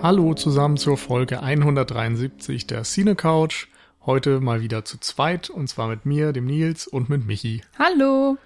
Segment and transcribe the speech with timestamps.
[0.00, 3.66] Hallo zusammen zur Folge 173 der Cine Couch.
[4.06, 7.62] Heute mal wieder zu zweit und zwar mit mir, dem Nils und mit Michi.
[7.80, 8.38] Hallo.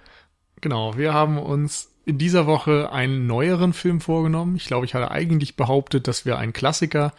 [0.62, 4.56] Genau, wir haben uns in dieser Woche einen neueren Film vorgenommen.
[4.56, 7.12] Ich glaube, ich hatte eigentlich behauptet, dass wir einen Klassiker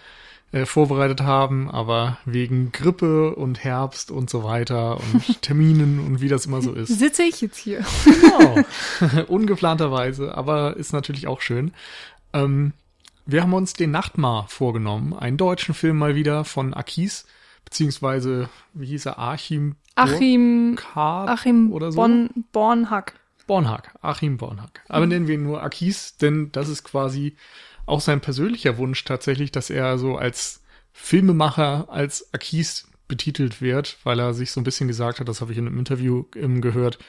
[0.52, 6.28] äh, vorbereitet haben, aber wegen Grippe und Herbst und so weiter und Terminen und wie
[6.28, 6.88] das immer so ist.
[6.98, 7.86] Sitze ich jetzt hier.
[8.04, 8.56] Genau.
[9.28, 11.72] Ungeplanterweise, aber ist natürlich auch schön.
[12.34, 12.74] Ähm,
[13.26, 17.26] wir haben uns den Nachtmar vorgenommen, einen deutschen Film mal wieder von Akis,
[17.66, 21.98] beziehungsweise, wie hieß er, Achim Achim, Burkhardt Achim oder so?
[21.98, 23.20] Bon, Bornhack.
[23.46, 24.82] Bornhack, Achim Bornhack.
[24.88, 27.36] Aber nennen wir ihn nur Akis, denn das ist quasi
[27.86, 34.20] auch sein persönlicher Wunsch tatsächlich, dass er so als Filmemacher, als Akis betitelt wird, weil
[34.20, 37.00] er sich so ein bisschen gesagt hat, das habe ich in einem Interview ähm, gehört,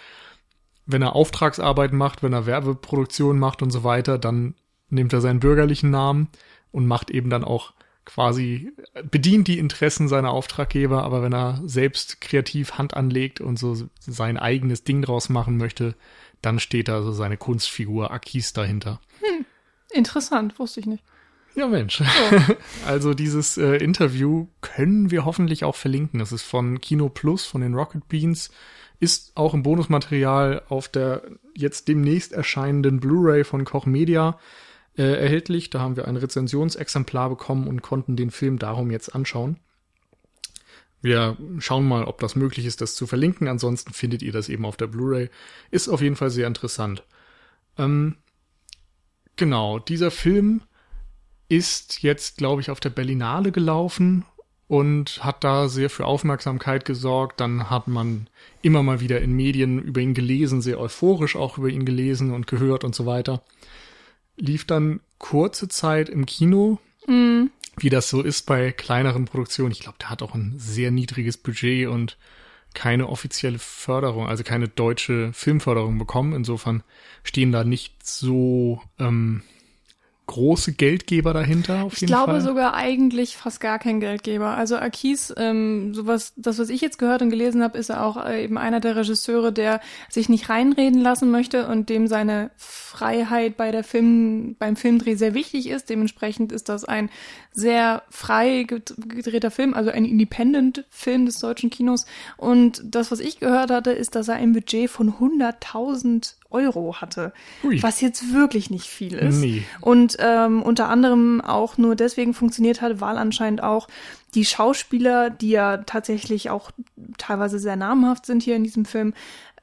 [0.86, 4.54] wenn er Auftragsarbeiten macht, wenn er Werbeproduktion macht und so weiter, dann
[4.88, 6.28] nimmt er seinen bürgerlichen Namen
[6.72, 7.72] und macht eben dann auch
[8.04, 8.72] quasi,
[9.10, 14.36] bedient die Interessen seiner Auftraggeber, aber wenn er selbst kreativ Hand anlegt und so sein
[14.36, 15.94] eigenes Ding draus machen möchte,
[16.42, 19.00] dann steht da so seine Kunstfigur Akis dahinter.
[19.92, 21.04] Interessant, wusste ich nicht.
[21.54, 22.02] Ja, Mensch.
[22.86, 26.18] Also dieses äh, Interview können wir hoffentlich auch verlinken.
[26.18, 28.50] Das ist von Kino Plus, von den Rocket Beans.
[29.00, 31.22] Ist auch im Bonusmaterial auf der
[31.54, 34.38] jetzt demnächst erscheinenden Blu-ray von Koch Media
[34.96, 35.70] äh, erhältlich.
[35.70, 39.58] Da haben wir ein Rezensionsexemplar bekommen und konnten den Film darum jetzt anschauen.
[41.00, 43.46] Wir schauen mal, ob das möglich ist, das zu verlinken.
[43.46, 45.28] Ansonsten findet ihr das eben auf der Blu-ray.
[45.70, 47.02] Ist auf jeden Fall sehr interessant.
[47.76, 48.16] Ähm,
[49.36, 50.62] genau, dieser Film
[51.48, 54.24] ist jetzt, glaube ich, auf der Berlinale gelaufen
[54.66, 57.38] und hat da sehr für Aufmerksamkeit gesorgt.
[57.38, 58.28] Dann hat man
[58.62, 62.46] immer mal wieder in Medien über ihn gelesen, sehr euphorisch auch über ihn gelesen und
[62.46, 63.42] gehört und so weiter.
[64.36, 69.72] Lief dann kurze Zeit im Kino, Mm, wie das so ist bei kleineren Produktionen.
[69.72, 72.16] Ich glaube, der hat auch ein sehr niedriges Budget und
[72.72, 76.32] keine offizielle Förderung, also keine deutsche Filmförderung bekommen.
[76.32, 76.82] Insofern
[77.22, 79.42] stehen da nicht so ähm,
[80.26, 82.40] große Geldgeber dahinter auf ich jeden glaube Fall.
[82.40, 84.56] sogar eigentlich fast gar kein Geldgeber.
[84.56, 88.24] Also Akis, ähm, sowas, das, was ich jetzt gehört und gelesen habe, ist er auch
[88.24, 93.56] äh, eben einer der Regisseure, der sich nicht reinreden lassen möchte und dem seine Freiheit
[93.58, 95.90] bei der Film, beim Filmdreh sehr wichtig ist.
[95.90, 97.10] Dementsprechend ist das ein
[97.52, 102.06] sehr frei ged- gedrehter Film, also ein Independent-Film des deutschen Kinos.
[102.38, 107.32] Und das, was ich gehört hatte, ist, dass er ein Budget von 100.000 Euro hatte,
[107.62, 107.82] Hui.
[107.82, 109.40] was jetzt wirklich nicht viel ist.
[109.40, 109.64] Nee.
[109.80, 113.88] Und ähm, unter anderem auch nur deswegen funktioniert hat, weil anscheinend auch
[114.34, 116.70] die Schauspieler, die ja tatsächlich auch
[117.18, 119.14] teilweise sehr namhaft sind hier in diesem Film,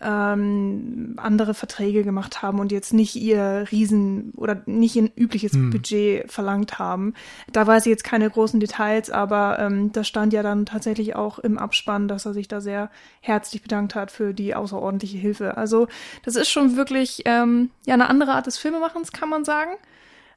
[0.03, 6.31] ähm, andere Verträge gemacht haben und jetzt nicht ihr Riesen oder nicht ein übliches Budget
[6.31, 7.13] verlangt haben.
[7.51, 11.40] Da weiß ich jetzt keine großen Details, aber ähm, das stand ja dann tatsächlich auch
[11.40, 12.90] im Abspann, dass er sich da sehr
[13.22, 15.57] herzlich bedankt hat für die außerordentliche Hilfe.
[15.57, 15.88] Also
[16.23, 19.72] das ist schon wirklich ähm, ja eine andere Art des Filmemachens, kann man sagen.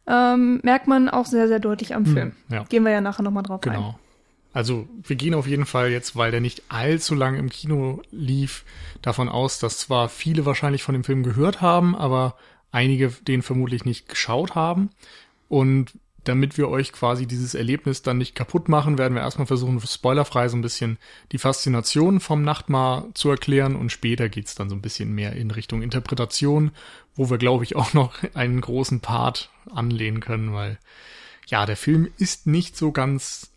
[0.06, 2.32] Ähm, merkt man auch sehr, sehr deutlich am Film.
[2.50, 2.64] ja.
[2.64, 3.72] Gehen wir ja nachher nochmal drauf ein.
[3.72, 3.98] Genau.
[4.54, 8.64] Also wir gehen auf jeden Fall jetzt, weil der nicht allzu lang im Kino lief,
[9.02, 12.36] davon aus, dass zwar viele wahrscheinlich von dem Film gehört haben, aber
[12.70, 14.90] einige den vermutlich nicht geschaut haben.
[15.48, 19.80] Und damit wir euch quasi dieses Erlebnis dann nicht kaputt machen, werden wir erstmal versuchen,
[19.80, 20.98] spoilerfrei so ein bisschen
[21.32, 25.50] die Faszination vom Nachtmar zu erklären und später geht's dann so ein bisschen mehr in
[25.50, 26.70] Richtung Interpretation,
[27.16, 30.78] wo wir, glaube ich, auch noch einen großen Part anlehnen können, weil
[31.46, 33.50] ja, der Film ist nicht so ganz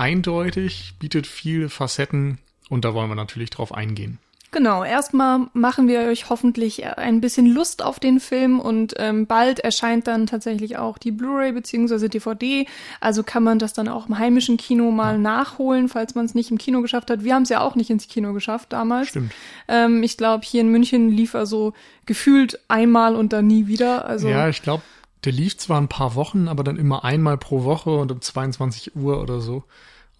[0.00, 2.38] eindeutig, bietet viele Facetten
[2.68, 4.18] und da wollen wir natürlich drauf eingehen.
[4.52, 9.60] Genau, erstmal machen wir euch hoffentlich ein bisschen Lust auf den Film und ähm, bald
[9.60, 12.66] erscheint dann tatsächlich auch die Blu-ray beziehungsweise DVD.
[12.98, 16.50] Also kann man das dann auch im heimischen Kino mal nachholen, falls man es nicht
[16.50, 17.22] im Kino geschafft hat.
[17.22, 19.10] Wir haben es ja auch nicht ins Kino geschafft damals.
[19.10, 19.32] Stimmt.
[19.68, 21.72] Ähm, ich glaube, hier in München lief er so
[22.04, 24.04] gefühlt einmal und dann nie wieder.
[24.04, 24.82] Also Ja, ich glaube,
[25.24, 28.96] der lief zwar ein paar Wochen, aber dann immer einmal pro Woche und um 22
[28.96, 29.62] Uhr oder so.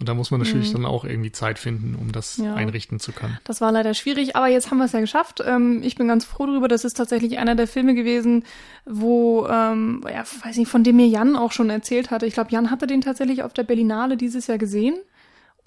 [0.00, 2.44] Und da muss man natürlich dann auch irgendwie Zeit finden, um das Mhm.
[2.47, 2.55] Ja.
[2.55, 3.38] einrichten zu können.
[3.44, 5.43] Das war leider schwierig, aber jetzt haben wir es ja geschafft.
[5.47, 6.69] Ähm, ich bin ganz froh drüber.
[6.69, 8.44] Das ist tatsächlich einer der Filme gewesen,
[8.87, 12.25] wo, ähm, ja, weiß nicht, von dem mir Jan auch schon erzählt hatte.
[12.26, 14.97] Ich glaube, Jan hatte den tatsächlich auf der Berlinale dieses Jahr gesehen.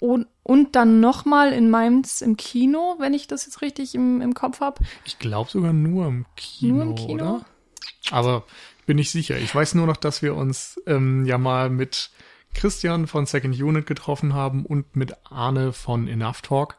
[0.00, 4.34] Und, und dann nochmal in Mainz im Kino, wenn ich das jetzt richtig im, im
[4.34, 4.82] Kopf habe.
[5.04, 7.12] Ich glaube sogar nur im Kino, Nur im Kino?
[7.14, 7.46] oder?
[8.10, 8.44] Aber
[8.84, 9.38] bin ich sicher.
[9.38, 12.10] Ich weiß nur noch, dass wir uns ähm, ja mal mit
[12.54, 16.76] Christian von Second Unit getroffen haben und mit Arne von Enough Talk.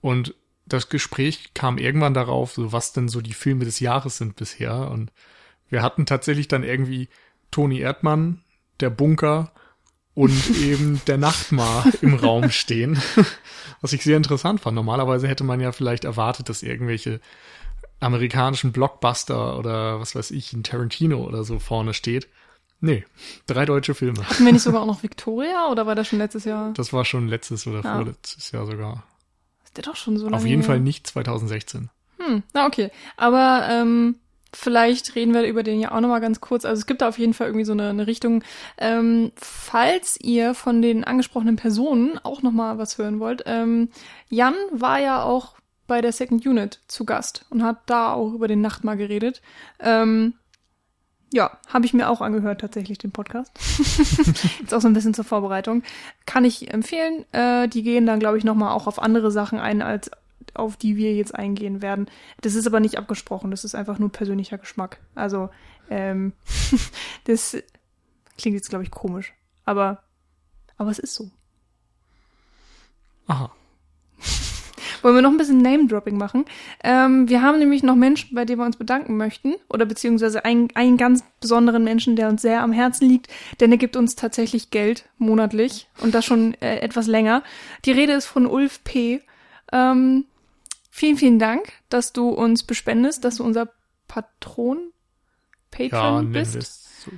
[0.00, 0.34] Und
[0.66, 4.90] das Gespräch kam irgendwann darauf, so was denn so die Filme des Jahres sind bisher.
[4.90, 5.12] Und
[5.68, 7.08] wir hatten tatsächlich dann irgendwie
[7.50, 8.42] Toni Erdmann,
[8.80, 9.52] Der Bunker
[10.14, 13.00] und eben der Nachtmar im Raum stehen.
[13.80, 14.74] Was ich sehr interessant fand.
[14.74, 17.20] Normalerweise hätte man ja vielleicht erwartet, dass irgendwelche
[17.98, 22.28] amerikanischen Blockbuster oder was weiß ich, ein Tarantino oder so vorne steht.
[22.80, 23.04] Nee,
[23.46, 24.26] drei deutsche Filme.
[24.28, 26.72] Hatten wir nicht sogar auch noch Victoria oder war das schon letztes Jahr?
[26.74, 27.96] Das war schon letztes oder Ah.
[27.96, 29.04] vorletztes Jahr sogar.
[29.64, 30.62] Ist der doch schon so lange Auf jeden?
[30.62, 31.90] Fall nicht 2016.
[32.18, 32.90] Hm, na okay.
[33.16, 34.16] Aber ähm,
[34.52, 36.64] vielleicht reden wir über den ja auch nochmal ganz kurz.
[36.64, 38.42] Also es gibt da auf jeden Fall irgendwie so eine, eine Richtung.
[38.78, 43.90] Ähm, falls ihr von den angesprochenen Personen auch nochmal was hören wollt, ähm,
[44.28, 45.54] Jan war ja auch
[45.86, 49.42] bei der Second Unit zu Gast und hat da auch über den Nachtmar geredet.
[49.80, 50.34] Ähm,
[51.32, 53.52] ja, habe ich mir auch angehört tatsächlich den Podcast.
[54.60, 55.82] Jetzt auch so ein bisschen zur Vorbereitung.
[56.26, 57.24] Kann ich empfehlen.
[57.32, 60.10] Äh, die gehen dann, glaube ich, nochmal auch auf andere Sachen ein, als
[60.54, 62.10] auf die wir jetzt eingehen werden.
[62.40, 64.98] Das ist aber nicht abgesprochen, das ist einfach nur persönlicher Geschmack.
[65.14, 65.50] Also,
[65.88, 66.32] ähm,
[67.24, 67.56] das
[68.36, 69.32] klingt jetzt, glaube ich, komisch.
[69.64, 70.02] Aber,
[70.76, 71.30] aber es ist so.
[73.26, 73.52] Aha.
[75.02, 76.44] Wollen wir noch ein bisschen Name-Dropping machen?
[76.84, 79.54] Ähm, wir haben nämlich noch Menschen, bei denen wir uns bedanken möchten.
[79.68, 83.28] Oder beziehungsweise einen, einen ganz besonderen Menschen, der uns sehr am Herzen liegt.
[83.60, 85.88] Denn er gibt uns tatsächlich Geld monatlich.
[86.00, 87.42] Und das schon äh, etwas länger.
[87.84, 89.20] Die Rede ist von Ulf P.
[89.72, 90.24] Ähm,
[90.90, 93.68] vielen, vielen Dank, dass du uns bespendest, dass du unser
[94.08, 94.78] Patron,
[95.78, 96.56] Ja, Patron wir bist.
[96.56, 97.10] es so.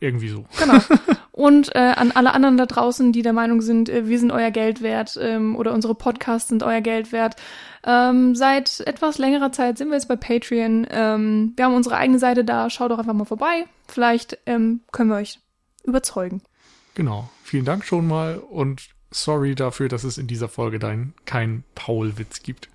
[0.00, 0.44] Irgendwie so.
[0.58, 0.78] Genau.
[1.40, 4.50] Und äh, an alle anderen da draußen, die der Meinung sind, äh, wir sind euer
[4.50, 7.36] Geld wert ähm, oder unsere Podcasts sind euer Geld wert.
[7.82, 10.86] Ähm, seit etwas längerer Zeit sind wir jetzt bei Patreon.
[10.90, 12.68] Ähm, wir haben unsere eigene Seite da.
[12.68, 13.64] Schaut doch einfach mal vorbei.
[13.88, 15.38] Vielleicht ähm, können wir euch
[15.82, 16.42] überzeugen.
[16.94, 17.30] Genau.
[17.42, 22.42] Vielen Dank schon mal und sorry dafür, dass es in dieser Folge dein kein Paul-Witz
[22.42, 22.68] gibt.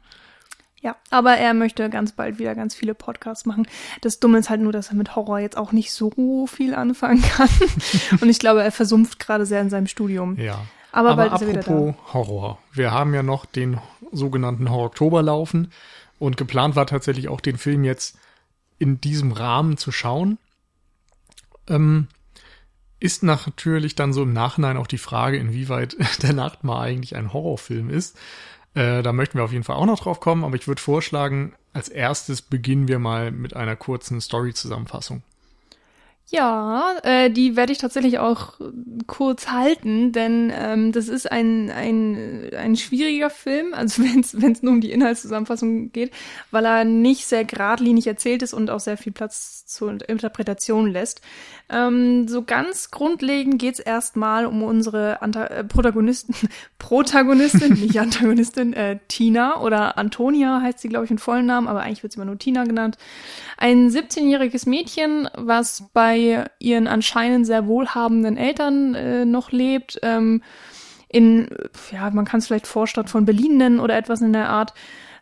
[0.86, 3.68] Ja, aber er möchte ganz bald wieder ganz viele Podcasts machen.
[4.02, 7.24] Das Dumme ist halt nur, dass er mit Horror jetzt auch nicht so viel anfangen
[7.24, 7.50] kann.
[8.22, 10.38] Und ich glaube, er versumpft gerade sehr in seinem Studium.
[10.38, 10.64] Ja.
[10.92, 12.60] Aber, Aber er apropos Horror.
[12.72, 13.80] Wir haben ja noch den
[14.12, 15.72] sogenannten Horror-Oktober laufen
[16.20, 18.20] und geplant war tatsächlich auch den Film jetzt
[18.78, 20.38] in diesem Rahmen zu schauen.
[21.68, 22.10] Ähm,
[23.00, 27.90] ist natürlich dann so im Nachhinein auch die Frage, inwieweit der Nachtmar eigentlich ein Horrorfilm
[27.90, 28.20] ist.
[28.75, 31.54] Äh, da möchten wir auf jeden Fall auch noch drauf kommen, aber ich würde vorschlagen,
[31.74, 35.24] als erstes beginnen wir mal mit einer kurzen Story-Zusammenfassung.
[36.27, 38.54] Ja, äh, die werde ich tatsächlich auch
[39.06, 44.01] kurz halten, denn ähm, das ist ein, ein, ein schwieriger Film, also
[44.33, 46.12] wenn es nur um die Inhaltszusammenfassung geht,
[46.50, 51.22] weil er nicht sehr geradlinig erzählt ist und auch sehr viel Platz zur Interpretation lässt.
[51.69, 56.36] Ähm, so ganz grundlegend geht's erstmal um unsere Anta äh, Protagonisten,
[56.80, 61.81] Protagonistin, nicht Antagonistin, äh, Tina oder Antonia heißt sie, glaube ich, in vollen Namen, aber
[61.81, 62.98] eigentlich wird sie immer nur Tina genannt.
[63.57, 70.42] Ein 17-jähriges Mädchen, was bei ihren anscheinend sehr wohlhabenden Eltern äh, noch lebt, ähm,
[71.08, 71.48] in,
[71.92, 74.74] ja, man kann es vielleicht Vorstadt von Berlin nennen oder etwas in der Art.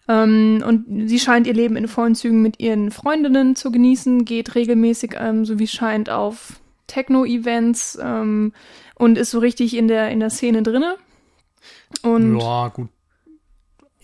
[0.08, 4.56] Ähm, und sie scheint ihr Leben in vollen Zügen mit ihren Freundinnen zu genießen, geht
[4.56, 8.54] regelmäßig, ähm, so wie es scheint, auf Techno-Events ähm,
[8.96, 10.98] und ist so richtig in der, in der Szene drinne.
[12.02, 12.90] Und ja, gut,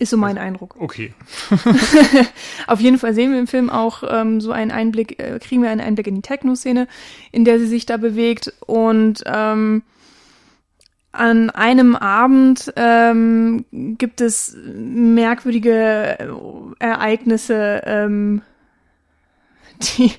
[0.00, 0.76] ist so mein Eindruck.
[0.78, 1.12] okay.
[2.66, 5.70] Auf jeden Fall sehen wir im Film auch ähm, so einen Einblick, äh, kriegen wir
[5.70, 6.88] einen Einblick in die Techno-Szene,
[7.32, 8.54] in der sie sich da bewegt.
[8.66, 9.82] Und ähm,
[11.12, 16.28] an einem Abend ähm, gibt es merkwürdige äh,
[16.78, 18.42] Ereignisse, ähm,
[19.82, 20.12] die,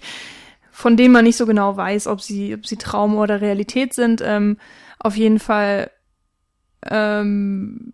[0.71, 4.21] von denen man nicht so genau weiß, ob sie, ob sie Traum oder Realität sind.
[4.23, 4.57] Ähm,
[4.99, 5.89] auf jeden Fall
[6.87, 7.93] ähm,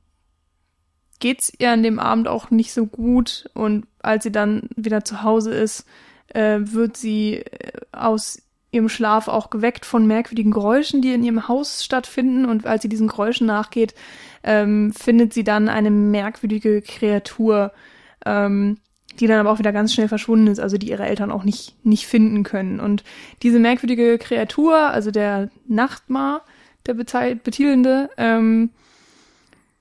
[1.20, 5.24] geht's ihr an dem Abend auch nicht so gut und als sie dann wieder zu
[5.24, 5.86] Hause ist,
[6.28, 11.48] äh, wird sie äh, aus ihrem Schlaf auch geweckt von merkwürdigen Geräuschen, die in ihrem
[11.48, 13.96] Haus stattfinden und als sie diesen Geräuschen nachgeht,
[14.44, 17.72] ähm, findet sie dann eine merkwürdige Kreatur,
[18.26, 18.78] ähm,
[19.20, 21.76] die dann aber auch wieder ganz schnell verschwunden ist, also die ihre Eltern auch nicht,
[21.84, 22.80] nicht finden können.
[22.80, 23.04] Und
[23.42, 26.44] diese merkwürdige Kreatur, also der Nachtmar,
[26.86, 28.70] der betitelnde, ähm,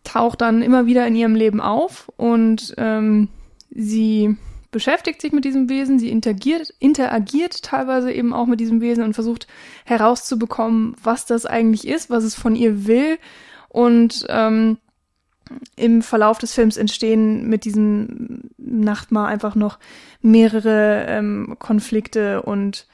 [0.07, 3.29] taucht dann immer wieder in ihrem Leben auf und ähm,
[3.71, 4.37] sie
[4.71, 9.15] beschäftigt sich mit diesem Wesen, sie interagiert, interagiert teilweise eben auch mit diesem Wesen und
[9.15, 9.47] versucht
[9.85, 13.19] herauszubekommen, was das eigentlich ist, was es von ihr will.
[13.69, 14.79] Und ähm,
[15.77, 19.79] im Verlauf des Films entstehen mit diesem Nachtmar einfach noch
[20.21, 22.87] mehrere ähm, Konflikte und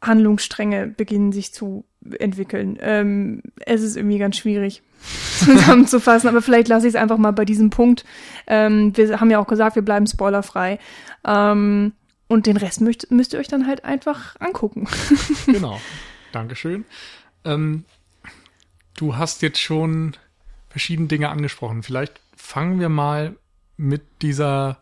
[0.00, 1.84] Handlungsstränge beginnen sich zu
[2.18, 2.78] entwickeln.
[2.80, 4.82] Ähm, es ist irgendwie ganz schwierig
[5.38, 8.04] zusammenzufassen, aber vielleicht lasse ich es einfach mal bei diesem Punkt.
[8.46, 10.78] Ähm, wir haben ja auch gesagt, wir bleiben spoilerfrei.
[11.24, 11.92] Ähm,
[12.28, 14.88] und den Rest müsst, müsst ihr euch dann halt einfach angucken.
[15.46, 15.80] Genau.
[16.32, 16.86] Dankeschön.
[17.44, 17.84] Ähm,
[18.96, 20.16] du hast jetzt schon
[20.70, 21.82] verschiedene Dinge angesprochen.
[21.82, 23.36] Vielleicht fangen wir mal
[23.76, 24.78] mit dieser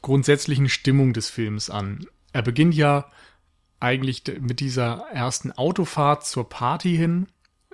[0.00, 2.06] grundsätzlichen Stimmung des Films an.
[2.32, 3.06] Er beginnt ja
[3.82, 7.26] eigentlich mit dieser ersten Autofahrt zur Party hin.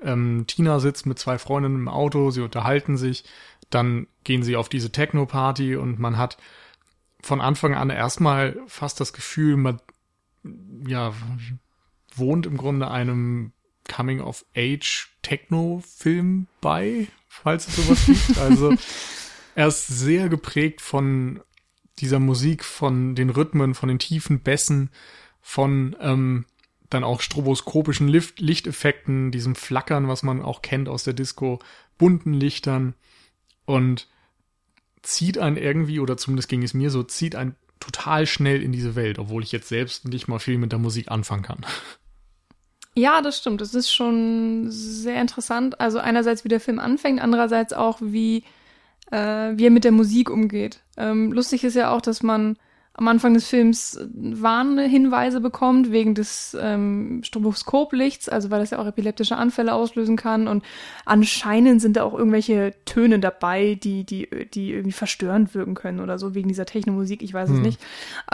[0.03, 3.25] Ähm, Tina sitzt mit zwei Freundinnen im Auto, sie unterhalten sich,
[3.71, 6.39] dann gehen sie auf diese Techno-Party und man hat
[7.21, 9.81] von Anfang an erstmal fast das Gefühl, man
[10.87, 11.13] ja
[12.15, 13.53] wohnt im Grunde einem
[13.89, 18.39] Coming-of-Age-Techno-Film bei, falls es sowas gibt.
[18.39, 18.75] Also
[19.55, 21.41] er ist sehr geprägt von
[21.99, 24.91] dieser Musik, von den Rhythmen, von den tiefen Bässen,
[25.49, 26.45] von ähm,
[26.91, 31.59] dann auch stroboskopischen Licht Lichteffekten, diesem Flackern, was man auch kennt aus der Disco,
[31.97, 32.93] bunten Lichtern
[33.65, 34.09] und
[35.01, 38.95] zieht einen irgendwie, oder zumindest ging es mir so, zieht einen total schnell in diese
[38.95, 41.65] Welt, obwohl ich jetzt selbst nicht mal viel mit der Musik anfangen kann.
[42.95, 43.63] Ja, das stimmt.
[43.63, 45.81] Das ist schon sehr interessant.
[45.81, 48.45] Also einerseits, wie der Film anfängt, andererseits auch, wie,
[49.11, 50.81] äh, wie er mit der Musik umgeht.
[50.99, 52.59] Ähm, lustig ist ja auch, dass man
[52.99, 58.87] am Anfang des Films Warnhinweise bekommt wegen des ähm, Stroboskoplichts, also weil das ja auch
[58.87, 60.65] epileptische Anfälle auslösen kann und
[61.05, 66.19] anscheinend sind da auch irgendwelche Töne dabei, die die die irgendwie verstörend wirken können oder
[66.19, 67.57] so wegen dieser Technomusik, ich weiß hm.
[67.57, 67.81] es nicht.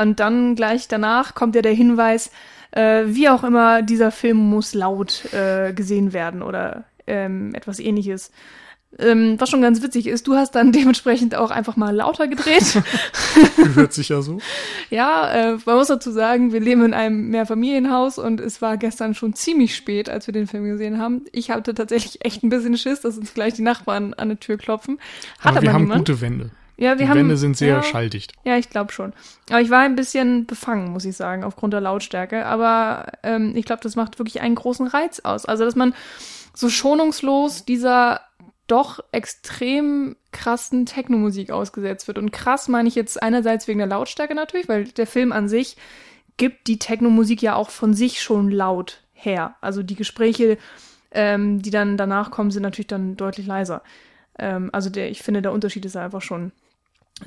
[0.01, 2.33] Und dann gleich danach kommt ja der Hinweis,
[2.71, 8.33] äh, wie auch immer dieser Film muss laut äh, gesehen werden oder ähm, etwas ähnliches.
[8.99, 12.83] Ähm, was schon ganz witzig ist, du hast dann dementsprechend auch einfach mal lauter gedreht.
[13.75, 14.39] Hört sich ja so.
[14.91, 19.15] ja, äh, man muss dazu sagen, wir leben in einem Mehrfamilienhaus und es war gestern
[19.15, 21.25] schon ziemlich spät, als wir den Film gesehen haben.
[21.33, 24.57] Ich hatte tatsächlich echt ein bisschen Schiss, dass uns gleich die Nachbarn an der Tür
[24.57, 24.99] klopfen.
[25.39, 26.51] Hat aber, aber wir haben gute Wände.
[26.77, 28.33] Ja, wir die haben, Wände sind sehr ja, schalldicht.
[28.45, 29.13] Ja, ich glaube schon.
[29.49, 32.47] Aber ich war ein bisschen befangen, muss ich sagen, aufgrund der Lautstärke.
[32.47, 35.47] Aber ähm, ich glaube, das macht wirklich einen großen Reiz aus.
[35.47, 35.95] Also, dass man
[36.53, 38.21] so schonungslos dieser
[38.67, 42.19] doch extrem krassen Technomusik ausgesetzt wird.
[42.19, 45.77] Und krass meine ich jetzt einerseits wegen der Lautstärke natürlich, weil der Film an sich
[46.37, 49.57] gibt die Technomusik ja auch von sich schon laut her.
[49.61, 50.59] Also die Gespräche,
[51.11, 53.83] ähm, die dann danach kommen, sind natürlich dann deutlich leiser.
[54.39, 56.53] Ähm, also der, ich finde, der Unterschied ist einfach schon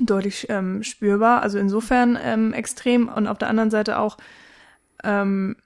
[0.00, 1.42] deutlich ähm, spürbar.
[1.42, 4.18] Also insofern ähm, extrem und auf der anderen Seite auch
[5.04, 5.56] ähm,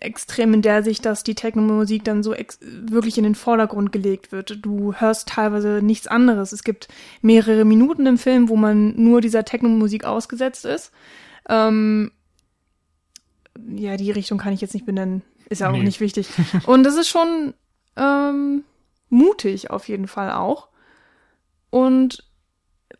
[0.00, 4.58] extrem in der Sicht, dass die Techno-Musik dann so wirklich in den Vordergrund gelegt wird.
[4.64, 6.52] Du hörst teilweise nichts anderes.
[6.52, 6.88] Es gibt
[7.22, 10.92] mehrere Minuten im Film, wo man nur dieser Techno-Musik ausgesetzt ist.
[11.48, 12.10] Ähm,
[13.68, 15.22] ja, die Richtung kann ich jetzt nicht benennen.
[15.48, 15.82] Ist ja auch nee.
[15.82, 16.28] nicht wichtig.
[16.66, 17.54] Und das ist schon
[17.96, 18.64] ähm,
[19.08, 20.68] mutig auf jeden Fall auch.
[21.70, 22.25] Und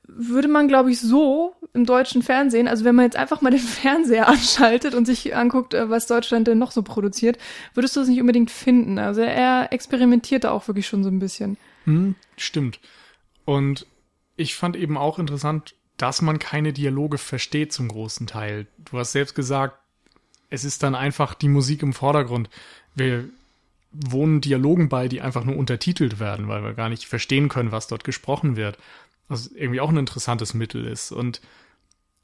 [0.08, 3.60] würde man, glaube ich, so im deutschen Fernsehen, also wenn man jetzt einfach mal den
[3.60, 7.38] Fernseher anschaltet und sich anguckt, äh, was Deutschland denn noch so produziert,
[7.74, 8.98] würdest du es nicht unbedingt finden.
[8.98, 11.56] Also er experimentiert da auch wirklich schon so ein bisschen.
[11.84, 12.80] Hm, stimmt.
[13.44, 13.86] Und
[14.36, 18.66] ich fand eben auch interessant, dass man keine Dialoge versteht zum großen Teil.
[18.90, 19.78] Du hast selbst gesagt,
[20.50, 22.50] es ist dann einfach die Musik im Vordergrund.
[22.94, 23.28] Wir
[23.92, 27.86] wohnen Dialogen bei, die einfach nur untertitelt werden, weil wir gar nicht verstehen können, was
[27.86, 28.78] dort gesprochen wird
[29.28, 31.12] was irgendwie auch ein interessantes Mittel ist.
[31.12, 31.40] Und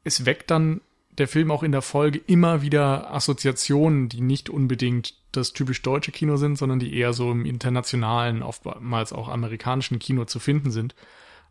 [0.05, 0.81] es weckt dann
[1.19, 6.13] der Film auch in der Folge immer wieder Assoziationen, die nicht unbedingt das typisch deutsche
[6.13, 10.95] Kino sind, sondern die eher so im internationalen, oftmals auch amerikanischen Kino zu finden sind.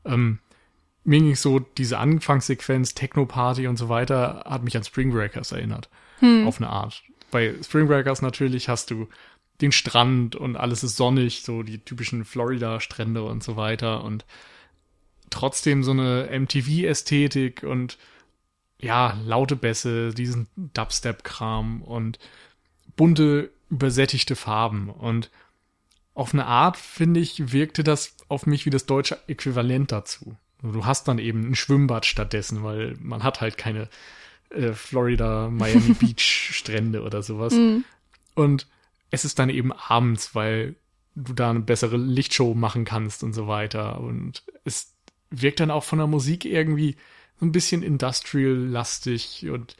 [0.06, 0.40] Ähm,
[1.04, 5.90] mir ging so, diese Anfangssequenz, Techno-Party und so weiter, hat mich an Spring Breakers erinnert.
[6.20, 6.48] Hm.
[6.48, 7.04] Auf eine Art.
[7.32, 9.08] Bei Spring Breakers natürlich hast du
[9.62, 14.26] den Strand und alles ist sonnig, so die typischen Florida-Strände und so weiter und
[15.32, 17.98] trotzdem so eine MTV-Ästhetik und
[18.80, 22.20] ja, laute Bässe, diesen Dubstep-Kram und
[22.96, 24.90] bunte, übersättigte Farben.
[24.90, 25.30] Und
[26.14, 30.36] auf eine Art, finde ich, wirkte das auf mich wie das deutsche Äquivalent dazu.
[30.62, 33.88] Du hast dann eben ein Schwimmbad stattdessen, weil man hat halt keine
[34.50, 37.54] äh, Florida, Miami Beach Strände oder sowas.
[37.54, 37.84] Mhm.
[38.36, 38.68] Und
[39.10, 40.76] es ist dann eben abends, weil
[41.16, 44.00] du da eine bessere Lichtshow machen kannst und so weiter.
[44.00, 44.94] Und es
[45.32, 46.96] wirkt dann auch von der Musik irgendwie
[47.40, 49.76] so ein bisschen industrial-lastig und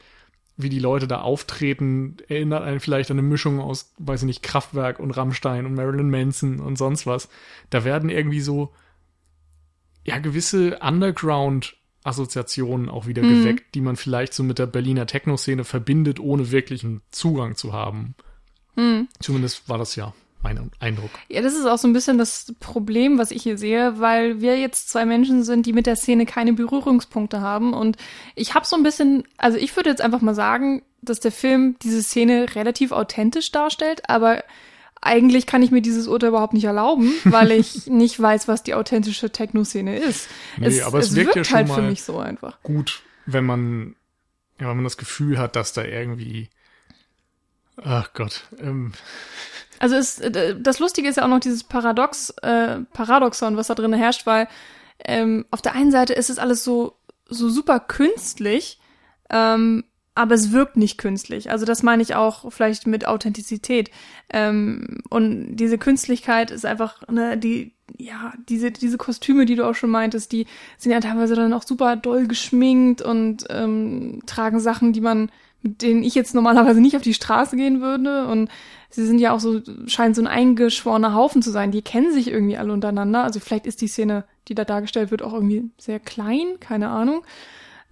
[0.56, 4.42] wie die Leute da auftreten, erinnert einen vielleicht an eine Mischung aus, weiß ich nicht,
[4.42, 7.30] Kraftwerk und Rammstein und Marilyn Manson und sonst was.
[7.70, 8.74] Da werden irgendwie so,
[10.04, 13.40] ja, gewisse Underground-Assoziationen auch wieder mhm.
[13.40, 18.14] geweckt, die man vielleicht so mit der Berliner Techno-Szene verbindet, ohne wirklichen Zugang zu haben.
[18.76, 19.08] Mhm.
[19.20, 20.12] Zumindest war das ja
[20.42, 21.10] mein Eindruck.
[21.28, 24.58] Ja, das ist auch so ein bisschen das Problem, was ich hier sehe, weil wir
[24.58, 27.72] jetzt zwei Menschen sind, die mit der Szene keine Berührungspunkte haben.
[27.72, 27.96] Und
[28.34, 31.76] ich habe so ein bisschen, also ich würde jetzt einfach mal sagen, dass der Film
[31.82, 34.42] diese Szene relativ authentisch darstellt, aber
[35.00, 38.74] eigentlich kann ich mir dieses Urteil überhaupt nicht erlauben, weil ich nicht weiß, was die
[38.74, 40.28] authentische Techno-Szene ist.
[40.56, 42.62] Nee, es, aber es, es wirkt wirkt ja halt für mich so einfach.
[42.62, 43.96] gut, wenn man,
[44.60, 46.50] ja, wenn man das Gefühl hat, dass da irgendwie,
[47.76, 48.92] ach Gott, ähm,
[49.82, 53.74] Also es, äh, das Lustige ist ja auch noch dieses Paradox, äh, Paradoxon, was da
[53.74, 54.46] drin herrscht, weil
[55.04, 56.94] ähm, auf der einen Seite ist es alles so,
[57.28, 58.78] so super künstlich,
[59.28, 59.82] ähm,
[60.14, 61.50] aber es wirkt nicht künstlich.
[61.50, 63.90] Also das meine ich auch vielleicht mit Authentizität.
[64.32, 69.74] Ähm, und diese Künstlichkeit ist einfach, ne, die, ja, diese, diese Kostüme, die du auch
[69.74, 70.46] schon meintest, die
[70.78, 75.82] sind ja teilweise dann auch super doll geschminkt und ähm, tragen Sachen, die man, mit
[75.82, 78.26] denen ich jetzt normalerweise nicht auf die Straße gehen würde.
[78.26, 78.50] Und
[78.90, 81.70] sie sind ja auch so, scheint so ein eingeschworener Haufen zu sein.
[81.70, 83.24] Die kennen sich irgendwie alle untereinander.
[83.24, 87.24] Also vielleicht ist die Szene, die da dargestellt wird, auch irgendwie sehr klein, keine Ahnung.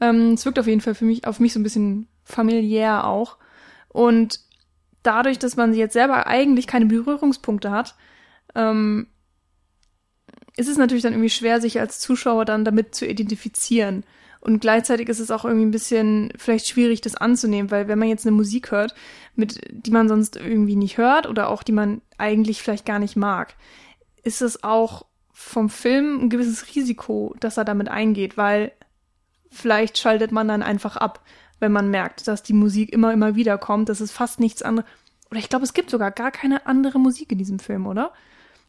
[0.00, 3.36] Ähm, es wirkt auf jeden Fall für mich, auf mich so ein bisschen familiär auch.
[3.88, 4.40] Und
[5.02, 7.94] dadurch, dass man jetzt selber eigentlich keine Berührungspunkte hat,
[8.54, 9.06] ähm,
[10.56, 14.04] ist es natürlich dann irgendwie schwer, sich als Zuschauer dann damit zu identifizieren.
[14.40, 18.08] Und gleichzeitig ist es auch irgendwie ein bisschen vielleicht schwierig, das anzunehmen, weil wenn man
[18.08, 18.94] jetzt eine Musik hört,
[19.34, 23.16] mit, die man sonst irgendwie nicht hört oder auch die man eigentlich vielleicht gar nicht
[23.16, 23.54] mag,
[24.22, 28.72] ist es auch vom Film ein gewisses Risiko, dass er damit eingeht, weil
[29.50, 31.22] vielleicht schaltet man dann einfach ab,
[31.58, 33.88] wenn man merkt, dass die Musik immer, immer wieder kommt.
[33.88, 34.88] Das ist fast nichts anderes.
[35.30, 38.12] Oder ich glaube, es gibt sogar gar keine andere Musik in diesem Film, oder?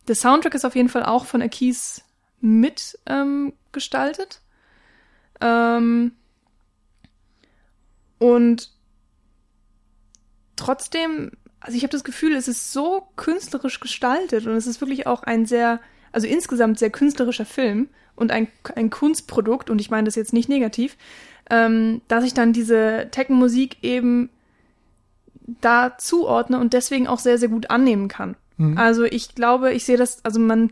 [0.08, 2.04] Der Soundtrack ist auf jeden Fall auch von Akis
[2.40, 4.42] mit ähm, gestaltet.
[5.42, 6.12] Ähm,
[8.20, 8.70] und
[10.56, 15.08] trotzdem, also ich habe das Gefühl, es ist so künstlerisch gestaltet und es ist wirklich
[15.08, 15.80] auch ein sehr,
[16.12, 20.50] also insgesamt sehr künstlerischer Film und ein, ein Kunstprodukt, und ich meine das jetzt nicht
[20.50, 20.98] negativ,
[21.50, 24.30] ähm, dass ich dann diese Techno-Musik eben
[25.60, 28.36] da zuordne und deswegen auch sehr, sehr gut annehmen kann.
[28.58, 28.78] Mhm.
[28.78, 30.72] Also ich glaube, ich sehe das, also man,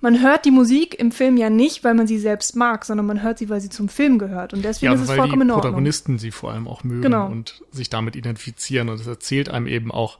[0.00, 3.22] man hört die Musik im Film ja nicht, weil man sie selbst mag, sondern man
[3.22, 4.54] hört sie, weil sie zum Film gehört.
[4.54, 5.72] Und deswegen ja, ist es weil vollkommen die in Ordnung.
[5.72, 7.26] Protagonisten sie vor allem auch mögen Genau.
[7.26, 8.88] und sich damit identifizieren.
[8.88, 10.18] Und es erzählt einem eben auch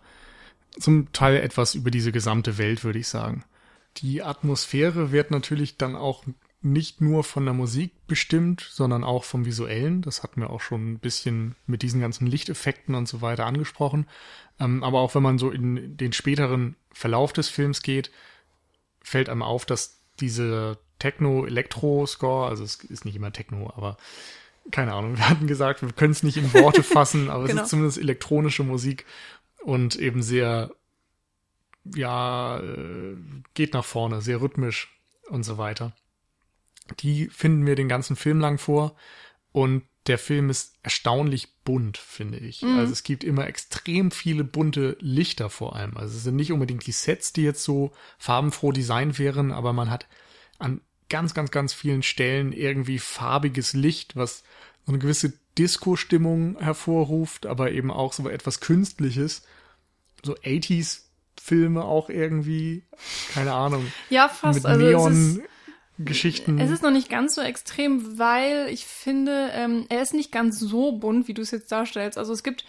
[0.79, 3.45] zum Teil etwas über diese gesamte Welt, würde ich sagen.
[3.99, 6.25] Die Atmosphäre wird natürlich dann auch
[6.61, 10.03] nicht nur von der Musik bestimmt, sondern auch vom Visuellen.
[10.03, 14.07] Das hatten wir auch schon ein bisschen mit diesen ganzen Lichteffekten und so weiter angesprochen.
[14.59, 18.11] Ähm, aber auch wenn man so in den späteren Verlauf des Films geht,
[19.03, 23.97] fällt einem auf, dass diese Techno-Elektro-Score, also es ist nicht immer Techno, aber
[24.71, 27.61] keine Ahnung, wir hatten gesagt, wir können es nicht in Worte fassen, aber Genau.
[27.61, 29.05] es ist zumindest elektronische Musik
[29.63, 30.71] und eben sehr,
[31.95, 33.17] ja, äh,
[33.55, 35.93] geht nach vorne, sehr rhythmisch und so weiter.
[37.01, 38.97] Die finden wir den ganzen Film lang vor
[39.59, 42.63] und der Film ist erstaunlich bunt, finde ich.
[42.63, 45.97] Also es gibt immer extrem viele bunte Lichter vor allem.
[45.97, 49.91] Also es sind nicht unbedingt die Sets, die jetzt so farbenfroh designt wären, aber man
[49.91, 50.07] hat
[50.59, 54.45] an ganz, ganz, ganz vielen Stellen irgendwie farbiges Licht, was
[54.87, 59.43] so eine gewisse Disco-Stimmung hervorruft, aber eben auch so etwas Künstliches.
[60.25, 61.03] So 80s
[61.41, 62.85] Filme auch irgendwie,
[63.35, 64.57] keine Ahnung, Ja, fast.
[64.57, 65.41] mit Also es
[65.99, 66.59] ist, Neon-Geschichten.
[66.59, 70.59] es ist noch nicht ganz so extrem, weil ich finde, ähm, er ist nicht ganz
[70.59, 72.19] so bunt, wie du es jetzt darstellst.
[72.19, 72.65] Also es gibt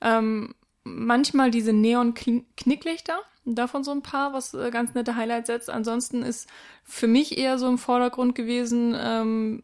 [0.00, 5.70] ähm, manchmal diese Neon-Knicklichter, davon so ein paar, was äh, ganz nette Highlights setzt.
[5.70, 6.48] Ansonsten ist
[6.84, 9.62] für mich eher so im Vordergrund gewesen ähm,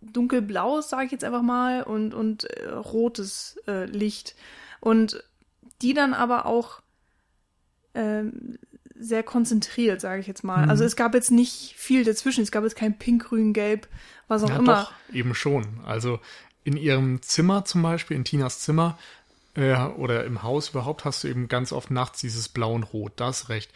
[0.00, 4.34] dunkelblaues, sage ich jetzt einfach mal, und, und äh, rotes äh, Licht.
[4.80, 5.22] Und
[5.82, 6.80] die dann aber auch
[7.94, 8.58] ähm,
[8.98, 10.64] sehr konzentriert, sage ich jetzt mal.
[10.64, 10.70] Mhm.
[10.70, 12.42] Also es gab jetzt nicht viel dazwischen.
[12.42, 13.88] Es gab jetzt kein Pink, Grün, Gelb,
[14.28, 14.74] was auch Ja, immer.
[15.08, 15.80] doch, eben schon.
[15.84, 16.20] Also
[16.64, 18.98] in ihrem Zimmer zum Beispiel, in Tinas Zimmer
[19.54, 23.12] äh, oder im Haus überhaupt, hast du eben ganz oft nachts dieses Blau und Rot.
[23.16, 23.72] Das recht.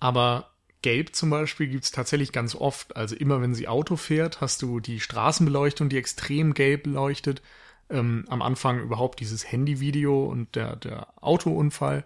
[0.00, 0.50] Aber
[0.82, 2.96] Gelb zum Beispiel gibt's tatsächlich ganz oft.
[2.96, 7.42] Also immer wenn sie Auto fährt, hast du die Straßenbeleuchtung, die extrem gelb leuchtet.
[7.88, 12.04] Ähm, am Anfang überhaupt dieses Handyvideo und der, der Autounfall,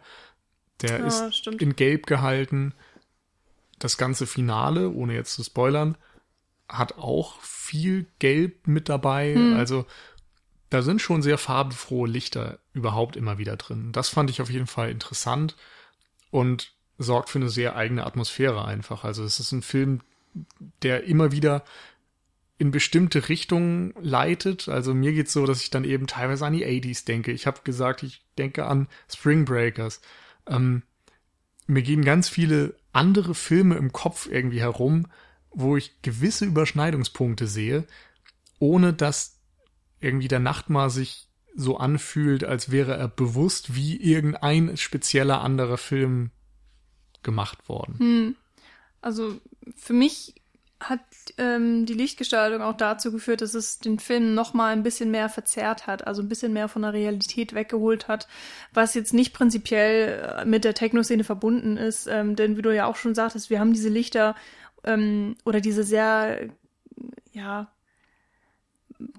[0.82, 1.62] der Ja, ist stimmt.
[1.62, 2.74] in Gelb gehalten.
[3.78, 5.96] Das ganze Finale, ohne jetzt zu spoilern,
[6.68, 9.34] hat auch viel Gelb mit dabei.
[9.34, 9.56] Hm.
[9.56, 9.86] Also
[10.68, 13.90] da sind schon sehr farbenfrohe Lichter überhaupt immer wieder drin.
[13.92, 15.56] Das fand ich auf jeden Fall interessant
[16.30, 19.04] und sorgt für eine sehr eigene Atmosphäre einfach.
[19.04, 20.00] Also es ist ein Film,
[20.82, 21.64] der immer wieder
[22.58, 24.68] in bestimmte Richtungen leitet.
[24.68, 27.32] Also mir geht's so, dass ich dann eben teilweise an die 80s denke.
[27.32, 30.00] Ich habe gesagt, ich denke an Spring Breakers.
[30.46, 30.82] Ähm,
[31.66, 35.06] mir gehen ganz viele andere Filme im Kopf irgendwie herum,
[35.50, 37.86] wo ich gewisse Überschneidungspunkte sehe,
[38.58, 39.38] ohne dass
[40.00, 46.30] irgendwie der Nachtmar sich so anfühlt, als wäre er bewusst wie irgendein spezieller anderer Film
[47.22, 47.98] gemacht worden.
[47.98, 48.36] Hm.
[49.00, 49.40] Also
[49.76, 50.34] für mich
[50.80, 51.00] hat
[51.36, 55.28] ähm, die Lichtgestaltung auch dazu geführt, dass es den Film noch mal ein bisschen mehr
[55.28, 58.26] verzerrt hat, also ein bisschen mehr von der Realität weggeholt hat,
[58.72, 62.86] was jetzt nicht prinzipiell äh, mit der Techno-Szene verbunden ist, ähm, denn wie du ja
[62.86, 64.34] auch schon sagtest, wir haben diese Lichter
[64.84, 66.48] ähm, oder diese sehr,
[67.32, 67.70] ja,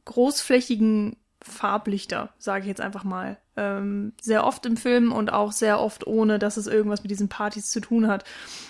[0.06, 3.38] großflächigen Farblichter, sage ich jetzt einfach mal.
[3.58, 7.30] Ähm, sehr oft im Film und auch sehr oft ohne, dass es irgendwas mit diesen
[7.30, 8.24] Partys zu tun hat.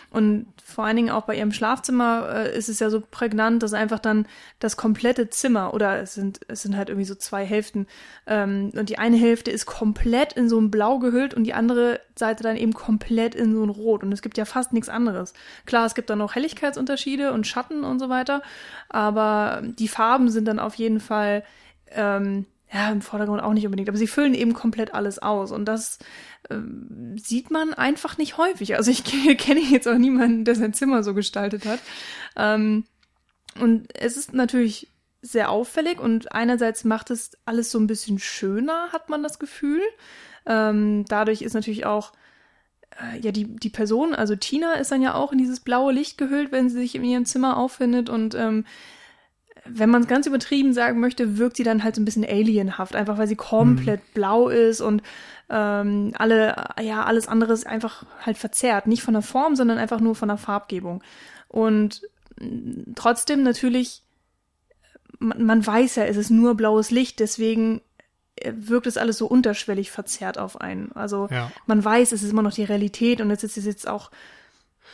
[0.10, 3.74] Und vor allen Dingen auch bei ihrem Schlafzimmer äh, ist es ja so prägnant, dass
[3.74, 4.26] einfach dann
[4.60, 7.88] das komplette Zimmer oder es sind es sind halt irgendwie so zwei Hälften
[8.26, 12.00] ähm, und die eine Hälfte ist komplett in so ein Blau gehüllt und die andere
[12.18, 15.34] Seite dann eben komplett in so ein Rot und es gibt ja fast nichts anderes.
[15.66, 18.42] Klar, es gibt dann noch Helligkeitsunterschiede und Schatten und so weiter,
[18.90, 21.44] aber die Farben sind dann auf jeden Fall
[21.92, 25.66] ähm, ja, im Vordergrund auch nicht unbedingt, aber sie füllen eben komplett alles aus und
[25.66, 26.00] das
[26.50, 28.76] ähm, sieht man einfach nicht häufig.
[28.78, 29.04] Also ich
[29.38, 31.80] kenne jetzt auch niemanden, der sein Zimmer so gestaltet hat.
[32.38, 32.86] Ähm,
[33.60, 34.88] und es ist natürlich
[35.22, 39.82] sehr auffällig und einerseits macht es alles so ein bisschen schöner, hat man das Gefühl.
[40.46, 42.14] Ähm, dadurch ist natürlich auch
[43.00, 46.18] äh, ja die die Person, also Tina ist dann ja auch in dieses blaue Licht
[46.18, 48.66] gehüllt, wenn sie sich in ihrem Zimmer auffindet und ähm,
[49.66, 52.96] wenn man es ganz übertrieben sagen möchte, wirkt sie dann halt so ein bisschen alienhaft,
[52.96, 54.14] einfach weil sie komplett mhm.
[54.14, 55.04] blau ist und
[55.50, 58.88] ähm, alle, ja, alles andere ist einfach halt verzerrt.
[58.88, 61.04] Nicht von der Form, sondern einfach nur von der Farbgebung.
[61.50, 62.02] Und
[62.40, 64.04] mm, trotzdem natürlich,
[65.20, 67.82] man, man weiß ja, es ist nur blaues Licht, deswegen
[68.38, 70.94] äh, wirkt es alles so unterschwellig verzerrt auf einen.
[70.94, 71.52] Also ja.
[71.68, 74.10] man weiß, es ist immer noch die Realität und es ist jetzt auch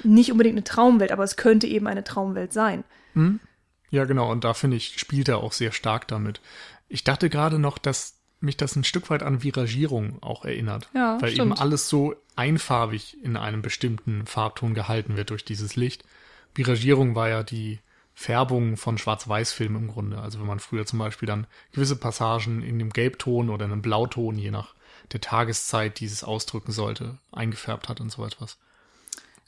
[0.03, 2.84] nicht unbedingt eine Traumwelt, aber es könnte eben eine Traumwelt sein.
[3.13, 3.39] Mhm.
[3.89, 4.32] Ja, genau.
[4.32, 6.41] Und da finde ich, spielt er auch sehr stark damit.
[6.89, 10.89] Ich dachte gerade noch, dass mich das ein Stück weit an Viragierung auch erinnert.
[10.93, 11.52] Ja, weil stimmt.
[11.52, 16.04] eben alles so einfarbig in einem bestimmten Farbton gehalten wird durch dieses Licht.
[16.54, 17.80] Viragierung war ja die
[18.13, 20.19] Färbung von Schwarz-Weiß-Filmen im Grunde.
[20.19, 23.82] Also wenn man früher zum Beispiel dann gewisse Passagen in dem Gelbton oder in einem
[23.82, 24.73] Blauton, je nach
[25.12, 28.58] der Tageszeit, dieses ausdrücken sollte, eingefärbt hat und so etwas.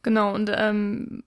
[0.04, 1.24] Genau, und ähm,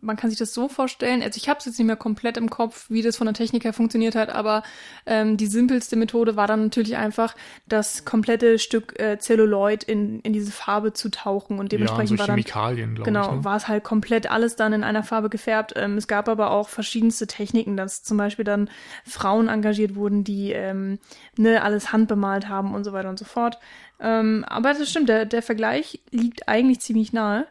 [0.00, 2.50] man kann sich das so vorstellen, also ich habe es jetzt nicht mehr komplett im
[2.50, 4.62] Kopf, wie das von der Technik her funktioniert hat, aber
[5.06, 7.34] ähm, die simpelste Methode war dann natürlich einfach,
[7.66, 12.28] das komplette Stück äh, Zelluloid in, in diese Farbe zu tauchen und dementsprechend ja, so
[12.28, 13.44] war Chemikalien, dann genau ich, ne?
[13.44, 15.74] war es halt komplett alles dann in einer Farbe gefärbt.
[15.76, 18.70] Ähm, es gab aber auch verschiedenste Techniken, dass zum Beispiel dann
[19.04, 20.98] Frauen engagiert wurden, die ähm,
[21.36, 23.58] ne alles handbemalt haben und so weiter und so fort.
[24.00, 27.46] Ähm, aber das stimmt, der, der Vergleich liegt eigentlich ziemlich nahe.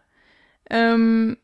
[0.70, 1.38] Ähm,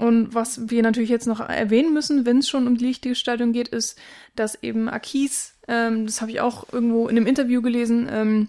[0.00, 3.68] und was wir natürlich jetzt noch erwähnen müssen, wenn es schon um die Lichtgestaltung geht,
[3.68, 3.98] ist,
[4.34, 8.48] dass eben Akis, ähm, das habe ich auch irgendwo in einem Interview gelesen, ähm,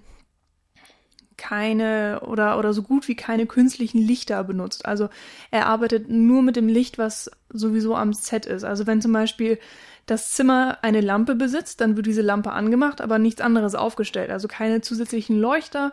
[1.36, 4.86] keine oder, oder so gut wie keine künstlichen Lichter benutzt.
[4.86, 5.10] Also
[5.50, 8.64] er arbeitet nur mit dem Licht, was sowieso am Set ist.
[8.64, 9.60] Also wenn zum Beispiel
[10.06, 14.30] das Zimmer eine Lampe besitzt, dann wird diese Lampe angemacht, aber nichts anderes aufgestellt.
[14.30, 15.92] Also keine zusätzlichen Leuchter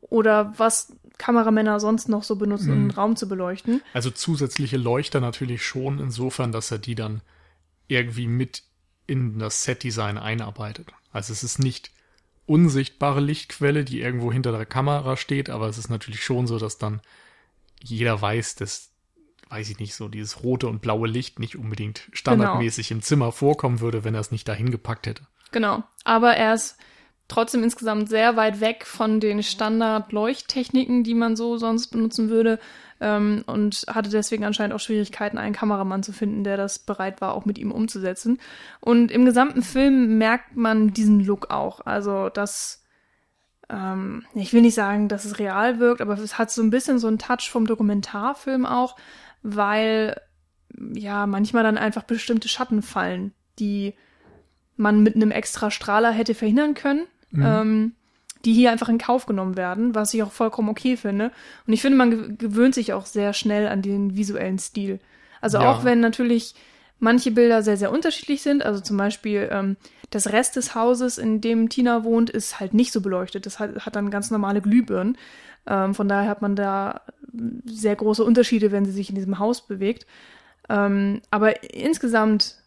[0.00, 2.90] oder was Kameramänner sonst noch so benutzen, um den mhm.
[2.92, 3.82] Raum zu beleuchten.
[3.92, 7.20] Also zusätzliche Leuchter natürlich schon insofern, dass er die dann
[7.88, 8.62] irgendwie mit
[9.06, 10.88] in das Setdesign einarbeitet.
[11.12, 11.90] Also es ist nicht
[12.46, 16.78] unsichtbare Lichtquelle, die irgendwo hinter der Kamera steht, aber es ist natürlich schon so, dass
[16.78, 17.02] dann
[17.82, 18.90] jeder weiß, dass,
[19.50, 22.98] weiß ich nicht, so dieses rote und blaue Licht nicht unbedingt standardmäßig genau.
[22.98, 25.26] im Zimmer vorkommen würde, wenn er es nicht dahin gepackt hätte.
[25.52, 25.82] Genau.
[26.04, 26.78] Aber er ist
[27.30, 32.58] trotzdem insgesamt sehr weit weg von den Standard-Leuchttechniken, die man so sonst benutzen würde.
[33.00, 37.34] Ähm, und hatte deswegen anscheinend auch Schwierigkeiten, einen Kameramann zu finden, der das bereit war,
[37.34, 38.38] auch mit ihm umzusetzen.
[38.80, 41.80] Und im gesamten Film merkt man diesen Look auch.
[41.86, 42.84] Also, dass
[43.70, 46.98] ähm, ich will nicht sagen, dass es real wirkt, aber es hat so ein bisschen
[46.98, 48.96] so einen Touch vom Dokumentarfilm auch,
[49.42, 50.20] weil
[50.94, 53.94] ja manchmal dann einfach bestimmte Schatten fallen, die
[54.76, 57.44] man mit einem extra Strahler hätte verhindern können mhm.
[57.44, 57.92] ähm,
[58.44, 61.30] die hier einfach in Kauf genommen werden, was ich auch vollkommen okay finde.
[61.66, 64.98] Und ich finde, man gewöhnt sich auch sehr schnell an den visuellen Stil.
[65.40, 65.70] Also ja.
[65.70, 66.54] auch wenn natürlich
[66.98, 68.64] manche Bilder sehr, sehr unterschiedlich sind.
[68.64, 69.76] Also zum Beispiel ähm,
[70.10, 73.46] das Rest des Hauses, in dem Tina wohnt, ist halt nicht so beleuchtet.
[73.46, 75.16] Das hat, hat dann ganz normale Glühbirnen.
[75.66, 77.02] Ähm, von daher hat man da
[77.64, 80.06] sehr große Unterschiede, wenn sie sich in diesem Haus bewegt.
[80.68, 82.59] Ähm, aber insgesamt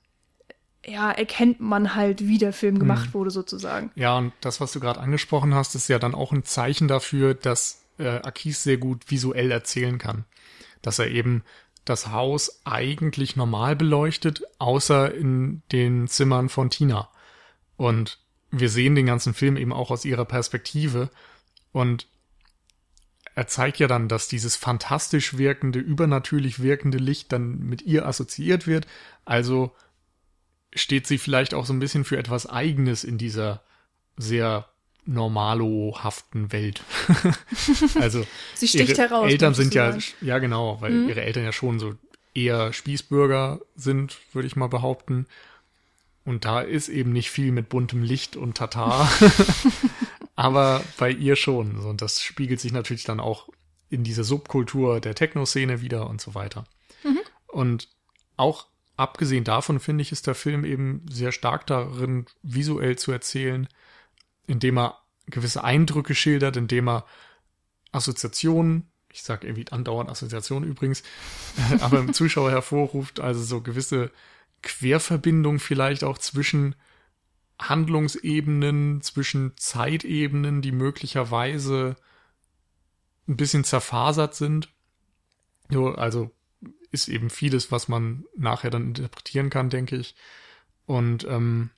[0.86, 3.14] ja, erkennt man halt, wie der Film gemacht hm.
[3.14, 3.92] wurde, sozusagen.
[3.96, 7.34] Ja, und das, was du gerade angesprochen hast, ist ja dann auch ein Zeichen dafür,
[7.34, 10.26] dass äh, Akis sehr gut visuell erzählen kann.
[10.82, 11.44] Dass er eben
[11.86, 17.10] das Haus eigentlich normal beleuchtet, außer in den Zimmern von Tina.
[17.78, 18.20] Und
[18.52, 21.10] wir sehen den ganzen Film eben auch aus ihrer Perspektive.
[21.72, 22.08] Und
[23.36, 28.68] er zeigt ja dann, dass dieses fantastisch wirkende, übernatürlich wirkende Licht dann mit ihr assoziiert
[28.68, 28.86] wird.
[29.26, 29.72] Also
[30.76, 33.62] steht sie vielleicht auch so ein bisschen für etwas Eigenes in dieser
[34.18, 34.68] sehr
[35.06, 36.82] normalohaften Welt.
[38.00, 39.30] also sie sticht ihre heraus.
[39.30, 40.04] Eltern sind ja, sagen.
[40.22, 41.10] ja genau, weil Mhm.
[41.10, 41.96] ihre Eltern ja schon so
[42.34, 45.28] eher Spießbürger sind, würde ich mal behaupten.
[46.26, 49.12] Und da ist eben nicht viel mit buntem Licht und Tatar.
[50.36, 51.76] Aber bei ihr schon.
[51.76, 53.50] Und das spiegelt sich natürlich dann auch
[53.90, 56.66] in diese Subkultur der Techno-Szene wieder und so weiter.
[57.48, 57.90] Und
[58.38, 63.68] auch abgesehen davon finde ich, ist der Film eben sehr stark darin, visuell zu erzählen,
[64.48, 67.06] indem er gewisse Eindrücke schildert, indem er
[67.92, 71.04] Assoziationen, ich sage irgendwie andauernd Assoziationen übrigens,
[71.80, 74.12] aber im Zuschauer hervorruft, also so gewisse
[74.62, 76.76] Querverbindungen vielleicht auch zwischen
[77.60, 81.96] Handlungsebenen, zwischen Zeitebenen, die möglicherweise
[83.28, 84.70] ein bisschen zerfasert sind.
[85.70, 86.32] Also
[86.94, 90.16] ist eben vieles, was man nachher dann interpretieren kann, denke ich.
[90.86, 91.72] Und ähm,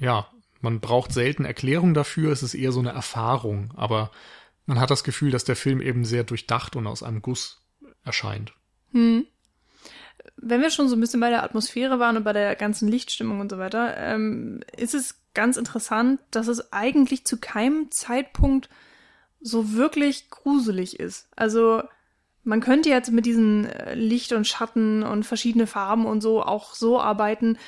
[0.00, 0.28] ja,
[0.60, 4.10] man braucht selten Erklärung dafür, es ist eher so eine Erfahrung, aber
[4.64, 7.60] man hat das Gefühl, dass der Film eben sehr durchdacht und aus einem Guss
[8.04, 8.52] erscheint.
[8.92, 9.26] Hm.
[10.36, 13.40] Wenn wir schon so ein bisschen bei der Atmosphäre waren und bei der ganzen Lichtstimmung
[13.40, 18.68] und so weiter, ähm, ist es ganz interessant, dass es eigentlich zu keinem Zeitpunkt
[19.40, 21.28] so wirklich gruselig ist.
[21.36, 21.82] Also
[22.46, 26.74] man könnte jetzt mit diesen äh, Licht und Schatten und verschiedene Farben und so auch
[26.74, 27.58] so arbeiten,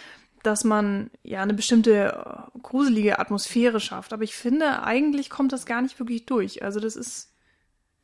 [0.43, 4.13] dass man ja eine bestimmte äh, gruselige Atmosphäre schafft.
[4.13, 6.63] Aber ich finde, eigentlich kommt das gar nicht wirklich durch.
[6.63, 7.35] Also das ist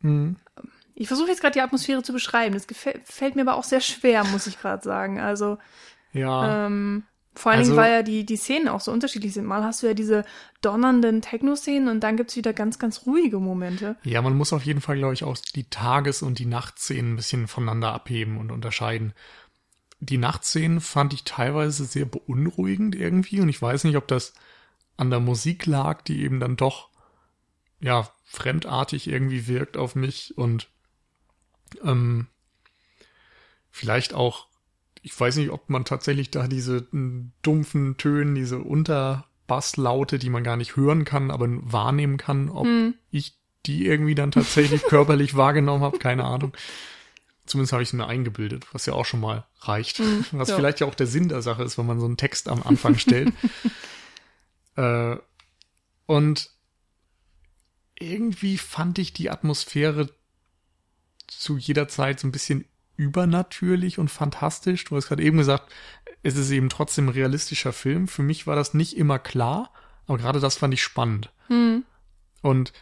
[0.00, 0.36] Mhm.
[0.94, 2.54] ich versuche jetzt gerade die Atmosphäre zu beschreiben.
[2.54, 5.18] Das gefällt, fällt mir aber auch sehr schwer, muss ich gerade sagen.
[5.18, 5.56] Also
[6.12, 9.44] Ja, ähm, vor allen Also- Dingen, weil ja die, die Szenen auch so unterschiedlich sind.
[9.46, 10.24] Mal hast du ja diese
[10.60, 13.96] donnernden Techno-Szenen und dann gibt's wieder ganz, ganz ruhige Momente.
[14.04, 17.16] ja, man muss auf jeden Fall, glaube ich, auch die Tages- und die Nachtszenen ein
[17.16, 19.12] bisschen voneinander abheben und unterscheiden.
[20.00, 24.34] Die Nachtszenen fand ich teilweise sehr beunruhigend irgendwie und ich weiß nicht, ob das
[24.96, 26.90] an der Musik lag, die eben dann doch
[27.80, 30.68] ja fremdartig irgendwie wirkt auf mich und
[31.82, 32.28] ähm,
[33.70, 34.46] vielleicht auch,
[35.04, 40.42] ich weiß nicht, ob man tatsächlich da diese mm, dumpfen Tönen, diese Unterbasslaute, die man
[40.42, 42.94] gar nicht hören kann, aber wahrnehmen kann, ob Hm.
[43.10, 46.56] ich die irgendwie dann tatsächlich körperlich wahrgenommen habe, keine Ahnung.
[47.44, 50.00] Zumindest habe ich es mir eingebildet, was ja auch schon mal reicht.
[50.00, 50.56] Mhm, was ja.
[50.56, 52.96] vielleicht ja auch der Sinn der Sache ist, wenn man so einen Text am Anfang
[52.96, 53.30] stellt.
[54.76, 55.16] äh,
[56.06, 56.50] und
[57.98, 60.08] irgendwie fand ich die Atmosphäre
[61.26, 62.64] zu jeder Zeit so ein bisschen
[62.96, 64.84] übernatürlich und fantastisch.
[64.84, 65.72] Du hast gerade eben gesagt,
[66.22, 68.08] es ist eben trotzdem ein realistischer Film.
[68.08, 69.70] Für mich war das nicht immer klar,
[70.06, 71.30] aber gerade das fand ich spannend.
[71.48, 71.84] Hm.
[72.42, 72.72] Und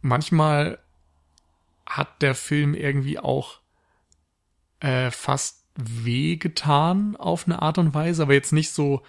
[0.00, 0.78] manchmal
[1.86, 3.60] hat der Film irgendwie auch
[4.80, 9.02] äh, fast wehgetan auf eine Art und Weise, aber jetzt nicht so,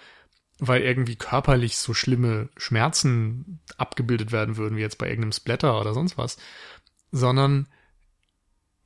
[0.58, 5.94] weil irgendwie körperlich so schlimme Schmerzen abgebildet werden würden, wie jetzt bei irgendeinem Splatter oder
[5.94, 6.36] sonst was,
[7.10, 7.68] sondern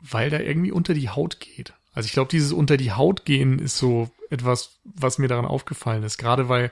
[0.01, 1.73] weil da irgendwie unter die Haut geht.
[1.93, 6.03] Also ich glaube, dieses unter die Haut gehen ist so etwas, was mir daran aufgefallen
[6.03, 6.71] ist, gerade weil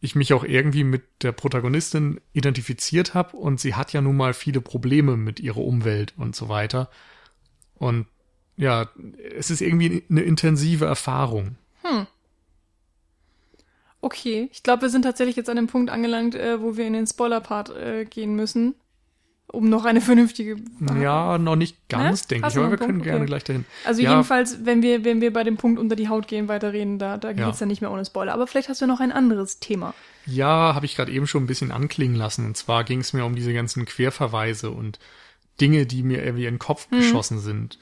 [0.00, 4.32] ich mich auch irgendwie mit der Protagonistin identifiziert habe und sie hat ja nun mal
[4.32, 6.88] viele Probleme mit ihrer Umwelt und so weiter.
[7.74, 8.06] Und
[8.56, 8.88] ja,
[9.36, 11.56] es ist irgendwie eine intensive Erfahrung.
[14.00, 16.92] Okay, ich glaube, wir sind tatsächlich jetzt an dem Punkt angelangt, äh, wo wir in
[16.92, 18.74] den Spoiler-Part äh, gehen müssen,
[19.52, 20.56] um noch eine vernünftige.
[21.00, 22.28] Ja, noch nicht ganz, Ne?
[22.30, 23.04] denke Hast ich, aber wir einen können Punkt?
[23.04, 23.26] gerne Okay.
[23.26, 23.64] gleich dahin.
[23.86, 24.10] Also Ja.
[24.12, 27.30] jedenfalls, wenn wir, wenn wir bei dem Punkt unter die Haut gehen, weiterreden, da, da
[27.30, 27.46] Ja.
[27.46, 28.34] geht's dann nicht mehr ohne Spoiler.
[28.34, 29.94] Aber vielleicht hast du noch ein anderes Thema.
[30.26, 32.44] Ja, habe ich gerade eben schon ein bisschen anklingen lassen.
[32.44, 34.98] Und zwar ging es mir um diese ganzen Querverweise und
[35.60, 37.78] Dinge, die mir irgendwie in den Kopf geschossen sind.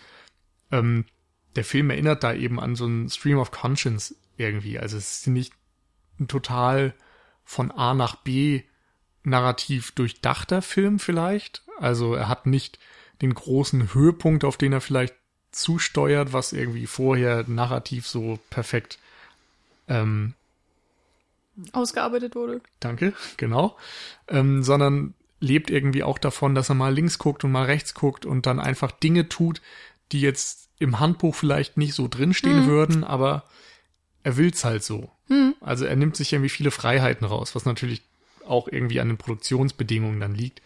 [0.70, 1.04] Ähm,
[1.56, 4.78] der Film erinnert da eben an so einen Stream of Conscience irgendwie.
[4.78, 5.52] Also es ist nicht
[6.28, 6.94] total
[7.44, 8.62] von A nach B
[9.26, 11.62] narrativ durchdachter Film vielleicht.
[11.78, 12.78] Also er hat nicht
[13.22, 15.14] den großen Höhepunkt, auf den er vielleicht
[15.50, 18.98] zusteuert, was irgendwie vorher narrativ so perfekt
[19.88, 20.34] ähm,
[21.72, 22.60] Ausgearbeitet wurde.
[22.80, 23.76] Danke, genau.
[24.28, 28.26] Ähm, sondern lebt irgendwie auch davon, dass er mal links guckt und mal rechts guckt
[28.26, 29.62] und dann einfach Dinge tut,
[30.12, 33.44] die jetzt im Handbuch vielleicht nicht so drinstehen würden, aber
[34.22, 35.10] er will's halt so.
[35.60, 38.02] Also er nimmt sich irgendwie viele Freiheiten raus, was natürlich
[38.46, 40.62] auch irgendwie an den Produktionsbedingungen dann liegt.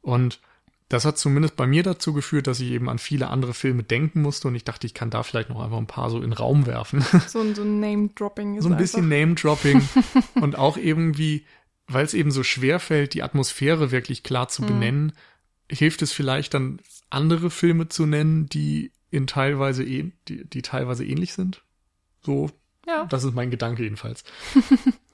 [0.00, 0.40] Und
[0.88, 4.20] das hat zumindest bei mir dazu geführt, dass ich eben an viele andere Filme denken
[4.20, 6.32] musste und ich dachte, ich kann da vielleicht noch einfach ein paar so in den
[6.34, 7.02] Raum werfen.
[7.28, 9.08] So ein, so ein Name-Dropping ist so ein bisschen.
[9.08, 9.80] Name-Dropping
[10.42, 11.46] und auch irgendwie,
[11.86, 14.48] weil es eben so schwer fällt, die Atmosphäre wirklich klar Mhm.
[14.50, 15.12] zu benennen,
[15.70, 21.32] hilft es vielleicht dann andere Filme zu nennen, die in teilweise die, die teilweise ähnlich
[21.32, 21.62] sind.
[22.20, 22.50] So,
[22.86, 23.06] Ja.
[23.06, 24.24] das ist mein Gedanke jedenfalls.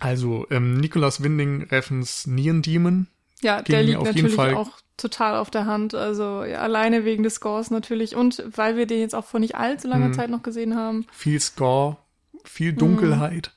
[0.00, 3.06] also ähm, Nicolas Winding Reffens Neon Demon.
[3.42, 5.94] Ja, der liegt auf jeden natürlich Fall- auch total auf der Hand.
[5.94, 9.54] Also ja, alleine wegen des Scores natürlich und weil wir den jetzt auch vor nicht
[9.54, 10.14] allzu langer Mhm.
[10.14, 11.06] Zeit noch gesehen haben.
[11.12, 11.96] Viel Score,
[12.44, 13.52] viel Dunkelheit.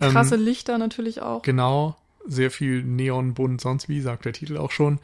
[0.00, 1.42] Ähm, Krasse Lichter natürlich auch.
[1.42, 4.98] Genau, sehr viel Neon, bunt, sonst wie, sagt der Titel auch schon.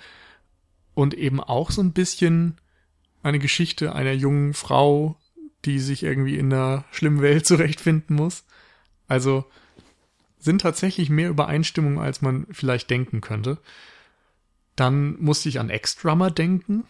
[0.94, 2.58] Und eben auch so ein bisschen
[3.22, 5.16] eine Geschichte einer jungen Frau,
[5.64, 8.44] die sich irgendwie in einer schlimmen Welt zurechtfinden muss.
[9.08, 9.44] Also
[10.40, 13.58] sind tatsächlich mehr Übereinstimmungen, als man vielleicht denken könnte.
[14.74, 16.84] Dann musste ich an Ex-Drummer denken.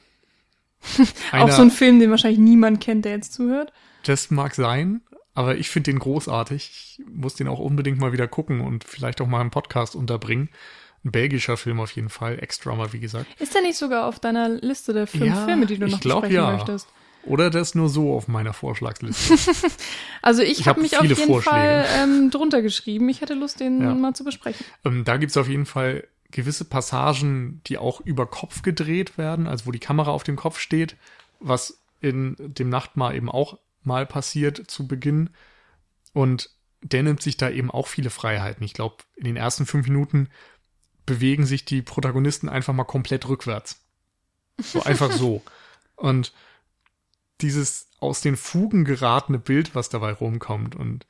[1.32, 3.72] auch so ein Film, den wahrscheinlich niemand kennt, der jetzt zuhört.
[4.04, 5.02] Das mag sein,
[5.34, 6.98] aber ich finde den großartig.
[6.98, 10.48] Ich muss den auch unbedingt mal wieder gucken und vielleicht auch mal im Podcast unterbringen.
[11.04, 13.26] Ein belgischer Film auf jeden Fall, Ex-Drummer, wie gesagt.
[13.40, 16.22] Ist der nicht sogar auf deiner Liste der fünf Ja, Filme, die du noch glaub,
[16.22, 16.52] besprechen ja.
[16.52, 16.88] möchtest?
[17.24, 19.34] Oder das nur so auf meiner Vorschlagsliste.
[20.22, 21.56] Also ich, Ich habe hab mich auf jeden Vorschläge.
[21.56, 23.08] Fall ähm, drunter geschrieben.
[23.08, 23.94] Ich hätte Lust, den Ja.
[23.94, 24.64] mal zu besprechen.
[24.84, 29.66] ähm, da gibt's auf jeden Fall gewisse Passagen, die auch über Kopf gedreht werden, also
[29.66, 30.96] wo die Kamera auf dem Kopf steht,
[31.40, 35.30] was in dem Nachtmahl eben auch mal passiert zu Beginn.
[36.12, 36.50] Und
[36.82, 38.62] der nimmt sich da eben auch viele Freiheiten.
[38.64, 40.28] Ich glaube, in den ersten fünf Minuten
[41.06, 43.80] bewegen sich die Protagonisten einfach mal komplett rückwärts.
[44.60, 45.42] So einfach so.
[45.96, 46.32] Und
[47.42, 50.74] dieses aus den Fugen geratene Bild, was dabei rumkommt.
[50.74, 51.06] Und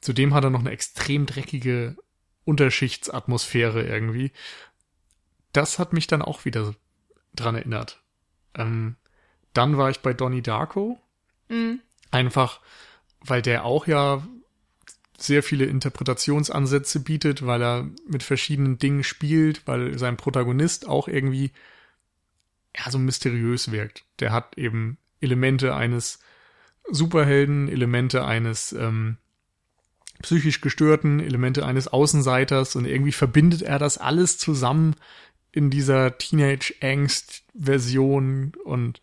[0.00, 1.96] zudem hat er noch eine extrem dreckige
[2.44, 4.32] Unterschichtsatmosphäre irgendwie.
[5.52, 6.74] Das hat mich dann auch wieder
[7.34, 8.02] dran erinnert.
[8.54, 8.96] Ähm,
[9.52, 11.00] dann war ich bei Donnie Darko.
[11.48, 11.80] Mhm.
[12.10, 12.60] Einfach,
[13.20, 14.26] weil der auch ja
[15.18, 21.52] sehr viele Interpretationsansätze bietet, weil er mit verschiedenen Dingen spielt, weil sein Protagonist auch irgendwie
[22.76, 24.04] ja so mysteriös wirkt.
[24.20, 26.20] Der hat eben Elemente eines
[26.90, 29.18] Superhelden, Elemente eines ähm,
[30.22, 34.96] psychisch gestörten, Elemente eines Außenseiters und irgendwie verbindet er das alles zusammen
[35.52, 39.00] in dieser Teenage-Angst-Version und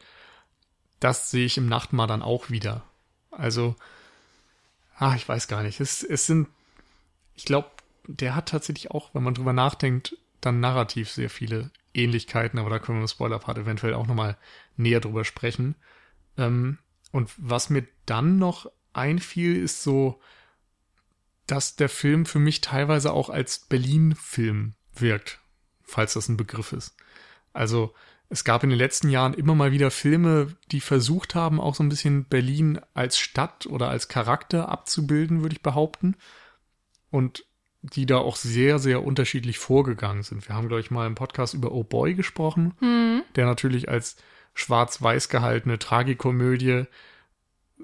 [0.99, 2.83] das sehe ich im Nachtmar dann auch wieder.
[3.31, 3.75] Also,
[4.97, 5.79] ah, ich weiß gar nicht.
[5.79, 6.47] Es, es sind,
[7.35, 7.69] ich glaube,
[8.07, 12.79] der hat tatsächlich auch, wenn man drüber nachdenkt, dann narrativ sehr viele Ähnlichkeiten, aber da
[12.79, 14.37] können wir im Spoiler-Part eventuell auch nochmal
[14.77, 15.75] näher drüber sprechen.
[16.37, 16.77] Ähm,
[17.11, 20.19] und was mir dann noch einfiel, ist so,
[21.45, 25.39] dass der Film für mich teilweise auch als Berlin-Film wirkt,
[25.83, 26.95] falls das ein Begriff ist.
[27.53, 27.93] Also
[28.29, 31.83] es gab in den letzten Jahren immer mal wieder Filme, die versucht haben, auch so
[31.83, 36.15] ein bisschen Berlin als Stadt oder als Charakter abzubilden, würde ich behaupten.
[37.09, 37.45] Und
[37.81, 40.47] die da auch sehr, sehr unterschiedlich vorgegangen sind.
[40.47, 43.23] Wir haben, glaube ich, mal im Podcast über Oh Boy gesprochen, Mhm.
[43.35, 44.17] der natürlich als
[44.57, 46.85] schwarz-weiß gehaltene Tragikomödie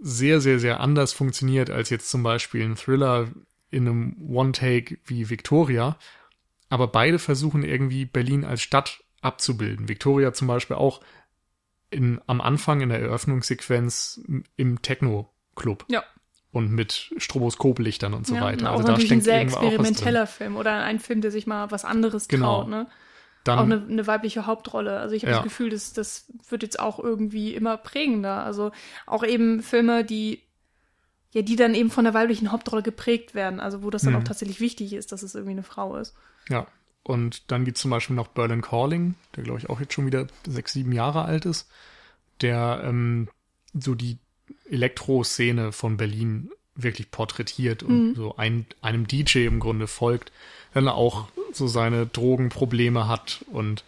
[0.01, 3.27] sehr, sehr, sehr anders funktioniert als jetzt zum Beispiel ein Thriller
[3.69, 5.97] in einem One-Take wie Victoria.
[6.69, 9.87] Aber beide versuchen irgendwie Berlin als Stadt abzubilden.
[9.87, 11.01] Victoria zum Beispiel auch
[11.91, 14.21] in, am Anfang in der Eröffnungssequenz
[14.55, 16.03] im Techno-Club Ja.
[16.51, 18.71] und mit Stroboskoplichtern und so ja, weiter.
[18.71, 21.69] Auch Also da natürlich ein steckt sehr experimenteller Film oder ein Film, der sich mal
[21.69, 22.61] was anderes Genau.
[22.61, 22.69] traut.
[22.69, 22.87] Ne?
[23.43, 24.99] Dann, auch eine, eine weibliche Hauptrolle.
[24.99, 25.37] Also ich habe Ja.
[25.39, 28.43] das Gefühl, dass das wird jetzt auch irgendwie immer prägender.
[28.43, 28.71] Also
[29.05, 30.41] auch eben Filme, die
[31.31, 33.59] ja, die dann eben von der weiblichen Hauptrolle geprägt werden.
[33.59, 34.19] Also wo das dann Mhm.
[34.19, 36.15] auch tatsächlich wichtig ist, dass es irgendwie eine Frau ist.
[36.49, 36.67] Ja.
[37.01, 40.27] Und dann gibt's zum Beispiel noch Berlin Calling, der glaube ich auch jetzt schon wieder
[40.47, 41.69] sechs, sieben Jahre alt ist,
[42.41, 43.27] der ähm,
[43.73, 44.19] so die
[44.69, 48.15] Elektroszene von Berlin wirklich porträtiert und Mhm.
[48.15, 50.31] so ein, einem DJ im Grunde folgt,
[50.73, 53.83] dann auch so seine Drogenprobleme hat und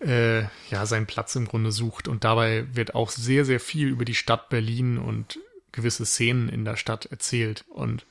[0.00, 2.08] äh, ja seinen Platz im Grunde sucht.
[2.08, 5.38] Und dabei wird auch sehr, sehr viel über die Stadt Berlin und
[5.72, 7.64] gewisse Szenen in der Stadt erzählt.
[7.68, 8.06] Und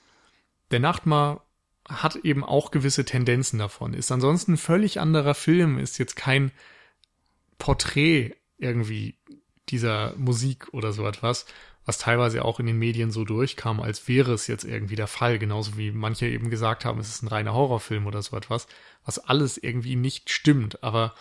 [0.72, 1.44] der Nachtmar
[1.88, 3.94] hat eben auch gewisse Tendenzen davon.
[3.94, 6.52] Ist ansonsten ein völlig anderer Film, ist jetzt kein
[7.60, 9.16] Porträt irgendwie
[9.70, 11.46] dieser Musik oder so etwas,
[11.86, 15.38] was teilweise auch in den Medien so durchkam, als wäre es jetzt irgendwie der Fall,
[15.38, 18.68] genauso wie manche eben gesagt haben, es ist ein reiner Horrorfilm oder so etwas,
[19.06, 20.84] was alles irgendwie nicht stimmt.
[20.84, 21.14] Aber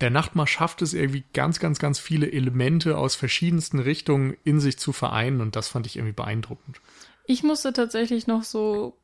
[0.00, 4.76] der Nachtmar schafft es irgendwie ganz, ganz, ganz viele Elemente aus verschiedensten Richtungen in sich
[4.76, 6.80] zu vereinen und das fand ich irgendwie beeindruckend.
[7.26, 8.96] Ich musste tatsächlich noch so.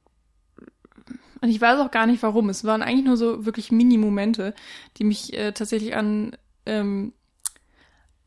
[1.41, 2.49] Und ich weiß auch gar nicht warum.
[2.49, 4.55] Es waren eigentlich nur so wirklich Mini-Momente,
[4.97, 6.37] die mich äh, tatsächlich an.
[6.67, 7.13] Ähm,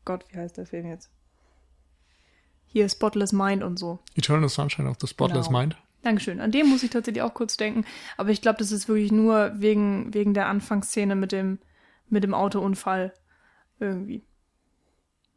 [0.06, 1.10] Gott, wie heißt der Film jetzt?
[2.72, 3.98] Hier Spotless Mind und so.
[4.14, 5.58] Eternal Sunshine of the Spotless Genau.
[5.60, 5.76] Mind.
[6.02, 6.40] Dankeschön.
[6.40, 7.84] An dem muss ich tatsächlich auch kurz denken.
[8.16, 11.58] Aber ich glaube, das ist wirklich nur wegen, wegen der Anfangsszene mit dem,
[12.08, 13.12] mit dem Autounfall
[13.78, 14.22] irgendwie.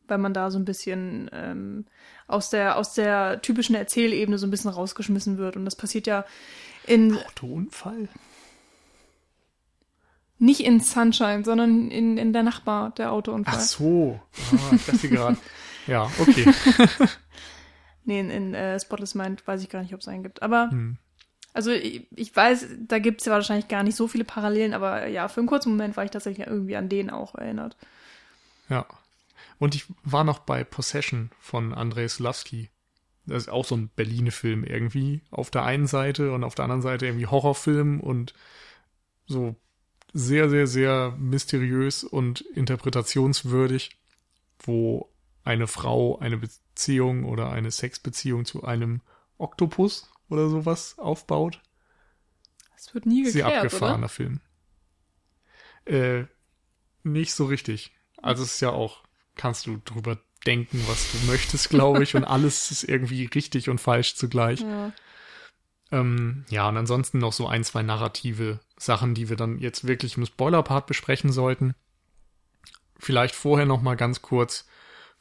[0.08, 1.86] Weil man da so ein bisschen ähm,
[2.28, 5.56] aus, der, aus der typischen Erzählebene so ein bisschen rausgeschmissen wird.
[5.56, 6.26] Und das passiert ja
[6.88, 7.18] in.
[7.18, 8.08] Autounfall?
[10.38, 13.56] Nicht in Sunshine, sondern in, in der Nachbar, der Autounfall.
[13.58, 14.20] Ach so.
[14.52, 15.38] Ah, ich dachte gerade.
[15.88, 16.52] Ja, okay.
[18.06, 20.42] Nee, in, in äh, Spotless Mind weiß ich gar nicht, ob es einen gibt.
[20.42, 20.98] Aber Hm.
[21.56, 25.08] Also ich, ich weiß, da gibt es ja wahrscheinlich gar nicht so viele Parallelen, aber
[25.08, 27.78] ja, für einen kurzen Moment war ich tatsächlich irgendwie an den auch erinnert.
[28.68, 28.86] Ja.
[29.58, 32.70] Und ich war noch bei Possession von Andrei Slavsky.
[33.26, 35.22] Das ist auch so ein Berliner-Film irgendwie.
[35.32, 38.34] Auf der einen Seite und auf der anderen Seite irgendwie Horrorfilm und
[39.26, 39.56] so
[40.12, 43.98] sehr, sehr, sehr mysteriös und interpretationswürdig,
[44.60, 45.10] wo
[45.46, 46.65] eine Frau eine Beziehung
[47.24, 49.02] oder eine Sexbeziehung zu einem
[49.38, 51.62] Oktopus oder sowas aufbaut.
[52.76, 54.10] Das wird nie Sehr geklärt, abgefahrener oder?
[54.10, 54.42] Film.
[55.86, 56.26] Äh,
[57.04, 57.92] nicht so richtig.
[58.22, 59.04] Also es ist ja auch,
[59.36, 63.80] kannst du drüber denken, was du möchtest, glaube ich, und alles ist irgendwie richtig und
[63.80, 64.62] falsch zugleich.
[64.62, 64.92] Ja.
[65.92, 70.18] Ähm, ja, und ansonsten noch so ein, zwei narrative Sachen, die wir dann jetzt wirklich
[70.18, 71.76] im Spoiler-Part besprechen sollten.
[72.98, 74.68] Vielleicht vorher noch mal ganz kurz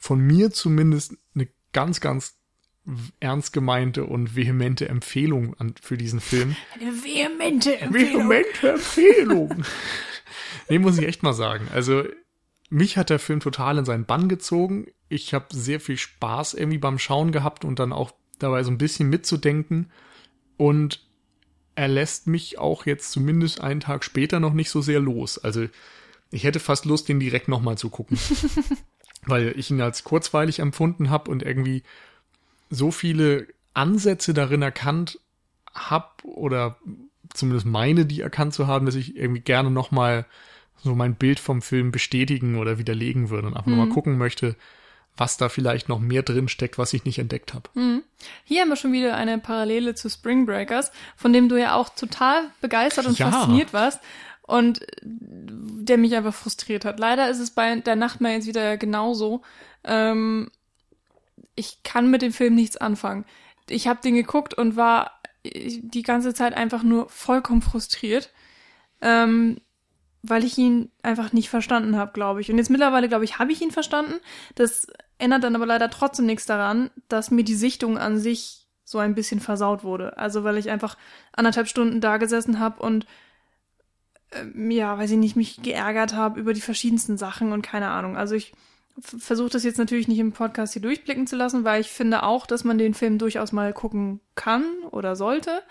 [0.05, 2.37] von mir zumindest eine ganz, ganz
[3.19, 6.55] ernst gemeinte und vehemente Empfehlung an, für diesen Film.
[6.79, 8.29] Eine vehemente Empfehlung.
[8.29, 9.65] Vehemente Empfehlung.
[10.69, 11.69] nee, muss ich echt mal sagen.
[11.73, 12.03] Also,
[12.69, 14.85] mich hat der Film total in seinen Bann gezogen.
[15.09, 18.77] Ich habe sehr viel Spaß irgendwie beim Schauen gehabt und dann auch dabei so ein
[18.77, 19.91] bisschen mitzudenken.
[20.55, 21.03] Und
[21.73, 25.39] er lässt mich auch jetzt zumindest einen Tag später noch nicht so sehr los.
[25.39, 25.65] Also,
[26.29, 28.19] ich hätte fast Lust, den direkt nochmal zu gucken.
[29.25, 31.83] weil ich ihn als kurzweilig empfunden habe und irgendwie
[32.69, 35.19] so viele Ansätze darin erkannt
[35.73, 36.77] habe oder
[37.33, 40.25] zumindest meine, die erkannt zu haben, dass ich irgendwie gerne nochmal
[40.83, 43.77] so mein Bild vom Film bestätigen oder widerlegen würde und einfach Mhm.
[43.77, 44.55] nochmal gucken möchte,
[45.17, 47.69] was da vielleicht noch mehr drin steckt, was ich nicht entdeckt habe.
[48.43, 51.89] Hier haben wir schon wieder eine Parallele zu Spring Breakers, von dem du ja auch
[51.89, 53.31] total begeistert und Ja.
[53.31, 53.99] fasziniert warst
[54.45, 56.99] und der mich einfach frustriert hat.
[56.99, 59.41] Leider ist es bei der Nachtmar jetzt wieder genauso.
[59.83, 60.51] Ähm,
[61.55, 63.25] ich kann mit dem Film nichts anfangen.
[63.69, 68.31] Ich habe den geguckt und war äh, die ganze Zeit einfach nur vollkommen frustriert,
[69.01, 69.61] ähm,
[70.21, 72.51] weil ich ihn einfach nicht verstanden habe, glaube ich.
[72.51, 74.15] Und jetzt mittlerweile, glaube ich, habe ich ihn verstanden.
[74.55, 74.87] Das
[75.17, 79.15] ändert dann aber leider trotzdem nichts daran, dass mir die Sichtung an sich so ein
[79.15, 80.17] bisschen versaut wurde.
[80.17, 80.97] Also weil ich einfach
[81.31, 83.07] anderthalb Stunden da gesessen habe und
[84.31, 88.17] ähm, ja, weiß ich nicht, mich geärgert habe über die verschiedensten Sachen und keine Ahnung.
[88.17, 88.53] Also ich
[89.01, 92.47] versuche das jetzt natürlich nicht im Podcast hier durchblicken zu lassen, weil ich finde auch,
[92.47, 95.61] dass man den Film durchaus mal gucken kann oder sollte.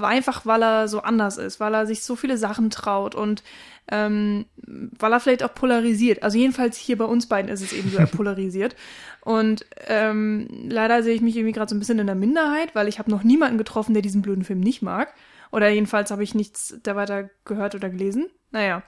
[0.00, 3.44] Einfach weil er so anders ist, weil er sich so viele Sachen traut und
[3.88, 6.24] ähm, weil er vielleicht auch polarisiert.
[6.24, 8.74] Also jedenfalls hier bei uns beiden ist es eben so er polarisiert.
[9.20, 12.88] Und ähm, leider sehe ich mich irgendwie gerade so ein bisschen in der Minderheit, weil
[12.88, 15.14] ich habe noch niemanden getroffen, der diesen blöden Film nicht mag.
[15.52, 18.28] Oder jedenfalls habe ich nichts da weiter gehört oder gelesen.
[18.50, 18.82] Naja.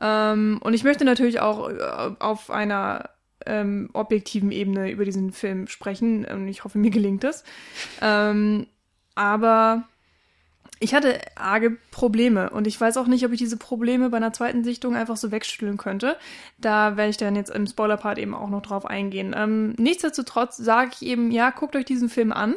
[0.00, 3.10] Ähm, und ich möchte natürlich auch äh, auf einer
[3.46, 6.24] ähm, objektiven Ebene über diesen Film sprechen.
[6.24, 7.44] Und ich hoffe, mir gelingt es.
[8.00, 8.66] Ähm,
[9.14, 9.88] aber
[10.80, 14.32] ich hatte arge Probleme und ich weiß auch nicht, ob ich diese Probleme bei einer
[14.32, 16.16] zweiten Sichtung einfach so wegschütteln könnte.
[16.58, 19.34] Da werde ich dann jetzt im Spoiler-Part eben auch noch drauf eingehen.
[19.36, 22.54] Ähm, nichtsdestotrotz sage ich eben, ja, guckt euch diesen Film an,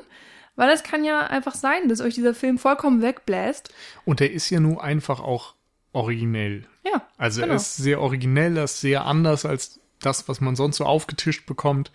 [0.56, 3.74] weil es kann ja einfach sein, dass euch dieser Film vollkommen wegbläst.
[4.06, 5.56] Und der ist ja nur einfach auch
[5.93, 6.66] originell.
[6.86, 7.54] Ja, Also genau.
[7.54, 11.45] er ist sehr originell, er ist sehr anders als das, was man sonst so aufgetischt
[11.45, 11.91] bekommt.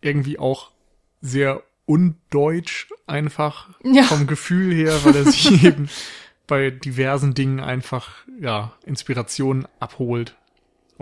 [0.00, 0.70] Irgendwie auch
[1.20, 4.04] sehr undeutsch einfach Ja.
[4.04, 5.88] vom Gefühl her, weil er sich eben
[6.46, 10.36] bei diversen Dingen einfach ja Inspiration abholt.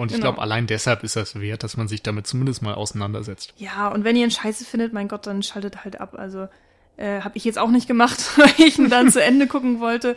[0.00, 0.30] Und ich Genau.
[0.30, 3.52] glaube, allein deshalb ist das wert, dass man sich damit zumindest mal auseinandersetzt.
[3.58, 6.14] Ja, und wenn ihr ihn scheiße findet, mein Gott, dann schaltet halt ab.
[6.16, 6.48] Also
[6.96, 10.16] äh, habe ich jetzt auch nicht gemacht, weil ich ihn dann zu Ende gucken wollte.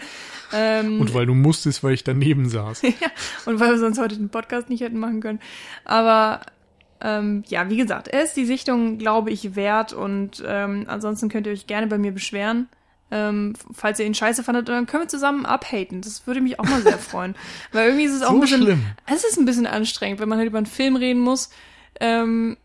[0.53, 2.81] Ähm, Und weil du musstest, weil ich daneben saß.
[2.83, 2.91] ja,
[3.45, 5.39] und weil wir sonst heute den Podcast nicht hätten machen können.
[5.83, 6.39] Aber
[7.01, 9.91] ähm, ja, wie gesagt, er ist die Sichtung, glaube ich, wert.
[9.91, 12.69] Und ähm, ansonsten könnt ihr euch gerne bei mir beschweren.
[13.15, 16.01] Ähm, falls ihr ihn scheiße fandet, dann können wir zusammen abhaten.
[16.01, 17.35] Das würde mich auch mal sehr freuen.
[17.71, 18.61] Weil irgendwie ist es auch So ein bisschen.
[18.63, 18.85] schlimm.
[19.05, 21.51] Es ist ein bisschen anstrengend, wenn man halt über einen Film reden muss,
[21.99, 22.57] ähm,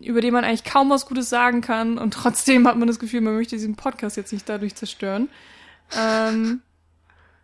[0.00, 1.98] über den man eigentlich kaum was Gutes sagen kann.
[1.98, 5.28] Und trotzdem hat man das Gefühl, man möchte diesen Podcast jetzt nicht dadurch zerstören.
[5.98, 6.62] Ähm,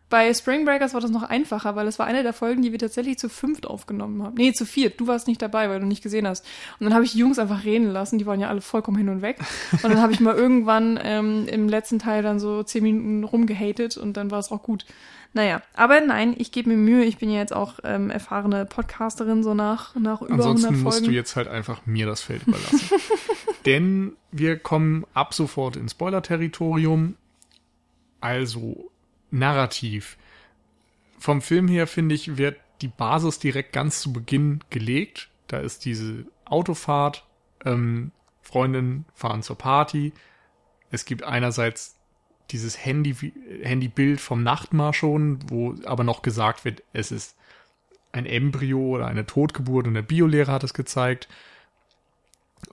[0.08, 2.78] Bei Spring Breakers war das noch einfacher, weil es war eine der Folgen, die wir
[2.78, 4.34] tatsächlich zu fünft aufgenommen haben.
[4.36, 5.00] Nee, zu viert.
[5.00, 6.44] Du warst nicht dabei, weil du nicht gesehen hast.
[6.78, 8.18] Und dann habe ich die Jungs einfach reden lassen.
[8.18, 9.38] Die waren ja alle vollkommen hin und weg.
[9.72, 13.96] Und dann habe ich mal irgendwann ähm, im letzten Teil dann so zehn Minuten rumgehatet
[13.96, 14.86] und dann war es auch gut.
[15.32, 17.04] Naja, aber nein, ich gebe mir Mühe.
[17.04, 20.84] Ich bin ja jetzt auch ähm, erfahrene Podcasterin, so nach, nach über Ansonsten 100 Folgen.
[20.84, 22.88] musst du jetzt halt einfach mir das Feld überlassen.
[23.66, 27.16] Denn wir kommen ab sofort ins Spoiler-Territorium.
[28.20, 28.90] Also
[29.30, 30.16] narrativ.
[31.18, 35.28] Vom Film her, finde ich, wird die Basis direkt ganz zu Beginn gelegt.
[35.46, 37.24] Da ist diese Autofahrt,
[37.64, 38.12] ähm,
[38.42, 40.12] Freundinnen fahren zur Party.
[40.90, 41.96] Es gibt einerseits
[42.50, 43.14] dieses Handy,
[43.62, 47.36] Handybild vom Nachtmar schon, wo aber noch gesagt wird, es ist
[48.12, 51.28] ein Embryo oder eine Totgeburt und der Biolehrer hat es gezeigt.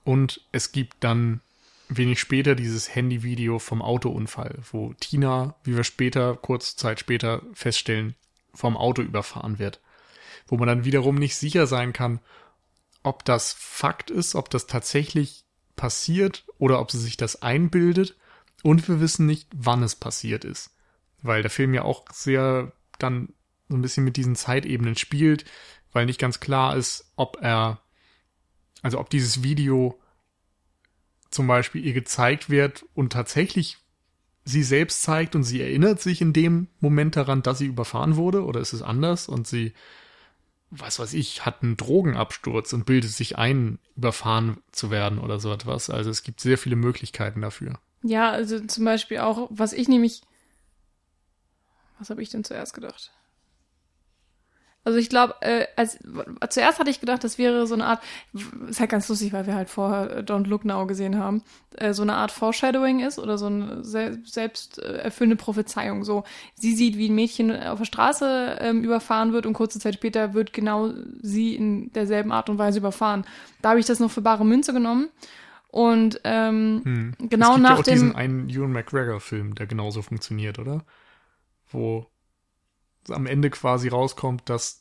[0.04, 1.40] Und es gibt dann
[1.88, 8.14] wenig später dieses Handyvideo vom Autounfall, wo Tina, wie wir später, kurz Zeit später feststellen,
[8.52, 9.80] vom Auto überfahren wird.
[10.46, 12.20] Wo man dann wiederum nicht sicher sein kann,
[13.02, 15.44] ob das Fakt ist, ob das tatsächlich
[15.76, 18.16] passiert oder ob sie sich das einbildet.
[18.62, 20.70] Und wir wissen nicht, wann es passiert ist.
[21.22, 23.32] Weil der Film ja auch sehr dann
[23.68, 25.44] so ein bisschen mit diesen Zeitebenen spielt,
[25.92, 27.80] weil nicht ganz klar ist, ob er,
[28.82, 29.98] also ob dieses Video
[31.34, 33.78] zum Beispiel ihr gezeigt wird und tatsächlich
[34.44, 38.44] sie selbst zeigt und sie erinnert sich in dem Moment daran, dass sie überfahren wurde
[38.44, 39.72] oder ist es anders und sie,
[40.70, 45.52] was weiß ich, hat einen Drogenabsturz und bildet sich ein, überfahren zu werden oder so
[45.52, 45.88] etwas.
[45.88, 47.78] Also es gibt sehr viele Möglichkeiten dafür.
[48.02, 50.20] Ja, also zum Beispiel auch, was ich nämlich,
[51.98, 53.13] was habe ich denn zuerst gedacht?
[54.84, 55.98] Also ich glaube, äh, als
[56.50, 58.02] zuerst hatte ich gedacht, das wäre so eine Art,
[58.68, 61.42] ist halt ganz lustig, weil wir halt vorher Don't Look Now gesehen haben,
[61.76, 66.04] äh, so eine Art Foreshadowing ist oder so eine se selbst äh, erfüllende Prophezeiung.
[66.04, 66.24] So,
[66.54, 70.34] sie sieht, wie ein Mädchen auf der Straße ähm, überfahren wird und kurze Zeit später
[70.34, 73.24] wird genau sie in derselben Art und Weise überfahren.
[73.62, 75.08] Da habe ich das noch für bare Münze genommen.
[75.68, 77.28] Und ähm, hm.
[77.30, 80.84] genau es gibt nach ja auch dem diesen einen Ewan McGregor-Film, der genauso funktioniert, oder?
[81.66, 82.06] Wo
[83.10, 84.80] am Ende quasi rauskommt, dass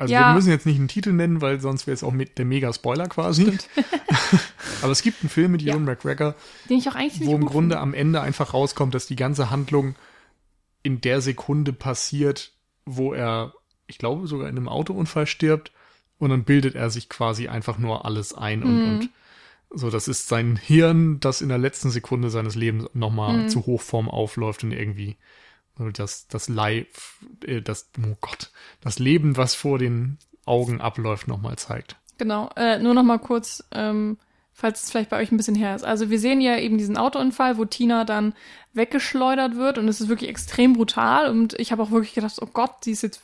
[0.00, 0.28] also Ja.
[0.28, 3.08] wir müssen jetzt nicht einen Titel nennen, weil sonst wäre es auch mit der Mega-Spoiler
[3.08, 3.58] quasi.
[4.82, 5.72] Aber es gibt einen Film mit Ja.
[5.74, 6.34] Ewan McGregor,
[6.68, 9.50] den ich auch eigentlich nicht wo im Grunde am Ende einfach rauskommt, dass die ganze
[9.50, 9.96] Handlung
[10.84, 12.52] in der Sekunde passiert,
[12.84, 13.54] wo er,
[13.88, 15.72] ich glaube, sogar in einem Autounfall stirbt
[16.18, 18.86] und dann bildet er sich quasi einfach nur alles ein und, Mhm.
[18.90, 19.10] und
[19.70, 23.48] so, das ist sein Hirn, das in der letzten Sekunde seines Lebens nochmal Mhm.
[23.48, 25.16] zu Hochform aufläuft und irgendwie
[25.92, 28.50] das, das Live, äh, das, oh Gott,
[28.80, 31.96] das Leben, was vor den Augen abläuft, nochmal zeigt.
[32.18, 34.18] Genau, äh, nur noch mal kurz, ähm,
[34.52, 35.84] falls es vielleicht bei euch ein bisschen her ist.
[35.84, 38.34] Also wir sehen ja eben diesen Autounfall, wo Tina dann
[38.72, 42.48] weggeschleudert wird und es ist wirklich extrem brutal und ich habe auch wirklich gedacht, oh
[42.52, 43.22] Gott, sie ist jetzt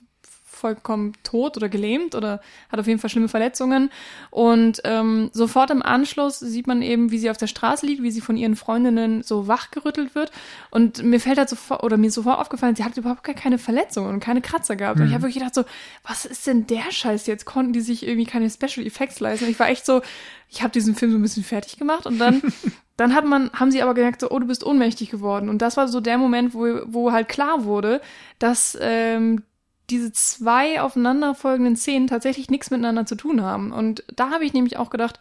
[0.65, 2.41] vollkommen tot oder gelähmt oder
[2.73, 3.91] hat auf jeden Fall schlimme Verletzungen.
[4.31, 8.11] Und ähm, sofort im Anschluss sieht man eben, wie sie auf der Straße liegt, wie
[8.11, 10.33] sie von ihren Freundinnen so wachgerüttelt wird.
[10.71, 13.59] Und mir fällt halt sofort, oder mir ist sofort aufgefallen, sie hat überhaupt gar keine
[13.59, 14.99] Verletzungen und keine Kratzer gehabt.
[14.99, 15.65] Und ich habe wirklich gedacht so,
[16.03, 17.45] was ist denn der Scheiß jetzt?
[17.45, 19.47] Konnten die sich irgendwie keine Special Effects leisten?
[19.51, 20.01] Ich war echt so,
[20.49, 22.41] ich habe diesen Film so ein bisschen fertig gemacht und dann
[22.97, 25.49] dann hat man, haben sie aber gemerkt, so, oh, du bist ohnmächtig geworden.
[25.49, 28.01] Und das war so der Moment, wo, wo halt klar wurde,
[28.39, 29.43] dass ähm,
[29.91, 33.73] diese zwei aufeinanderfolgenden Szenen tatsächlich nichts miteinander zu tun haben.
[33.73, 35.21] Und da habe ich nämlich auch gedacht,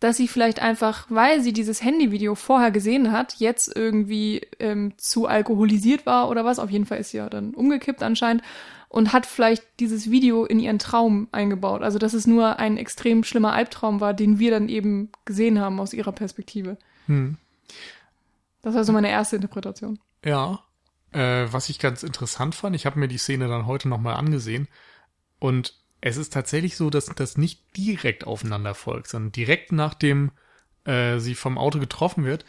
[0.00, 5.26] dass sie vielleicht einfach, weil sie dieses Handyvideo vorher gesehen hat, jetzt irgendwie ähm, zu
[5.26, 6.58] alkoholisiert war oder was.
[6.58, 8.42] Auf jeden Fall ist sie ja dann umgekippt anscheinend
[8.88, 11.82] und hat vielleicht dieses Video in ihren Traum eingebaut.
[11.82, 15.80] Also dass es nur ein extrem schlimmer Albtraum war, den wir dann eben gesehen haben
[15.80, 16.76] aus ihrer Perspektive.
[17.06, 17.38] Hm.
[18.62, 19.98] Das war so meine erste Interpretation.
[20.24, 20.60] Ja.
[21.16, 24.68] Äh, was ich ganz interessant fand, ich habe mir die Szene dann heute nochmal angesehen
[25.38, 30.30] und es ist tatsächlich so, dass das nicht direkt aufeinander folgt, sondern direkt nachdem
[30.84, 32.44] äh, sie vom Auto getroffen wird,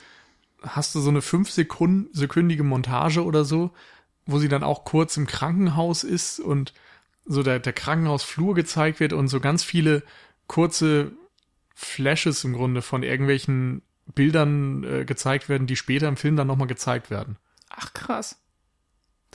[0.62, 3.72] hast du so eine fünf Sekunden, sekündige Montage oder so,
[4.26, 6.74] wo sie dann auch kurz im Krankenhaus ist und
[7.24, 10.04] so der, der Krankenhausflur gezeigt wird und so ganz viele
[10.48, 11.14] kurze
[11.74, 13.82] Flashes im Grunde von irgendwelchen
[14.14, 17.38] Bildern äh, gezeigt werden, die später im Film dann nochmal gezeigt werden.
[17.70, 18.38] Ach krass.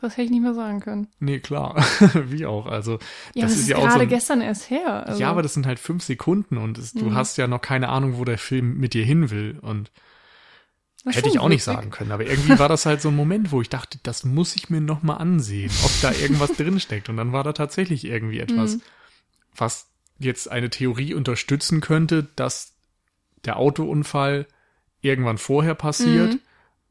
[0.03, 1.07] Das hätte ich nicht mehr sagen können.
[1.21, 1.77] Nee, klar.
[2.27, 2.67] Wie auch.
[2.67, 2.99] Also,
[3.35, 5.07] Ja, das das, ist ist ja auch gerade so ein- gestern erst her.
[5.07, 7.15] Also, ja, aber das sind halt fünf Sekunden und es, du Mhm.
[7.15, 9.59] hast ja noch keine Ahnung, wo der Film mit dir hin will.
[9.63, 9.91] Und
[11.05, 12.13] das hätte ich auch nicht sagen können.
[12.13, 14.81] Aber irgendwie war das halt so ein Moment, wo ich dachte, das muss ich mir
[14.81, 17.09] noch mal ansehen, ob da irgendwas drinsteckt.
[17.09, 18.83] Und dann war da tatsächlich irgendwie etwas, Mhm.
[19.57, 19.87] was
[20.19, 22.73] jetzt eine Theorie unterstützen könnte, dass
[23.45, 24.47] der Autounfall
[25.01, 26.41] irgendwann vorher passiert Mhm.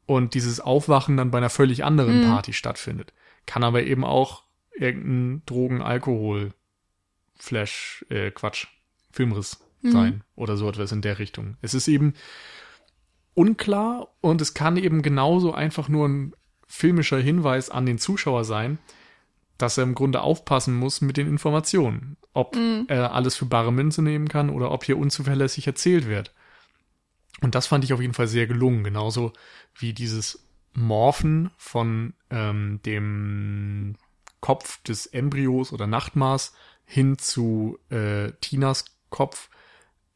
[0.06, 2.22] Und dieses Aufwachen dann bei einer völlig anderen Mhm.
[2.22, 3.12] Party stattfindet.
[3.46, 4.42] Kann aber eben auch
[4.74, 6.52] irgendein Drogen, Alkohol,
[7.36, 8.66] Flash, äh, Quatsch,
[9.10, 9.90] Filmriss Mhm.
[9.90, 11.56] sein oder so etwas in der Richtung.
[11.60, 12.14] Es ist eben
[13.34, 16.34] unklar und es kann eben genauso einfach nur ein
[16.66, 18.78] filmischer Hinweis an den Zuschauer sein,
[19.58, 22.16] dass er im Grunde aufpassen muss mit den Informationen.
[22.32, 22.84] Ob Mhm.
[22.88, 26.32] er alles für bare Münze nehmen kann oder ob hier unzuverlässig erzählt wird.
[27.42, 28.84] Und das fand ich auf jeden Fall sehr gelungen.
[28.84, 29.32] Genauso
[29.74, 33.96] wie dieses Morphen von ähm, dem
[34.40, 39.50] Kopf des Embryos oder Nachtmaß hin zu äh, Tinas Kopf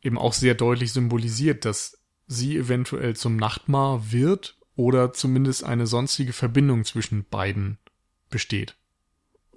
[0.03, 6.33] eben auch sehr deutlich symbolisiert, dass sie eventuell zum Nachtmar wird oder zumindest eine sonstige
[6.33, 7.79] Verbindung zwischen beiden
[8.31, 8.77] besteht.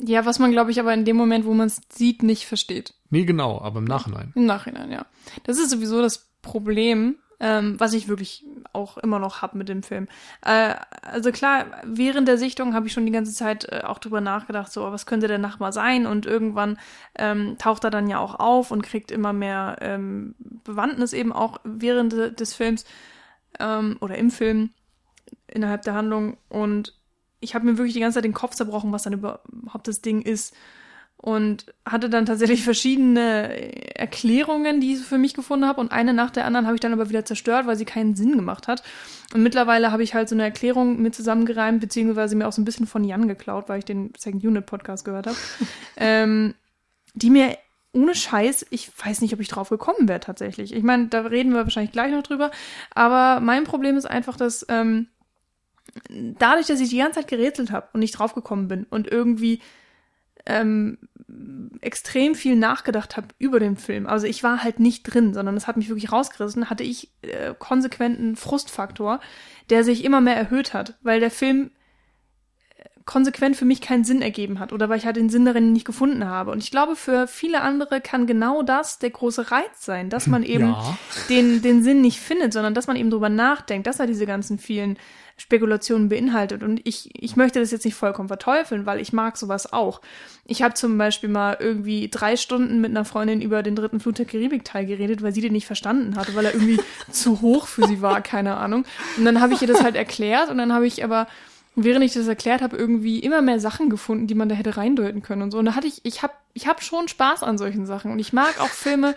[0.01, 2.93] Ja, was man, glaube ich, aber in dem Moment, wo man es sieht, nicht versteht.
[3.09, 4.31] Nee, genau, aber im Nachhinein.
[4.35, 5.05] Im Nachhinein, ja.
[5.43, 9.83] Das ist sowieso das Problem, ähm, was ich wirklich auch immer noch hab mit dem
[9.83, 10.07] Film.
[10.41, 14.21] Äh, also klar, während der Sichtung habe ich schon die ganze Zeit äh, auch drüber
[14.21, 16.05] nachgedacht, so, was könnte der Nachbar sein?
[16.05, 16.77] Und irgendwann
[17.15, 21.59] ähm, taucht er dann ja auch auf und kriegt immer mehr ähm, Bewandtnis eben auch
[21.63, 22.85] während de des Films
[23.59, 24.71] ähm, oder im Film
[25.47, 26.37] innerhalb der Handlung.
[26.49, 26.93] Und
[27.39, 30.21] ich habe mir wirklich die ganze Zeit den Kopf zerbrochen, was dann überhaupt das Ding
[30.21, 30.53] ist
[31.21, 36.31] und hatte dann tatsächlich verschiedene Erklärungen, die ich für mich gefunden habe und eine nach
[36.31, 38.83] der anderen habe ich dann aber wieder zerstört, weil sie keinen Sinn gemacht hat.
[39.33, 42.65] Und mittlerweile habe ich halt so eine Erklärung mir zusammengereimt, beziehungsweise mir auch so ein
[42.65, 45.35] bisschen von Jan geklaut, weil ich den Second Unit Podcast gehört habe,
[45.97, 46.55] ähm,
[47.15, 47.57] die mir
[47.91, 50.73] ohne Scheiß, ich weiß nicht, ob ich drauf gekommen wäre tatsächlich.
[50.73, 52.49] Ich meine, da reden wir wahrscheinlich gleich noch drüber,
[52.91, 55.07] aber mein Problem ist einfach, dass ähm,
[56.07, 59.59] dadurch, dass ich die ganze Zeit gerätselt habe und nicht draufgekommen bin und irgendwie
[60.49, 60.97] ähm,
[61.81, 64.07] extrem viel nachgedacht habe über den Film.
[64.07, 67.53] Also ich war halt nicht drin, sondern es hat mich wirklich rausgerissen, hatte ich äh,
[67.57, 69.19] konsequenten Frustfaktor,
[69.69, 71.69] der sich immer mehr erhöht hat, weil der Film
[72.77, 75.71] äh, konsequent für mich keinen Sinn ergeben hat oder weil ich halt den Sinn darin
[75.71, 76.51] nicht gefunden habe.
[76.51, 80.43] Und ich glaube, für viele andere kann genau das der große Reiz sein, dass man
[80.55, 80.97] eben Ja.
[81.29, 84.57] den, den Sinn nicht findet, sondern dass man eben drüber nachdenkt, dass er diese ganzen
[84.57, 84.97] vielen
[85.39, 86.63] Spekulationen beinhaltet.
[86.63, 90.01] Und ich, ich möchte das jetzt nicht vollkommen verteufeln, weil ich mag sowas auch.
[90.45, 94.19] Ich habe zum Beispiel mal irgendwie drei Stunden mit einer Freundin über den dritten Flut
[94.19, 96.79] der Karibik-Teil geredet, weil sie den nicht verstanden hatte, weil er irgendwie
[97.11, 98.85] zu hoch für sie war, keine Ahnung.
[99.17, 101.27] Und dann habe ich ihr das halt erklärt und dann habe ich aber
[101.75, 105.21] während ich das erklärt habe, irgendwie immer mehr Sachen gefunden, die man da hätte reindeuten
[105.21, 105.59] können und so.
[105.59, 108.11] Und da hatte ich, ich habe ich hab schon Spaß an solchen Sachen.
[108.11, 109.15] Und ich mag auch Filme,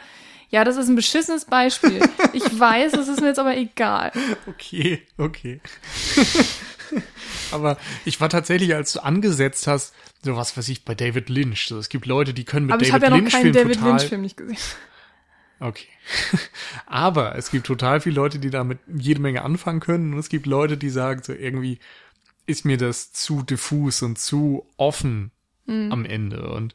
[0.52, 2.00] ja, das ist ein beschissenes Beispiel.
[2.34, 4.12] Ich weiß, das ist mir jetzt aber egal.
[4.46, 5.60] Okay, okay.
[7.52, 11.66] Aber ich war tatsächlich, als du angesetzt hast, so was weiß ich, bei David Lynch.
[11.68, 13.80] So, es gibt Leute, die können mit Aber ich David habe ja noch keinen David.
[13.80, 14.58] Lynch-Film nicht gesehen.
[15.58, 15.88] Okay.
[16.86, 20.12] Aber es gibt total viele Leute, die damit jede Menge anfangen können.
[20.12, 21.78] Und es gibt Leute, die sagen so irgendwie,
[22.44, 25.30] ist mir das zu diffus und zu offen
[25.66, 26.50] am Ende.
[26.50, 26.74] Und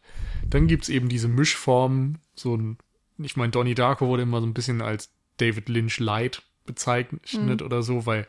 [0.50, 2.78] dann gibt's eben diese Mischform, so ein,
[3.18, 7.82] ich meine, Donnie Darko wurde immer so ein bisschen als David Lynch Light bezeichnet oder
[7.82, 8.28] so, weil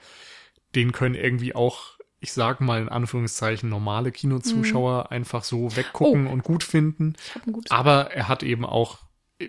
[0.74, 6.44] den können irgendwie auch, ich sag mal in Anführungszeichen, normale Kinozuschauer einfach so weggucken und
[6.44, 7.14] gut finden.
[7.70, 8.98] Aber er hat eben auch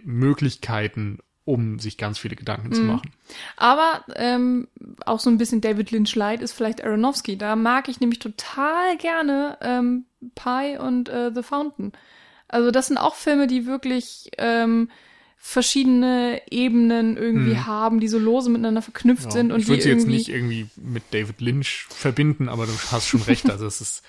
[0.03, 3.11] Möglichkeiten, um sich ganz viele Gedanken zu machen.
[3.57, 4.67] Aber ähm,
[5.05, 7.37] auch so ein bisschen David Lynch Light ist vielleicht Aronofsky.
[7.37, 11.91] Da mag ich nämlich total gerne ähm, Pie und äh, The Fountain.
[12.47, 14.89] Also das sind auch Filme, die wirklich ähm,
[15.41, 19.89] verschiedene Ebenen irgendwie haben, die so lose miteinander verknüpft Ja, sind und ich würde sie
[19.89, 23.49] jetzt nicht irgendwie mit David Lynch verbinden, aber du hast schon recht.
[23.49, 24.03] Also es ist,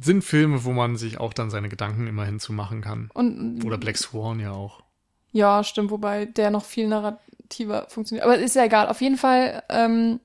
[0.00, 3.10] sind Filme, wo man sich auch dann seine Gedanken immerhin zu machen kann.
[3.12, 4.82] und Oder Black Swan ja auch.
[5.32, 8.24] Ja, stimmt, wobei der noch viel narrativer funktioniert.
[8.24, 8.88] Aber ist ja egal.
[8.88, 10.20] Auf jeden Fall, ähm,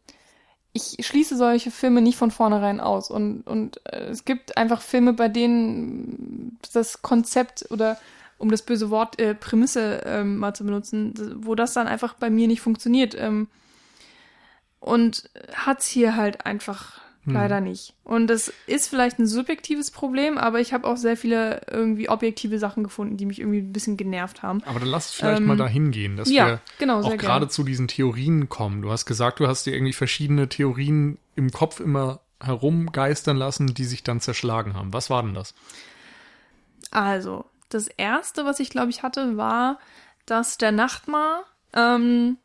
[0.72, 3.10] ich schließe solche Filme nicht von vornherein aus.
[3.10, 7.98] Und, und äh, es gibt einfach Filme, bei denen das Konzept oder
[8.42, 12.30] um das böse Wort äh, Prämisse ähm, mal zu benutzen, wo das dann einfach bei
[12.30, 13.16] mir nicht funktioniert.
[13.18, 13.48] Ähm,
[14.80, 17.94] und hat's hier halt einfach leider nicht.
[18.04, 22.58] Und das ist vielleicht ein subjektives Problem, aber ich habe auch sehr viele irgendwie objektive
[22.58, 24.64] Sachen gefunden, die mich irgendwie ein bisschen genervt haben.
[24.66, 27.48] Aber dann lass es vielleicht Ähm, mal dahin gehen, dass ja, wir genau, auch gerade
[27.48, 28.82] zu diesen Theorien kommen.
[28.82, 33.86] Du hast gesagt, du hast dir irgendwie verschiedene Theorien im Kopf immer herumgeistern lassen, die
[33.86, 34.92] sich dann zerschlagen haben.
[34.94, 35.54] Was war denn das?
[36.90, 39.80] Also, das erste, was ich glaube ich hatte, war,
[40.26, 41.44] dass der Nachtmar
[41.74, 42.38] ähm,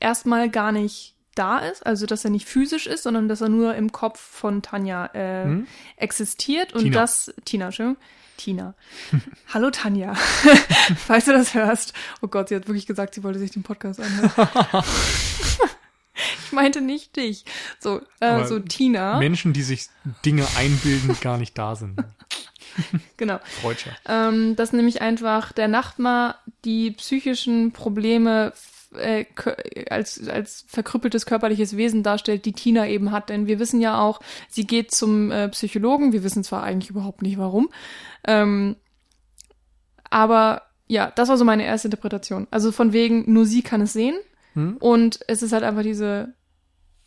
[0.00, 3.74] erstmal gar nicht da ist, also dass er nicht physisch ist, sondern dass er nur
[3.76, 5.62] im Kopf von Tanja äh,
[5.96, 7.00] existiert und Tina.
[7.00, 8.02] das Tina, Entschuldigung.
[8.36, 8.74] Tina.
[9.52, 10.14] Hallo Tanja.
[11.06, 11.92] Falls du das hörst.
[12.22, 14.30] Oh Gott, sie hat wirklich gesagt, sie wollte sich den Podcast anhören.
[16.44, 17.44] ich meinte nicht dich.
[17.80, 19.18] So, äh, so Tina.
[19.18, 19.88] Menschen, die sich
[20.24, 22.00] Dinge einbilden, die gar nicht da sind.
[23.16, 23.38] genau.
[23.60, 23.90] Freudscher.
[24.06, 28.52] Ähm, dass nämlich einfach der Nachtmar die psychischen Probleme
[28.94, 29.26] äh,
[29.90, 33.28] als, als verkrüppeltes körperliches Wesen darstellt, die Tina eben hat.
[33.28, 36.12] Denn wir wissen ja auch, sie geht zum äh, Psychologen.
[36.12, 37.68] Wir wissen zwar eigentlich überhaupt nicht warum.
[38.26, 38.76] Ähm,
[40.10, 42.46] aber ja, das war so meine erste Interpretation.
[42.50, 44.16] Also von wegen, nur sie kann es sehen.
[44.54, 44.78] Hm?
[44.78, 46.32] Und es ist halt einfach diese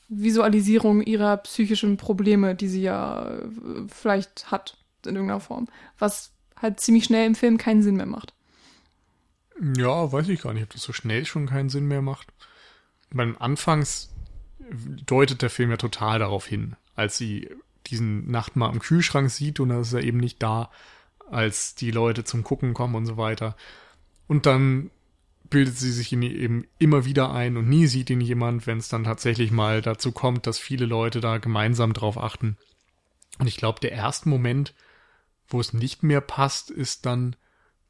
[0.08, 3.48] Visualisierung ihrer psychischen Probleme, die sie ja äh,
[3.88, 5.68] vielleicht hat in irgendeiner Form.
[5.99, 8.34] Was halt ziemlich schnell im Film keinen Sinn mehr macht.
[9.78, 12.28] Ja, weiß ich gar nicht, ob das so schnell schon keinen Sinn mehr macht.
[13.12, 14.10] Beim Anfangs
[15.06, 17.49] deutet der Film ja total darauf hin, als sie
[17.88, 20.72] diesen Nachtmahl am Kühlschrank sieht und dann ist er eben nicht da,
[21.30, 23.56] als die Leute zum Gucken kommen und so weiter.
[24.28, 24.91] Und dann
[25.49, 28.88] bildet sie sich ihn eben immer wieder ein und nie sieht ihn jemand, wenn es
[28.88, 32.58] dann tatsächlich mal dazu kommt, dass viele Leute da gemeinsam drauf achten.
[33.39, 34.74] Und ich glaube, der erste Moment,
[35.52, 37.36] wo es nicht mehr passt, ist dann,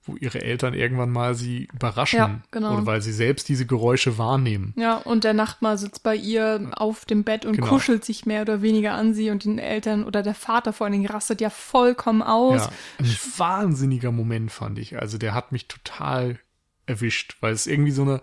[0.04, 2.18] wo ihre Eltern irgendwann mal sie überraschen.
[2.18, 2.74] Ja, genau.
[2.74, 4.74] Oder weil sie selbst diese Geräusche wahrnehmen.
[4.76, 7.68] Ja, und der Nachtmahl sitzt bei ihr auf dem Bett und genau.
[7.68, 10.94] kuschelt sich mehr oder weniger an sie und den Eltern oder der Vater vor allen
[10.94, 12.66] Dingen rastet ja vollkommen aus.
[12.66, 15.00] Ja, ein wahnsinniger Moment fand ich.
[15.00, 16.40] Also der hat mich total
[16.88, 18.22] erwischt, weil es irgendwie so eine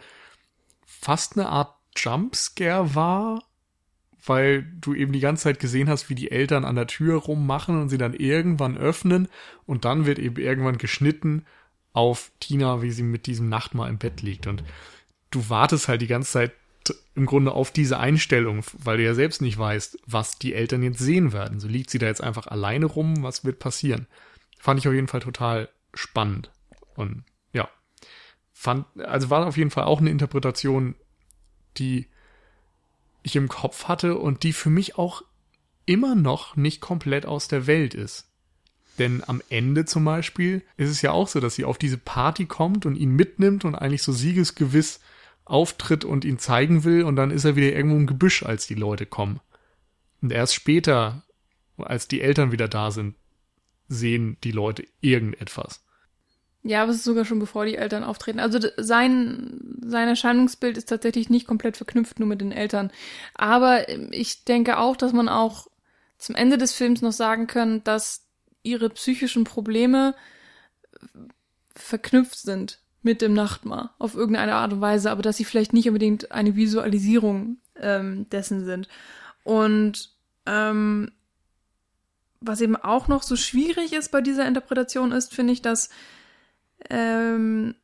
[0.85, 3.43] fast eine Art Jumpscare war,
[4.29, 7.81] weil du eben die ganze Zeit gesehen hast, wie die Eltern an der Tür rummachen
[7.81, 9.29] und sie dann irgendwann öffnen
[9.67, 11.45] und dann wird eben irgendwann geschnitten
[11.93, 14.47] auf Tina, wie sie mit diesem Nachtmahl im Bett liegt.
[14.47, 14.63] Und
[15.31, 16.53] du wartest halt die ganze Zeit
[17.15, 21.01] im Grunde auf diese Einstellung, weil du ja selbst nicht weißt, was die Eltern jetzt
[21.01, 21.61] sehen werden.
[21.61, 24.07] So liegt sie da jetzt einfach alleine rum, was wird passieren?
[24.59, 26.51] Fand ich auf jeden Fall total spannend.
[26.95, 27.69] Und ja,
[28.53, 30.95] fand, also war auf jeden Fall auch eine Interpretation,
[31.77, 32.09] die
[33.29, 35.23] ich im Kopf hatte und die für mich auch
[35.87, 38.27] immer noch nicht komplett aus der Welt ist.
[38.99, 42.47] Denn am Ende zum Beispiel ist es ja auch so, dass sie auf diese Party
[42.47, 45.01] kommt und ihn mitnimmt und eigentlich so siegesgewiss
[45.45, 48.75] auftritt und ihn zeigen will und dann ist er wieder irgendwo im Gebüsch, als die
[48.75, 49.41] Leute kommen.
[50.21, 51.23] Und erst später,
[51.79, 53.15] als die Eltern wieder da sind,
[53.89, 55.83] sehen die Leute irgendetwas.
[56.63, 58.41] Ja, aber es ist sogar schon bevor die Eltern auftreten.
[58.41, 62.91] Also sein, sein Erscheinungsbild ist tatsächlich nicht komplett verknüpft nur mit den Eltern.
[63.35, 65.69] Aber ich denke auch, dass man auch
[66.19, 68.27] zum Ende des Films noch sagen kann, dass
[68.63, 70.15] ihre psychischen Probleme
[71.75, 75.87] verknüpft sind mit dem Nachtmar auf irgendeine Art und Weise, aber dass sie vielleicht nicht
[75.89, 78.89] unbedingt eine Visualisierung ähm, dessen sind.
[79.45, 80.11] Und
[80.45, 81.13] ähm,
[82.41, 85.89] was eben auch noch so schwierig ist bei dieser Interpretation ist, finde ich, dass
[86.91, 87.75] ähm,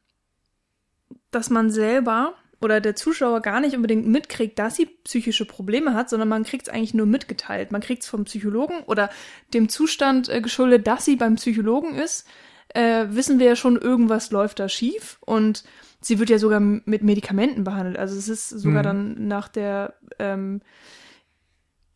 [1.30, 6.08] dass man selber oder der Zuschauer gar nicht unbedingt mitkriegt, dass sie psychische Probleme hat,
[6.08, 7.70] sondern man kriegt es eigentlich nur mitgeteilt.
[7.72, 9.10] Man kriegt es vom Psychologen oder
[9.52, 12.26] dem Zustand äh, geschuldet, dass sie beim Psychologen ist.
[12.68, 15.64] Äh, wissen wir ja schon, irgendwas läuft da schief und
[16.00, 17.98] sie wird ja sogar mit Medikamenten behandelt.
[17.98, 18.86] Also es ist sogar mhm.
[18.86, 20.62] dann nach der, ähm,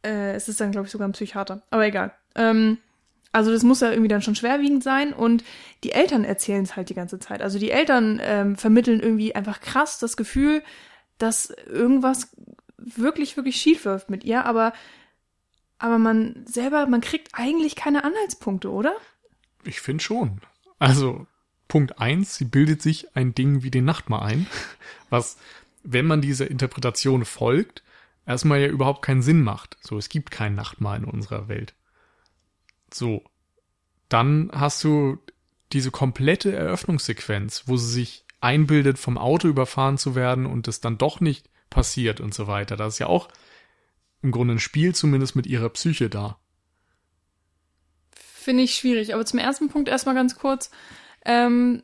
[0.05, 1.63] äh, es ist dann glaube ich sogar ein Psychiater.
[1.71, 2.13] Aber egal.
[2.35, 2.79] Ähm,
[3.33, 5.45] also das muss ja irgendwie dann schon schwerwiegend sein und
[5.85, 7.43] die Eltern erzählen es halt die ganze Zeit.
[7.43, 10.63] Also die Eltern ähm, vermitteln irgendwie einfach krass das Gefühl,
[11.19, 12.35] dass irgendwas
[12.79, 14.73] wirklich, wirklich schief läuft mit ihr, aber,
[15.79, 18.95] aber man selber, man kriegt eigentlich keine Anhaltspunkte, oder?
[19.65, 20.41] Ich finde schon.
[20.79, 21.27] Also
[21.67, 24.47] Punkt eins, sie bildet sich ein Ding wie den Nachtmahl ein,
[25.11, 25.37] was,
[25.83, 27.83] wenn man dieser Interpretation folgt,
[28.27, 29.77] erstmal ja überhaupt keinen Sinn macht.
[29.81, 31.75] So, es gibt kein Nachtmahl in unserer Welt.
[32.93, 33.23] So.
[34.09, 35.19] Dann hast du
[35.73, 40.99] diese komplette Eröffnungssequenz, wo sie sich einbildet, vom Auto überfahren zu werden und es dann
[40.99, 42.77] doch nicht passiert und so weiter.
[42.77, 43.29] Das ist ja auch
[44.23, 46.39] im Grunde ein Spiel zumindest mit ihrer Psyche da.
[48.15, 49.15] Finde ich schwierig.
[49.15, 50.71] Aber zum ersten Punkt erstmal ganz kurz.
[51.25, 51.83] Ähm,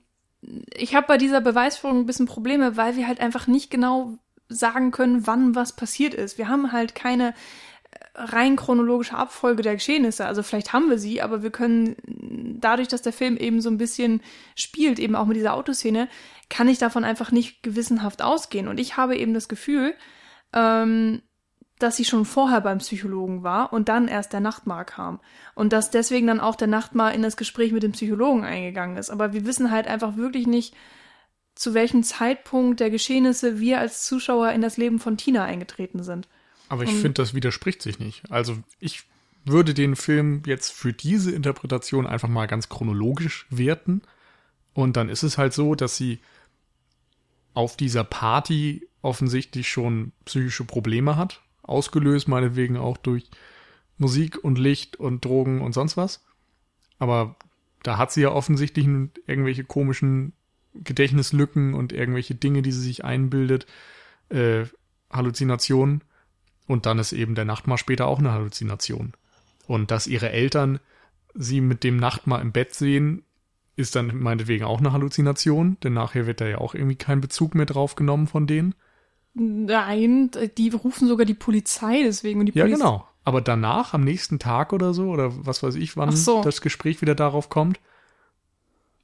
[0.74, 4.90] ich habe bei dieser Beweisführung ein bisschen Probleme, weil wir halt einfach nicht genau sagen
[4.90, 6.38] können, wann was passiert ist.
[6.38, 7.34] Wir haben halt keine
[8.14, 10.26] rein chronologische Abfolge der Geschehnisse.
[10.26, 11.96] Also vielleicht haben wir sie, aber wir können
[12.60, 14.22] dadurch, dass der Film eben so ein bisschen
[14.54, 16.08] spielt, eben auch mit dieser Autoszene,
[16.48, 18.68] kann ich davon einfach nicht gewissenhaft ausgehen.
[18.68, 19.94] Und ich habe eben das Gefühl,
[20.52, 21.22] ähm,
[21.80, 25.20] dass sie schon vorher beim Psychologen war und dann erst der Nachtmar kam.
[25.54, 29.10] Und dass deswegen dann auch der Nachtmar in das Gespräch mit dem Psychologen eingegangen ist.
[29.10, 30.74] Aber wir wissen halt einfach wirklich nicht,
[31.56, 36.28] zu welchem Zeitpunkt der Geschehnisse wir als Zuschauer in das Leben von Tina eingetreten sind.
[36.68, 38.30] Aber ich finde, das widerspricht sich nicht.
[38.30, 39.04] Also ich
[39.44, 44.02] würde den Film jetzt für diese Interpretation einfach mal ganz chronologisch werten.
[44.72, 46.20] Und dann ist es halt so, dass sie
[47.52, 53.30] auf dieser Party offensichtlich schon psychische Probleme hat, ausgelöst, meinetwegen auch durch
[53.98, 56.24] Musik und Licht und Drogen und sonst was.
[56.98, 57.36] Aber
[57.82, 60.32] da hat sie ja offensichtlich irgendwelche komischen
[60.74, 63.66] Gedächtnislücken und irgendwelche Dinge, die sie sich einbildet,
[64.30, 64.64] äh,
[65.10, 66.02] Halluzinationen.
[66.66, 69.12] Und dann ist eben der Nachtmar später auch eine Halluzination.
[69.66, 70.80] Und dass ihre Eltern
[71.34, 73.24] sie mit dem Nachtmar im Bett sehen,
[73.76, 77.54] ist dann meinetwegen auch eine Halluzination, denn nachher wird da ja auch irgendwie kein Bezug
[77.54, 78.74] mehr drauf genommen von denen.
[79.34, 82.40] Nein, die rufen sogar die Polizei deswegen.
[82.40, 83.08] Und die ja, Poliz genau.
[83.24, 86.42] Aber danach, am nächsten Tag oder so, oder was weiß ich, wann so.
[86.42, 87.80] das Gespräch wieder darauf kommt,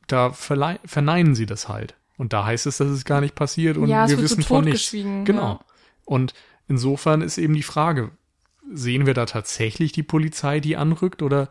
[0.07, 1.95] da verneinen sie das halt.
[2.17, 4.47] Und da heißt es, dass es gar nicht passiert und Ja, wir wird so wissen
[4.47, 4.93] von nichts.
[4.93, 5.43] Genau.
[5.43, 5.61] ja.
[6.05, 6.35] Und
[6.71, 8.13] insofern ist eben die Frage,
[8.73, 11.51] sehen wir da tatsächlich die Polizei, die anrückt, oder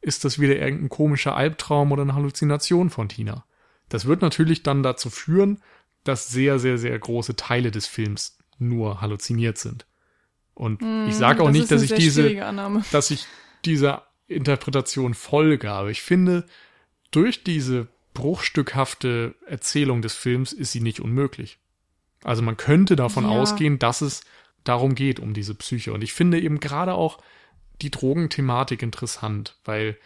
[0.00, 3.44] ist das wieder irgendein komischer Albtraum oder eine Halluzination von Tina?
[3.90, 5.60] Das wird natürlich dann dazu führen,
[6.02, 9.86] dass sehr, sehr, sehr große Teile des Films nur halluziniert sind.
[10.54, 12.34] Und ich sage auch nicht, dass ich diese,
[12.92, 13.26] dass ich
[13.64, 16.46] dieser Interpretation folge, aber ich finde,
[17.10, 21.58] durch diese bruchstückhafte Erzählung des Films ist sie nicht unmöglich.
[22.22, 23.30] Also man könnte davon Ja.
[23.30, 24.22] ausgehen, dass es
[24.64, 25.92] darum geht, um diese Psyche.
[25.92, 27.18] Und ich finde eben gerade auch
[27.82, 29.96] die Drogenthematik interessant, weil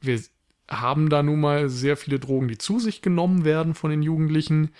[0.00, 0.20] wir
[0.68, 4.70] haben da nun mal sehr viele Drogen, die zu sich genommen werden von den Jugendlichen.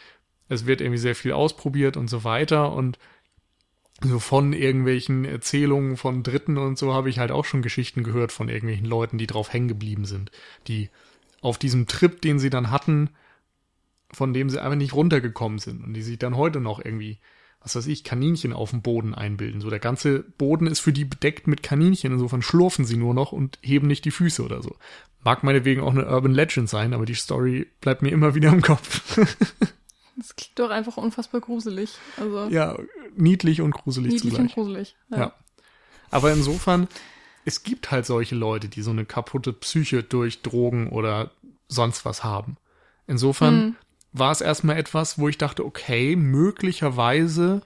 [0.48, 2.72] Es wird irgendwie sehr viel ausprobiert und so weiter.
[2.72, 2.98] Und
[4.02, 8.30] so von irgendwelchen Erzählungen von Dritten und so habe ich halt auch schon Geschichten gehört
[8.30, 10.30] von irgendwelchen Leuten, die drauf hängen geblieben sind,
[10.68, 10.88] die
[11.40, 13.10] auf diesem Trip, den sie dann hatten,
[14.12, 17.18] von dem sie einfach nicht runtergekommen sind und die sich dann heute noch irgendwie,
[17.60, 19.60] was weiß ich, Kaninchen auf dem Boden einbilden.
[19.60, 23.32] So der ganze Boden ist für die bedeckt mit Kaninchen, insofern schlurfen sie nur noch
[23.32, 24.76] und heben nicht die Füße oder so.
[25.24, 28.62] Mag meinetwegen auch eine Urban Legend sein, aber die Story bleibt mir immer wieder im
[28.62, 29.18] Kopf.
[30.16, 31.94] Das klingt doch einfach unfassbar gruselig.
[32.16, 32.76] Also ja,
[33.16, 34.48] niedlich und gruselig niedlich zugleich.
[34.48, 34.96] und gruselig.
[35.10, 35.32] Ja.
[36.10, 36.88] Aber insofern,
[37.44, 41.30] es gibt halt solche Leute, die so eine kaputte Psyche durch Drogen oder
[41.68, 42.56] sonst was haben.
[43.06, 43.76] Insofern Hm.
[44.12, 47.62] War es erstmal etwas, wo ich dachte, okay, möglicherweise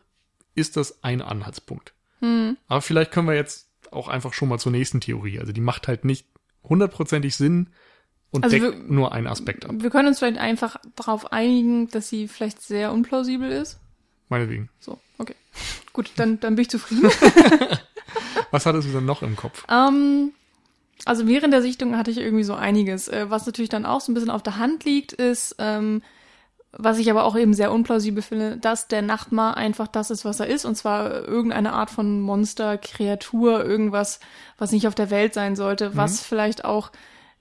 [0.55, 1.93] ist das ein Anhaltspunkt.
[2.21, 2.57] Hm.
[2.69, 5.39] Aber vielleicht können wir jetzt auch einfach schon mal zur nächsten Theorie.
[5.39, 6.27] Also die macht halt nicht
[6.65, 7.69] hundertprozentig Sinn
[8.31, 9.73] und Also deckt wir- nur einen Aspekt ab.
[9.79, 13.79] Wir können uns vielleicht einfach darauf einigen, dass sie vielleicht sehr unplausibel ist.
[14.29, 14.71] Meinetwegen.
[14.81, 15.35] So, okay.
[15.93, 17.05] Gut, dann, dann bin ich zufrieden.
[18.51, 19.65] Was hattest du denn noch im Kopf?
[19.71, 20.33] Ähm,
[21.05, 23.09] also während der Sichtung hatte ich irgendwie so einiges.
[23.09, 26.03] Äh, was natürlich dann auch so ein bisschen auf der Hand liegt, ist, ähm,
[26.73, 30.41] was ich aber auch eben sehr unplausibel finde, dass der Nachtmar einfach das ist, was
[30.41, 34.21] er ist, und zwar irgendeine Art von Monster, Kreatur, irgendwas,
[34.57, 36.91] was nicht auf der Welt sein sollte, was vielleicht auch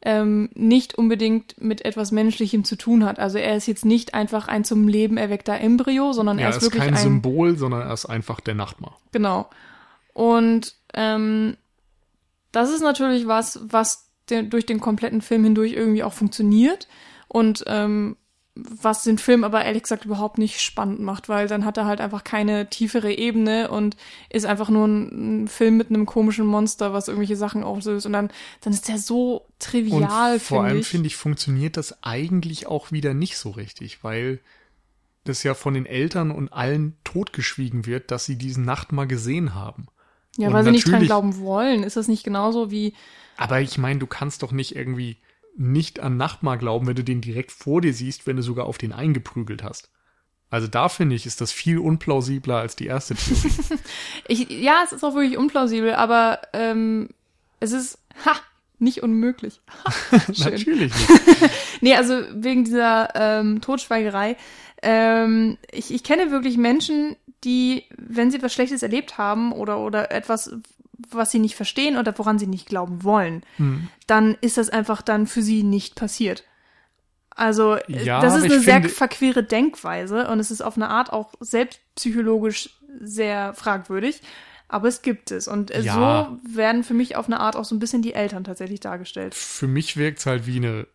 [0.03, 3.19] ähm, nicht unbedingt mit etwas Menschlichem zu tun hat.
[3.19, 6.57] Also er ist jetzt nicht einfach ein zum Leben erweckter Embryo, sondern Ja, er ist
[6.57, 8.97] ist wirklich kein ein Symbol, sondern er ist einfach der Nachtmar.
[9.11, 9.49] Genau.
[10.13, 11.55] Und ähm,
[12.51, 16.87] das ist natürlich was, was den, durch den kompletten Film hindurch irgendwie auch funktioniert
[17.27, 18.17] und ähm,
[18.81, 22.01] was den Film aber ehrlich gesagt überhaupt nicht spannend macht, weil dann hat er halt
[22.01, 23.97] einfach keine tiefere Ebene und
[24.29, 28.13] ist einfach nur ein, ein Film mit einem komischen Monster, was irgendwelche Sachen auslöst und
[28.13, 28.29] dann,
[28.61, 32.91] dann ist der so trivial, Und vor finde allem finde ich, funktioniert das eigentlich auch
[32.91, 34.39] wieder nicht so richtig, weil
[35.23, 39.53] das ja von den Eltern und allen totgeschwiegen wird, dass sie diesen Nacht mal gesehen
[39.53, 39.87] haben.
[40.37, 41.83] ja, und weil sie nicht dran glauben wollen.
[41.83, 42.93] Ist das nicht genauso wie,
[43.37, 45.17] Aber ich meine, du kannst doch nicht irgendwie
[45.57, 48.77] nicht an Nachtmar glauben, wenn du den direkt vor dir siehst, wenn du sogar auf
[48.77, 49.89] den eingeprügelt hast.
[50.49, 53.51] Also da finde ich, ist das viel unplausibler als die erste Theorie.
[54.27, 57.09] Ich, ja, es ist auch wirklich unplausibel, aber ähm,
[57.59, 58.35] es ist ha,
[58.79, 59.61] nicht unmöglich.
[60.27, 60.95] Natürlich nicht.
[61.79, 64.37] Nee, also wegen dieser ähm, Totschweigerei.
[64.81, 70.11] Ähm, ich, ich kenne wirklich Menschen, die, wenn sie was Schlechtes erlebt haben oder, oder
[70.11, 70.55] etwas,
[71.09, 73.87] was sie nicht verstehen oder woran sie nicht glauben wollen, Hm.
[74.07, 76.43] dann ist das einfach dann für sie nicht passiert.
[77.33, 81.11] Also, äh, Ja, das ist eine sehr verquere Denkweise und es ist auf eine Art
[81.13, 84.21] auch selbstpsychologisch sehr fragwürdig.
[84.67, 85.47] Aber es gibt es.
[85.49, 86.29] Und äh, Ja.
[86.43, 89.35] so werden für mich auf eine Art auch so ein bisschen die Eltern tatsächlich dargestellt.
[89.35, 90.87] Für mich wirkt es halt wie eine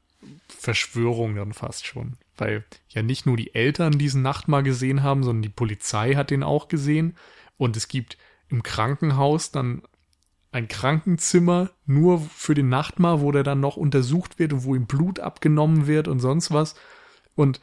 [0.49, 2.15] Verschwörung dann fast schon.
[2.39, 6.43] Weil ja nicht nur die Eltern diesen Nachtmar gesehen haben, sondern die Polizei hat den
[6.43, 7.17] auch gesehen.
[7.59, 8.17] Und es gibt
[8.49, 9.83] im Krankenhaus dann
[10.57, 14.87] ein Krankenzimmer nur für den Nachtmar, wo der dann noch untersucht wird und wo ihm
[14.87, 16.75] Blut abgenommen wird und sonst was.
[17.35, 17.61] Und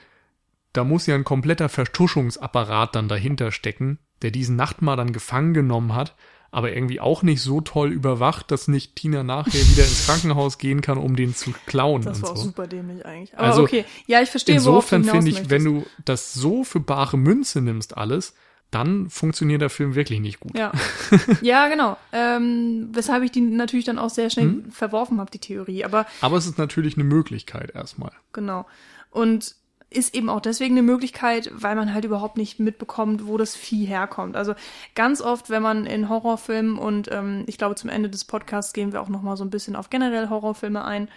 [0.74, 5.96] da muss ja ein kompletter Vertuschungsapparat dann dahinter stecken, der diesen Nachtmar dann gefangen genommen
[5.96, 6.16] hat,
[6.52, 10.82] aber irgendwie auch nicht so toll überwacht, dass nicht Tina nachher wieder ins Krankenhaus gehen
[10.82, 12.44] kann, um den zu klauen Das und war auch so.
[12.44, 13.34] super dämlich eigentlich.
[13.36, 15.50] Aber Also, okay, ja, ich verstehe, Insofern finde ich, möchtest.
[15.50, 18.36] wenn du das so für bare Münze nimmst alles,
[18.74, 20.57] dann funktioniert der Film wirklich nicht gut.
[20.57, 20.71] Ja,
[21.41, 21.97] ja genau.
[22.11, 24.71] Ähm, weshalb ich die natürlich dann auch sehr schnell hm?
[24.71, 25.86] verworfen habe, die Theorie.
[25.86, 28.11] Aber, Aber es ist natürlich eine Möglichkeit erstmal.
[28.32, 28.65] Genau.
[29.11, 29.55] Und
[29.93, 33.86] ist eben auch deswegen eine Möglichkeit, weil man halt überhaupt nicht mitbekommt, wo das Vieh
[33.86, 34.36] herkommt.
[34.36, 34.55] Also
[34.95, 38.91] ganz oft, wenn man in Horrorfilmen und ähm, ich glaube zum Ende des Podcasts gehen
[38.91, 41.09] wir auch noch mal so ein bisschen auf generell Horrorfilme ein,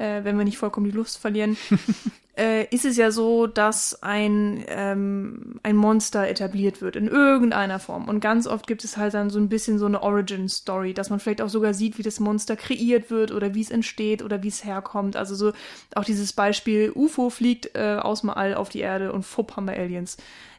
[0.00, 1.56] äh, wenn wir nicht vollkommen die Lust verlieren,
[2.36, 8.08] äh, ist es ja so, dass ein, ähm, ein Monster etabliert wird in irgendeiner Form.
[8.08, 11.20] Und ganz oft gibt es halt dann so ein bisschen so eine Origin-Story, dass man
[11.20, 14.48] vielleicht auch sogar sieht, wie das Monster kreiert wird oder wie es entsteht oder wie
[14.48, 15.16] es herkommt.
[15.16, 15.52] Also so
[15.94, 19.66] auch dieses Beispiel, UFO fliegt äh, aus dem All auf die Erde und fupp haben
[19.66, 20.16] wir Aliens,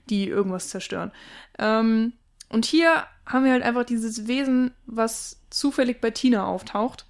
[0.09, 1.11] die irgendwas zerstören.
[1.57, 2.13] Ähm,
[2.49, 7.07] und hier haben wir halt einfach dieses Wesen, was zufällig bei Tina auftaucht.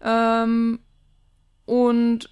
[0.00, 0.80] Ähm,
[1.72, 2.28] und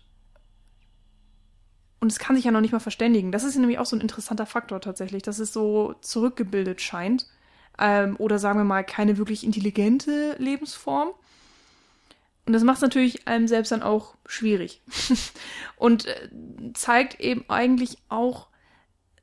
[1.99, 3.33] und es kann sich ja noch nicht mal verständigen.
[3.33, 7.27] Das ist nämlich auch so ein interessanter Faktor tatsächlich, dass es so zurückgebildet scheint.
[7.79, 11.11] Ähm, oder sagen wir mal, keine wirklich intelligente Lebensform.
[12.47, 14.83] Und das macht es natürlich einem selbst dann auch schwierig.
[15.77, 16.29] und äh,
[16.75, 18.49] zeigt eben eigentlich auch,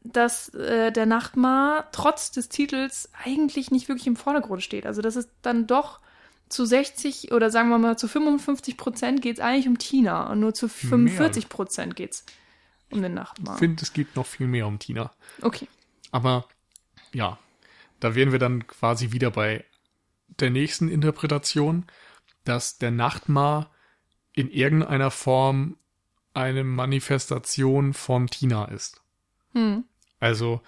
[0.04, 4.88] dass äh, der Nachtmar trotz des Titels eigentlich nicht wirklich im Vordergrund steht.
[4.88, 6.00] Also dass es dann doch
[6.50, 10.40] zu 60 oder sagen wir mal zu 55 Prozent geht es eigentlich um Tina und
[10.40, 12.26] nur zu 45 Prozent geht es
[12.92, 13.56] um den Nachtmahl.
[13.56, 15.12] Ich finde, es geht noch viel mehr um Tina.
[15.42, 15.68] Okay.
[16.12, 16.48] Aber
[17.14, 17.38] ja,
[18.00, 19.66] da wären wir dann quasi wieder bei
[20.40, 21.86] der nächsten Interpretation,
[22.44, 23.72] dass der Nachtmar
[24.34, 25.78] in irgendeiner Form
[26.34, 29.02] eine Manifestation von Tina ist.
[29.54, 29.84] Hm.
[30.20, 30.62] Also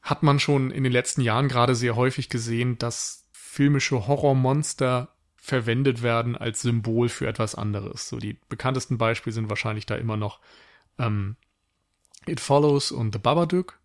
[0.00, 3.23] hat man schon in den letzten Jahren gerade sehr häufig gesehen, dass
[3.54, 8.08] filmische Horrormonster verwendet werden als Symbol für etwas anderes.
[8.08, 10.40] So die bekanntesten Beispiele sind wahrscheinlich da immer noch
[10.98, 11.36] ähm,
[12.26, 13.78] It Follows und The Babadook.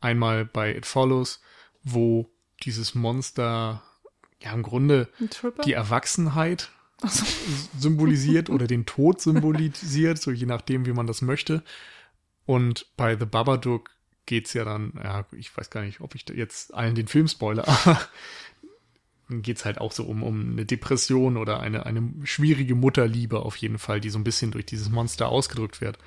[0.00, 1.40] Einmal bei It Follows,
[1.84, 2.28] wo
[2.64, 3.80] dieses Monster
[4.42, 5.08] ja im Grunde
[5.64, 6.70] die Erwachsenheit
[7.06, 7.24] so.
[7.78, 11.62] symbolisiert oder den Tod symbolisiert, so je nachdem, wie man das möchte.
[12.44, 13.90] Und bei The Babadook
[14.24, 17.68] geht's ja dann, ja, ich weiß gar nicht, ob ich jetzt allen den Film spoiler,
[17.68, 18.00] aber
[19.28, 23.78] geht's halt auch so um, um eine Depression oder eine, eine schwierige Mutterliebe auf jeden
[23.78, 25.98] Fall, die so ein bisschen durch dieses Monster ausgedrückt wird.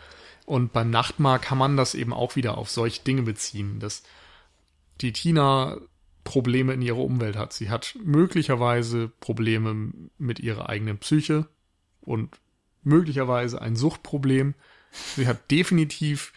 [0.45, 4.03] Und beim Nachtmahr kann man das eben auch wieder auf solche Dinge beziehen, dass
[5.01, 5.78] die Tina
[6.24, 7.53] Probleme in ihrer Umwelt hat.
[7.53, 11.47] Sie hat möglicherweise Probleme mit ihrer eigenen Psyche
[12.01, 12.39] und
[12.84, 14.53] möglicherweise ein Suchtproblem.
[15.15, 16.34] Sie hat definitiv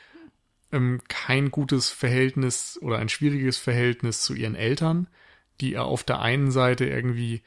[0.72, 5.08] ähm, kein gutes Verhältnis oder ein schwieriges Verhältnis zu ihren Eltern,
[5.60, 7.42] die ihr auf der einen Seite irgendwie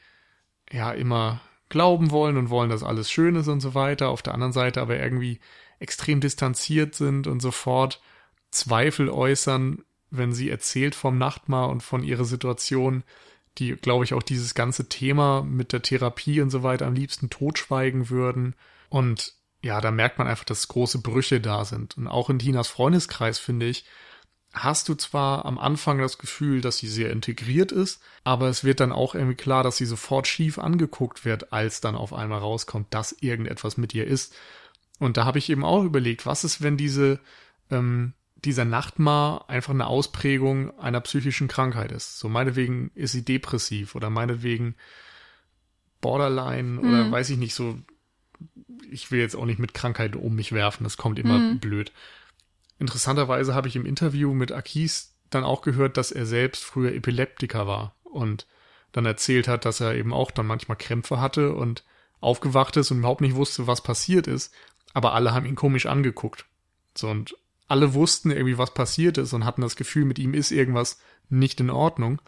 [0.70, 4.34] ja immer glauben wollen und wollen, dass alles schön ist und so weiter, auf der
[4.34, 5.40] anderen Seite aber irgendwie
[5.78, 8.00] extrem distanziert sind und sofort
[8.50, 13.02] Zweifel äußern, wenn sie erzählt vom Nachtmahr und von ihrer Situation,
[13.58, 17.30] die, glaube ich, auch dieses ganze Thema mit der Therapie und so weiter am liebsten
[17.30, 18.54] totschweigen würden.
[18.88, 21.96] Und ja, da merkt man einfach, dass große Brüche da sind.
[21.96, 23.84] Und auch in Tinas Freundeskreis, finde ich,
[24.56, 28.80] hast du zwar am Anfang das Gefühl, dass sie sehr integriert ist, aber es wird
[28.80, 32.92] dann auch irgendwie klar, dass sie sofort schief angeguckt wird, als dann auf einmal rauskommt,
[32.92, 34.34] dass irgendetwas mit ihr ist.
[34.98, 37.20] Und da habe ich eben auch überlegt, was ist, wenn diese,
[37.70, 42.18] ähm, dieser Nachtmar einfach eine Ausprägung einer psychischen Krankheit ist.
[42.18, 44.74] So meinetwegen ist sie depressiv oder meinetwegen
[46.00, 47.12] Borderline oder mhm.
[47.12, 47.78] weiß ich nicht so.
[48.90, 51.58] Ich will jetzt auch nicht mit Krankheit um mich werfen, das kommt immer mhm.
[51.58, 51.92] blöd.
[52.78, 57.66] Interessanterweise habe ich im Interview mit Akis dann auch gehört, dass er selbst früher Epileptiker
[57.66, 58.46] war und
[58.92, 61.84] dann erzählt hat, dass er eben auch dann manchmal Krämpfe hatte und
[62.20, 64.52] aufgewacht ist und überhaupt nicht wusste, was passiert ist
[64.96, 66.46] aber alle haben ihn komisch angeguckt.
[66.96, 67.36] So, und
[67.68, 70.98] alle wussten irgendwie, was passiert ist und hatten das Gefühl, mit ihm ist irgendwas
[71.28, 72.22] nicht in Ordnung.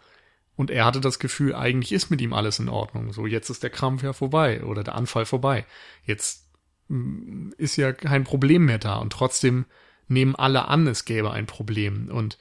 [0.55, 3.11] Und er hatte das Gefühl, eigentlich ist mit ihm alles in Ordnung.
[3.11, 5.65] So, jetzt ist der Krampf ja vorbei oder der Anfall vorbei.
[6.03, 6.45] Jetzt
[6.89, 8.97] mm, ist ja kein Problem mehr da.
[8.97, 9.65] Und trotzdem
[10.09, 12.09] nehmen alle an, es gäbe ein Problem.
[12.09, 12.37] Und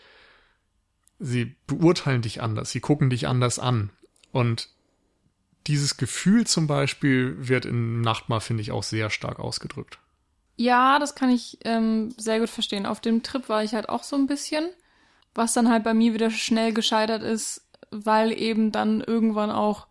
[1.18, 3.90] sie beurteilen dich anders, sie gucken dich anders an.
[4.32, 4.68] Und
[5.66, 9.98] dieses Gefühl zum Beispiel wird in Nachtmar, finde ich, auch sehr stark ausgedrückt.
[10.56, 12.86] Ja, das kann ich ähm, sehr gut verstehen.
[12.86, 14.68] Auf dem Trip war ich halt auch so ein bisschen,
[15.34, 19.86] was dann halt bei mir wieder schnell gescheitert ist, weil eben dann irgendwann auch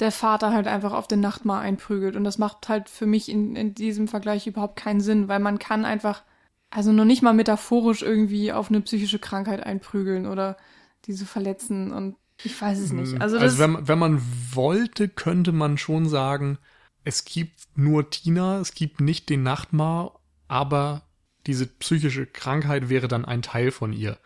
[0.00, 2.16] der Vater halt einfach auf den Nachtmahr einprügelt.
[2.16, 5.58] Und das macht halt für mich in, in diesem Vergleich überhaupt keinen Sinn, weil man
[5.58, 6.22] kann einfach,
[6.70, 10.56] also noch nicht mal metaphorisch irgendwie auf eine psychische Krankheit einprügeln oder
[11.04, 13.20] diese verletzen und ich weiß es nicht.
[13.20, 16.58] Also, also wenn, wenn man wollte, könnte man schon sagen,
[17.04, 21.02] es gibt nur Tina, es gibt nicht den Nachtmar, aber
[21.46, 24.18] diese psychische Krankheit wäre dann ein Teil von ihr.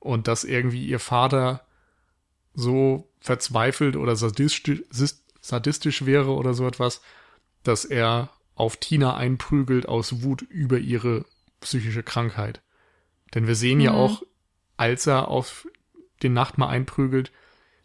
[0.00, 1.62] und dass irgendwie ihr Vater
[2.54, 4.82] so verzweifelt oder sadistisch,
[5.40, 7.00] sadistisch wäre oder so etwas,
[7.62, 11.24] dass er auf Tina einprügelt aus Wut über ihre
[11.60, 12.60] psychische Krankheit.
[13.34, 13.84] Denn wir sehen mhm.
[13.84, 14.22] ja auch,
[14.76, 15.66] als er auf
[16.22, 17.32] den Nachtmar einprügelt,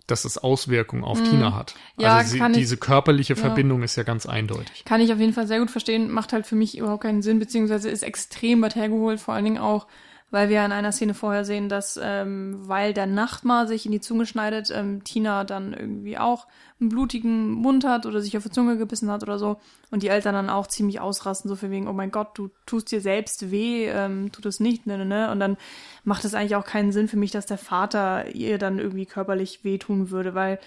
[0.07, 1.25] dass es Auswirkungen auf mhm.
[1.25, 1.75] Tina hat.
[1.97, 3.85] Ja, also sie, diese körperliche Verbindung ja.
[3.85, 4.83] ist ja ganz eindeutig.
[4.85, 7.39] Kann ich auf jeden Fall sehr gut verstehen, macht halt für mich überhaupt keinen Sinn,
[7.39, 9.87] beziehungsweise ist extrem weit hergeholt, vor allen Dingen auch,
[10.33, 14.01] weil wir in einer Szene vorher sehen, dass ähm, weil der Nachtmar sich in die
[14.01, 16.47] Zunge schneidet, ähm, Tina dann irgendwie auch
[16.79, 19.57] einen blutigen Mund hat oder sich auf die Zunge gebissen hat oder so
[19.91, 22.91] und die Eltern dann auch ziemlich ausrasten, so für wegen, oh mein Gott, du tust
[22.91, 25.55] dir selbst weh, ähm, tut es nicht, ne, ne, ne, und dann
[26.03, 29.63] macht es eigentlich auch keinen Sinn für mich, dass der Vater ihr dann irgendwie körperlich
[29.63, 30.59] wehtun würde, weil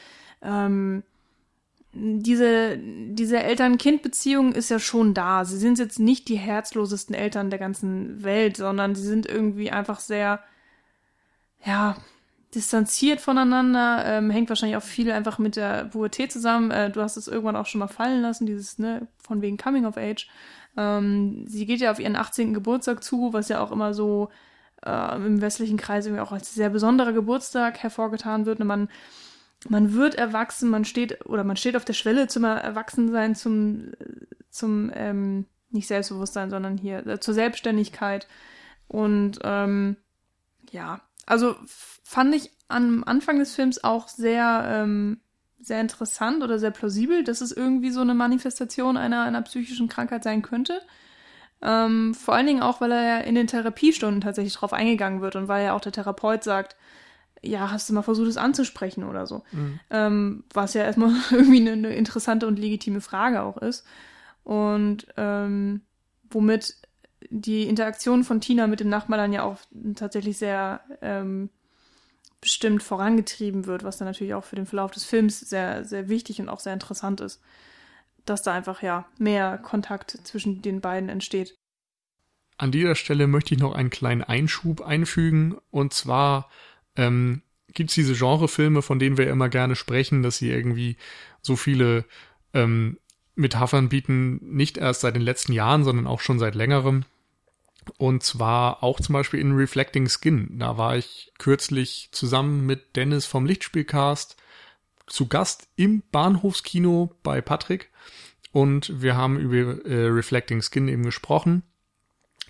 [0.42, 1.02] ähm,
[1.96, 5.44] diese, diese Eltern-Kind-Beziehung ist ja schon da.
[5.44, 10.00] Sie sind jetzt nicht die herzlosesten Eltern der ganzen Welt, sondern sie sind irgendwie einfach
[10.00, 10.40] sehr,
[11.64, 11.96] ja,
[12.54, 16.70] distanziert voneinander, ähm, hängt wahrscheinlich auch viel einfach mit der Pubertät zusammen.
[16.70, 19.84] Äh, du hast es irgendwann auch schon mal fallen lassen, dieses, ne, von wegen Coming
[19.84, 20.28] of Age.
[20.76, 22.54] Ähm, sie geht ja auf ihren 18.
[22.54, 24.30] Geburtstag zu, was ja auch immer so
[24.84, 28.60] äh, im westlichen Kreis irgendwie auch als sehr besonderer Geburtstag hervorgetan wird.
[28.60, 28.88] Und man
[29.70, 33.92] man wird erwachsen, man steht oder man steht auf der Schwelle zum Erwachsensein, zum,
[34.50, 38.26] zum ähm, nicht Selbstbewusstsein, sondern hier äh, zur Selbstständigkeit.
[38.88, 39.96] Und ähm,
[40.70, 45.20] ja, also fand ich am Anfang des Films auch sehr, ähm,
[45.58, 50.24] sehr interessant oder sehr plausibel, dass es irgendwie so eine Manifestation einer, einer psychischen Krankheit
[50.24, 50.80] sein könnte.
[51.62, 55.36] Ähm, vor allen Dingen auch, weil er ja in den Therapiestunden tatsächlich drauf eingegangen wird
[55.36, 56.76] und weil ja auch der Therapeut sagt,
[57.46, 59.42] ja, hast du mal versucht, es anzusprechen oder so.
[59.52, 59.80] Mhm.
[59.90, 63.86] Ähm, was ja erstmal irgendwie eine, eine, interessante und legitime Frage auch ist.
[64.44, 65.82] Und ähm,
[66.30, 66.76] womit
[67.30, 69.58] die Interaktion von Tina mit dem Nachbarn dann ja auch
[69.96, 71.50] tatsächlich sehr ähm,
[72.40, 76.40] bestimmt vorangetrieben wird, was dann natürlich auch für den Verlauf des Films sehr, sehr wichtig
[76.40, 77.42] und auch sehr interessant ist.
[78.24, 81.56] Dass da einfach ja mehr Kontakt zwischen den beiden entsteht.
[82.58, 85.56] An dieser Stelle möchte ich noch einen kleinen Einschub einfügen.
[85.70, 86.48] Und zwar
[86.96, 87.42] ähm,
[87.72, 90.96] gibt es diese Genrefilme, von denen wir immer gerne sprechen, dass sie irgendwie
[91.42, 92.04] so viele
[92.54, 92.98] ähm,
[93.34, 97.04] Metaphern bieten, nicht erst seit den letzten Jahren, sondern auch schon seit längerem.
[97.98, 100.58] Und zwar auch zum Beispiel in Reflecting Skin.
[100.58, 104.36] Da war ich kürzlich zusammen mit Dennis vom Lichtspielcast
[105.06, 107.90] zu Gast im Bahnhofskino bei Patrick.
[108.52, 111.62] Und wir haben über äh, Reflecting Skin eben gesprochen.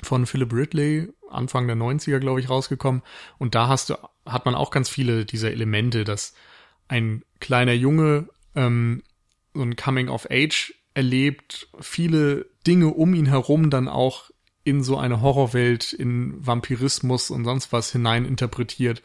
[0.02, 3.02] Von Philip Ridley, Anfang der 90er, glaube ich, rausgekommen.
[3.38, 3.96] Und da hast du
[4.26, 6.34] hat man auch ganz viele dieser Elemente, dass
[6.88, 9.02] ein kleiner Junge ähm,
[9.54, 14.30] so ein Coming of Age erlebt, viele Dinge um ihn herum dann auch
[14.64, 19.02] in so eine Horrorwelt, in Vampirismus und sonst was hinein interpretiert.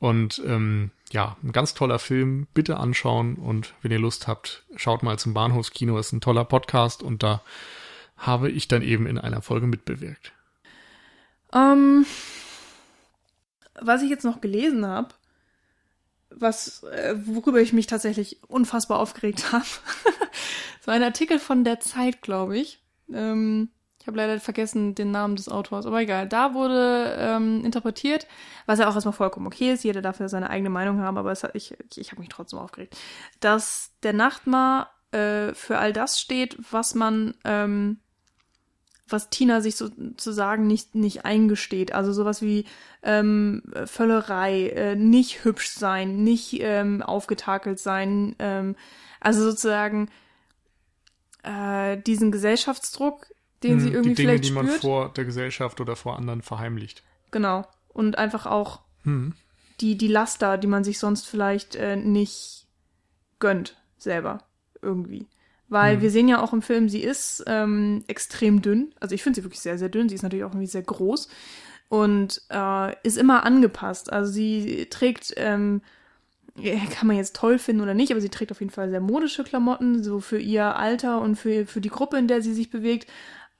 [0.00, 2.46] Und ähm, ja, ein ganz toller Film.
[2.54, 5.98] Bitte anschauen und wenn ihr Lust habt, schaut mal zum Bahnhofskino.
[5.98, 7.42] Ist ein toller Podcast und da
[8.16, 10.32] habe ich dann eben in einer Folge mitbewirkt.
[11.52, 12.06] Ähm,
[13.80, 15.14] was ich jetzt noch gelesen habe,
[16.30, 19.64] was, äh, worüber ich mich tatsächlich unfassbar aufgeregt habe,
[20.80, 22.82] so ein Artikel von der Zeit, glaube ich.
[23.12, 23.70] Ähm,
[24.00, 26.26] ich habe leider vergessen den Namen des Autors, aber egal.
[26.26, 28.26] Da wurde ähm, interpretiert,
[28.64, 29.84] was ja auch erstmal vollkommen okay ist.
[29.84, 32.96] Jeder darf ja seine eigene Meinung haben, aber hat, ich, ich habe mich trotzdem aufgeregt,
[33.40, 38.00] dass der Nachtmar äh, für all das steht, was man ähm,
[39.12, 41.92] was Tina sich sozusagen nicht, nicht eingesteht.
[41.92, 42.64] Also sowas wie
[43.02, 48.36] ähm, Völlerei, äh, nicht hübsch sein, nicht ähm, aufgetakelt sein.
[48.38, 48.76] Ähm,
[49.20, 50.08] also sozusagen
[51.42, 53.26] äh, diesen Gesellschaftsdruck,
[53.62, 54.80] den hm, sie irgendwie die Dinge, vielleicht die man spürt.
[54.80, 57.02] vor der Gesellschaft oder vor anderen verheimlicht.
[57.30, 57.66] Genau.
[57.88, 59.34] Und einfach auch hm.
[59.80, 62.66] die, die Laster, die man sich sonst vielleicht äh, nicht
[63.38, 64.44] gönnt, selber
[64.82, 65.26] irgendwie.
[65.70, 66.02] Weil mhm.
[66.02, 68.92] wir sehen ja auch im Film, sie ist ähm, extrem dünn.
[69.00, 70.08] Also ich finde sie wirklich sehr, sehr dünn.
[70.08, 71.28] Sie ist natürlich auch irgendwie sehr groß
[71.88, 74.12] und äh, ist immer angepasst.
[74.12, 75.80] Also sie trägt, ähm,
[76.90, 79.44] kann man jetzt toll finden oder nicht, aber sie trägt auf jeden Fall sehr modische
[79.44, 83.08] Klamotten, so für ihr Alter und für, für die Gruppe, in der sie sich bewegt.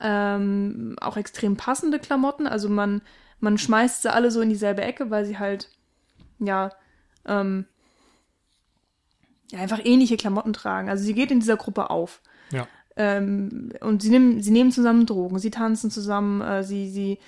[0.00, 2.46] Ähm, auch extrem passende Klamotten.
[2.46, 3.02] Also man,
[3.38, 5.68] man schmeißt sie alle so in dieselbe Ecke, weil sie halt,
[6.40, 6.70] ja,
[7.24, 7.66] ähm,
[9.50, 10.88] ja, einfach ähnliche Klamotten tragen.
[10.88, 12.20] Also sie geht in dieser Gruppe auf.
[12.52, 12.66] Ja.
[12.96, 17.18] Ähm, und sie nehmen, sie nehmen zusammen Drogen, sie tanzen zusammen, äh, sie, sie,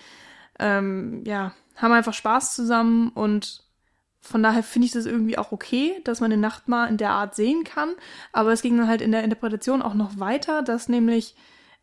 [0.58, 3.64] ähm, ja, haben einfach Spaß zusammen und
[4.20, 7.34] von daher finde ich das irgendwie auch okay, dass man den Nachtmar in der Art
[7.34, 7.90] sehen kann.
[8.32, 11.34] Aber es ging dann halt in der Interpretation auch noch weiter, dass nämlich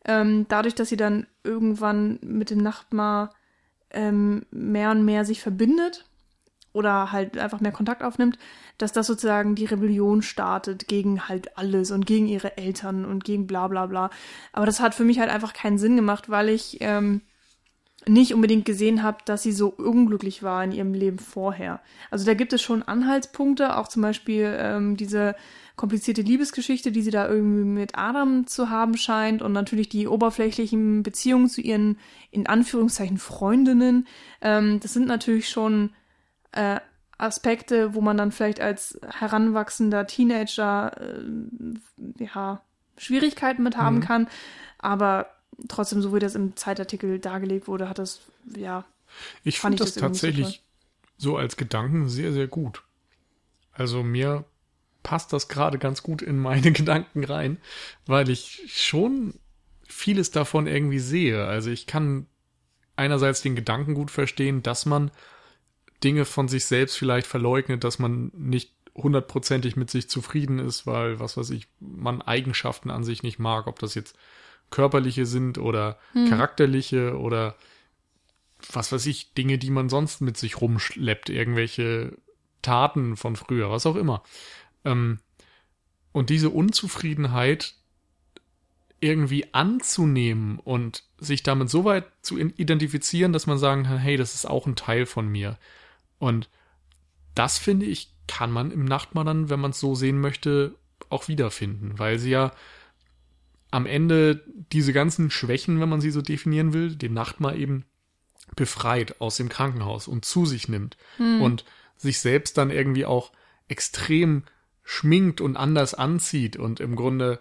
[0.06, 3.34] ähm, dadurch, dass sie dann irgendwann mit dem Nachtmar
[3.90, 6.06] ähm, mehr und mehr sich verbindet,
[6.72, 8.38] oder halt einfach mehr Kontakt aufnimmt,
[8.78, 13.46] dass das sozusagen die Rebellion startet gegen halt alles und gegen ihre Eltern und gegen
[13.46, 14.10] bla bla bla.
[14.52, 17.22] Aber das hat für mich halt einfach keinen Sinn gemacht, weil ich ähm,
[18.06, 21.80] nicht unbedingt gesehen habe, dass sie so unglücklich war in ihrem Leben vorher.
[22.10, 25.34] Also da gibt es schon Anhaltspunkte, auch zum Beispiel ähm, diese
[25.76, 31.02] komplizierte Liebesgeschichte, die sie da irgendwie mit Adam zu haben scheint und natürlich die oberflächlichen
[31.02, 31.98] Beziehungen zu ihren,
[32.30, 34.06] in Anführungszeichen, Freundinnen.
[34.40, 35.90] Ähm, das sind natürlich schon
[36.52, 36.80] äh,
[37.18, 42.62] Aspekte, wo man dann vielleicht als heranwachsender Teenager äh, ja,
[42.96, 44.00] Schwierigkeiten mit haben mhm.
[44.00, 44.28] kann.
[44.78, 45.30] Aber
[45.68, 48.20] trotzdem, so wie das im Zeitartikel dargelegt wurde, hat das,
[48.56, 48.84] ja.
[49.44, 50.62] Ich fand das, das tatsächlich
[51.16, 52.82] so, so als Gedanken sehr, sehr gut.
[53.72, 54.44] Also mir
[55.02, 57.58] passt das gerade ganz gut in meine Gedanken rein,
[58.06, 59.34] weil ich schon
[59.86, 61.44] vieles davon irgendwie sehe.
[61.44, 62.26] Also ich kann
[62.96, 65.10] einerseits den Gedanken gut verstehen, dass man
[66.02, 71.20] Dinge von sich selbst vielleicht verleugnet, dass man nicht hundertprozentig mit sich zufrieden ist, weil,
[71.20, 74.16] was weiß ich, man Eigenschaften an sich nicht mag, ob das jetzt
[74.70, 76.28] körperliche sind oder hm.
[76.28, 77.56] charakterliche oder
[78.72, 82.16] was weiß ich, Dinge, die man sonst mit sich rumschleppt, irgendwelche
[82.62, 84.22] Taten von früher, was auch immer.
[84.84, 85.20] Ähm,
[86.12, 87.74] und diese Unzufriedenheit
[89.00, 94.34] irgendwie anzunehmen und sich damit so weit zu identifizieren, dass man sagen kann, hey, das
[94.34, 95.58] ist auch ein Teil von mir.
[96.20, 96.48] Und
[97.34, 100.76] das finde ich, kann man im Nachtmahl dann, wenn man es so sehen möchte,
[101.08, 102.52] auch wiederfinden, weil sie ja
[103.72, 107.84] am Ende diese ganzen Schwächen, wenn man sie so definieren will, den Nachtmahl eben
[108.54, 111.40] befreit aus dem Krankenhaus und zu sich nimmt hm.
[111.40, 111.64] und
[111.96, 113.32] sich selbst dann irgendwie auch
[113.68, 114.44] extrem
[114.84, 117.40] schminkt und anders anzieht und im Grunde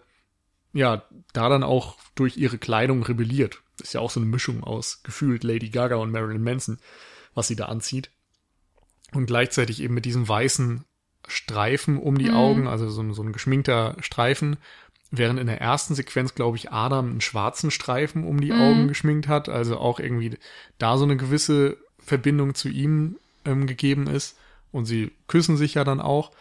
[0.71, 1.03] ja
[1.33, 3.61] da dann auch durch ihre Kleidung rebelliert.
[3.77, 6.77] Das ist ja auch so eine Mischung aus gefühlt Lady Gaga und Marilyn Manson,
[7.33, 8.11] was sie da anzieht
[9.13, 10.85] und gleichzeitig eben mit diesem weißen
[11.27, 12.35] Streifen um die mhm.
[12.35, 14.57] Augen, also so, so ein geschminkter Streifen,
[15.11, 18.61] während in der ersten Sequenz, glaube ich, Adam einen schwarzen Streifen um die mhm.
[18.61, 20.37] Augen geschminkt hat, also auch irgendwie
[20.77, 24.37] da so eine gewisse Verbindung zu ihm ähm, gegeben ist.
[24.71, 26.31] Und sie küssen sich ja dann auch.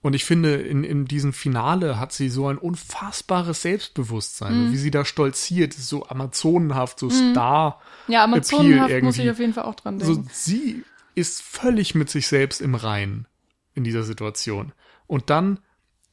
[0.00, 4.72] Und ich finde, in, in diesem Finale hat sie so ein unfassbares Selbstbewusstsein, mhm.
[4.72, 7.30] wie sie da stolziert, so amazonenhaft, so mhm.
[7.30, 7.80] Star.
[8.08, 10.14] Ja, amazonenhaft muss ich auf jeden Fall auch dran denken.
[10.14, 13.26] So, sie ist völlig mit sich selbst im Reinen
[13.74, 14.72] in dieser Situation.
[15.06, 15.60] Und dann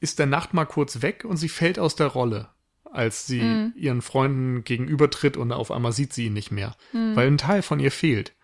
[0.00, 2.48] ist der Nacht mal kurz weg und sie fällt aus der Rolle,
[2.84, 3.72] als sie mhm.
[3.76, 7.16] ihren Freunden gegenübertritt und auf einmal sieht sie ihn nicht mehr, mhm.
[7.16, 8.34] weil ein Teil von ihr fehlt.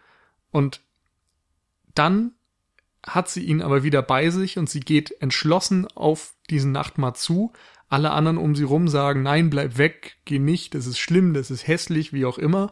[0.50, 0.80] Und
[1.94, 2.32] dann
[3.02, 7.52] hat sie ihn aber wieder bei sich und sie geht entschlossen auf diesen Nachtmar zu.
[7.88, 11.50] Alle anderen um sie rum sagen, nein, bleib weg, geh nicht, das ist schlimm, das
[11.50, 12.70] ist hässlich, wie auch immer.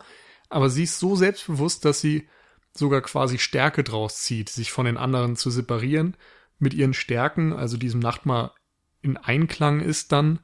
[0.48, 2.28] Aber sie ist so selbstbewusst, dass sie
[2.76, 6.16] sogar quasi Stärke draus zieht, sich von den anderen zu separieren,
[6.58, 8.54] mit ihren Stärken, also diesem Nachtmar
[9.00, 10.40] in Einklang ist dann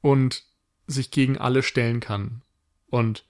[0.00, 0.44] und
[0.86, 2.42] sich gegen alle stellen kann.
[2.90, 3.24] Und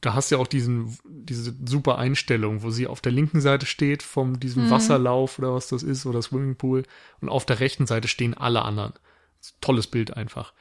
[0.00, 3.66] da hast du ja auch diesen, diese super Einstellung, wo sie auf der linken Seite
[3.66, 4.70] steht, vom diesem mhm.
[4.70, 6.84] Wasserlauf oder was das ist, oder Swimmingpool,
[7.20, 8.92] und auf der rechten Seite stehen alle anderen.
[9.60, 10.52] Tolles Bild einfach.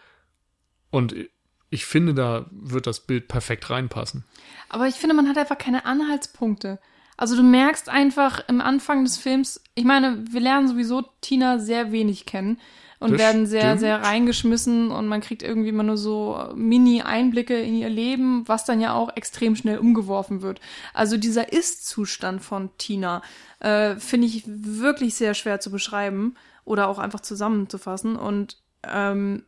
[0.89, 1.15] Und
[1.75, 4.23] ich finde, da wird das Bild perfekt reinpassen.
[4.69, 6.79] Aber ich finde, man hat einfach keine Anhaltspunkte.
[7.17, 11.91] Also du merkst einfach im Anfang des Films, ich meine, wir lernen sowieso Tina sehr
[11.91, 12.59] wenig kennen
[12.99, 13.79] und das werden sehr, stimmt.
[13.79, 18.81] sehr reingeschmissen und man kriegt irgendwie immer nur so Mini-Einblicke in ihr Leben, was dann
[18.81, 20.59] ja auch extrem schnell umgeworfen wird.
[20.93, 23.21] Also dieser Ist-Zustand von Tina
[23.59, 26.35] äh, finde ich wirklich sehr schwer zu beschreiben
[26.65, 29.43] oder auch einfach zusammenzufassen und ähm,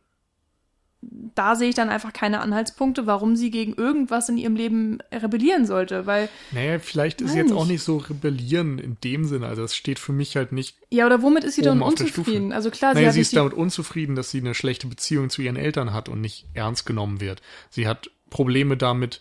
[1.00, 5.64] da sehe ich dann einfach keine Anhaltspunkte, warum sie gegen irgendwas in ihrem Leben rebellieren
[5.64, 6.28] sollte, weil.
[6.50, 9.46] Naja, vielleicht ist sie jetzt auch nicht so rebellieren in dem Sinne.
[9.46, 10.76] Also es steht für mich halt nicht.
[10.90, 12.52] Ja, oder womit ist sie dann unzufrieden?
[12.52, 15.56] Also klar, naja, sie, sie ist damit unzufrieden, dass sie eine schlechte Beziehung zu ihren
[15.56, 17.42] Eltern hat und nicht ernst genommen wird.
[17.70, 19.20] Sie hat Probleme damit,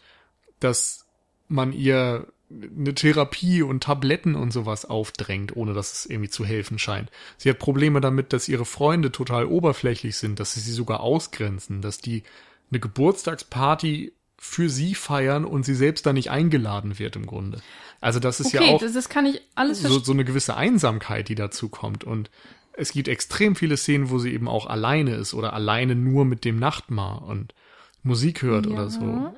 [0.59, 1.05] dass
[1.47, 6.79] man ihr eine Therapie und Tabletten und sowas aufdrängt, ohne dass es irgendwie zu helfen
[6.79, 7.11] scheint.
[7.37, 11.81] Sie hat Probleme damit, dass ihre Freunde total oberflächlich sind, dass sie sie sogar ausgrenzen,
[11.81, 12.23] dass die
[12.71, 17.61] eine Geburtstagsparty für sie feiern und sie selbst da nicht eingeladen wird im Grunde.
[17.99, 20.55] Also das ist okay, ja auch das, das kann ich alles so, so eine gewisse
[20.55, 22.29] Einsamkeit, die dazu kommt und
[22.73, 26.45] es gibt extrem viele Szenen, wo sie eben auch alleine ist oder alleine nur mit
[26.45, 27.55] dem Nachtmar und
[28.03, 28.71] Musik hört ja.
[28.71, 29.33] oder so.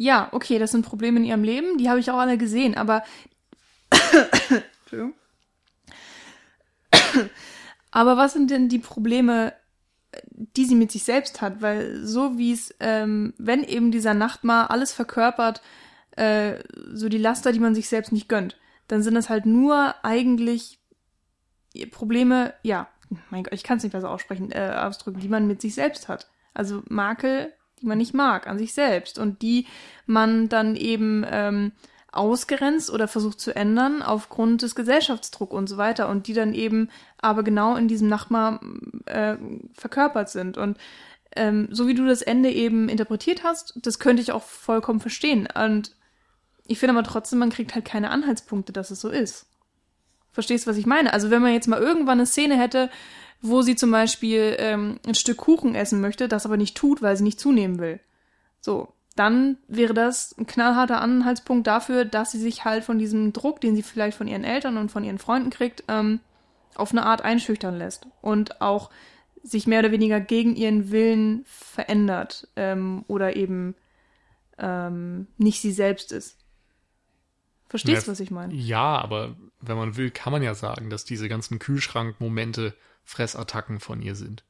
[0.00, 3.04] Ja, okay, das sind Probleme in ihrem Leben, die habe ich auch alle gesehen, aber.
[7.90, 9.52] Aber was sind denn die Probleme,
[10.36, 11.60] die sie mit sich selbst hat?
[11.60, 15.60] Weil so wie es, ähm, wenn eben dieser Nachtmar alles verkörpert,
[16.12, 16.62] äh,
[16.94, 18.56] so die Laster, die man sich selbst nicht gönnt,
[18.88, 20.78] dann sind das halt nur eigentlich
[21.90, 22.88] Probleme, ja,
[23.28, 26.08] mein Gott, ich kann es nicht besser aussprechen, äh, ausdrücken, die man mit sich selbst
[26.08, 26.30] hat.
[26.54, 29.66] Also Makel, die man nicht mag, an sich selbst und die
[30.06, 31.72] man dann eben ähm,
[32.12, 36.90] ausgrenzt oder versucht zu ändern aufgrund des Gesellschaftsdruck und so weiter und die dann eben
[37.18, 38.60] aber genau in diesem Nachbar
[39.06, 39.36] äh,
[39.74, 40.76] verkörpert sind und
[41.36, 45.46] ähm, so wie du das Ende eben interpretiert hast, das könnte ich auch vollkommen verstehen
[45.54, 45.94] und
[46.70, 49.46] ich finde aber trotzdem, man kriegt halt keine Anhaltspunkte, dass es so ist.
[50.30, 51.12] Verstehst, was ich meine?
[51.12, 52.90] Also wenn man jetzt mal irgendwann eine Szene hätte,
[53.42, 57.16] wo sie zum Beispiel ähm, ein Stück Kuchen essen möchte, das aber nicht tut, weil
[57.16, 58.00] sie nicht zunehmen will.
[58.60, 63.60] So, dann wäre das ein knallharter Anhaltspunkt dafür, dass sie sich halt von diesem Druck,
[63.60, 66.20] den sie vielleicht von ihren Eltern und von ihren Freunden kriegt, ähm,
[66.74, 68.90] auf eine Art einschüchtern lässt und auch
[69.42, 73.74] sich mehr oder weniger gegen ihren Willen verändert ähm, oder eben
[74.58, 76.36] ähm, nicht sie selbst ist.
[77.68, 78.52] Verstehst du, was ich meine?
[78.52, 82.74] Ja, aber wenn man will, kann man ja sagen, dass diese ganzen Kühlschrankmomente
[83.10, 84.44] Fressattacken von ihr sind.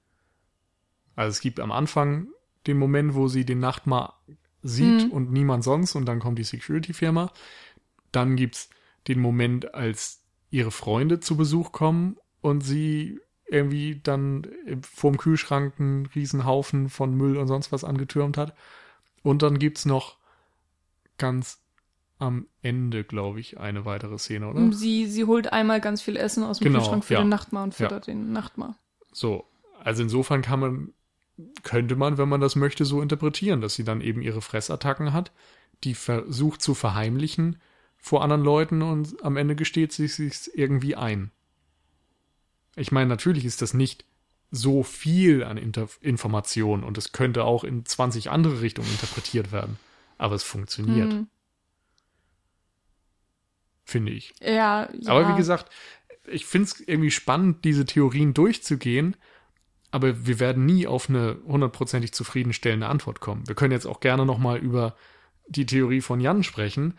[1.17, 2.29] Also es gibt am Anfang
[2.67, 4.21] den Moment, wo sie den Nachtmar
[4.63, 5.13] sieht mhm.
[5.13, 7.33] und niemand sonst und dann kommt die Security-Firma.
[8.13, 8.69] Dann gibt's
[9.09, 14.47] den Moment, als ihre Freunde zu Besuch kommen und sie irgendwie dann
[14.83, 18.55] vorm Kühlschrank einen Riesenhaufen von Müll und sonst was angetürmt hat.
[19.23, 20.19] Und dann gibt's noch
[21.17, 21.61] ganz
[22.21, 24.73] am Ende, glaube ich, eine weitere Szene, oder?
[24.73, 27.23] Sie, sie holt einmal ganz viel Essen aus dem genau, Kühlschrank für ja.
[27.23, 28.13] den Nachtmahr und füttert ja.
[28.13, 28.77] den Nachtmahr.
[29.11, 29.47] So,
[29.83, 30.93] also insofern kann man,
[31.63, 35.33] könnte man, wenn man das möchte, so interpretieren, dass sie dann eben ihre Fressattacken hat,
[35.83, 37.57] die versucht zu verheimlichen
[37.97, 41.33] vor anderen Leuten und am Ende gesteht sie sich irgendwie ein.
[42.77, 44.05] Ich meine, natürlich ist das nicht
[44.51, 49.79] so viel an Inter Information und es könnte auch in 20 andere Richtungen interpretiert werden,
[50.19, 51.13] aber es funktioniert.
[51.13, 51.29] Mhm
[53.91, 54.33] finde ich.
[54.41, 55.13] Ja, ja.
[55.13, 55.71] Aber wie gesagt,
[56.27, 59.17] ich finde es irgendwie spannend, diese Theorien durchzugehen,
[59.91, 63.49] aber wir werden nie auf eine hundertprozentig zufriedenstellende Antwort kommen.
[63.49, 64.97] Wir können jetzt auch gerne nochmal über
[65.49, 66.95] die Theorie von Jan sprechen,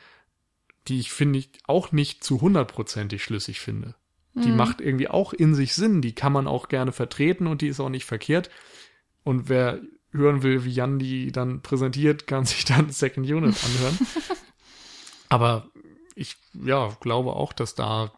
[0.88, 3.95] die ich finde ich auch nicht zu hundertprozentig schlüssig finde.
[4.34, 4.57] Die mhm.
[4.57, 7.80] macht irgendwie auch in sich Sinn, die kann man auch gerne vertreten und die ist
[7.80, 8.49] auch nicht verkehrt.
[9.23, 9.81] Und wer
[10.11, 13.97] hören will, wie Jan die dann präsentiert, kann sich dann Second Unit anhören.
[15.30, 15.70] Aber
[16.15, 18.11] ich ja, glaube auch, dass da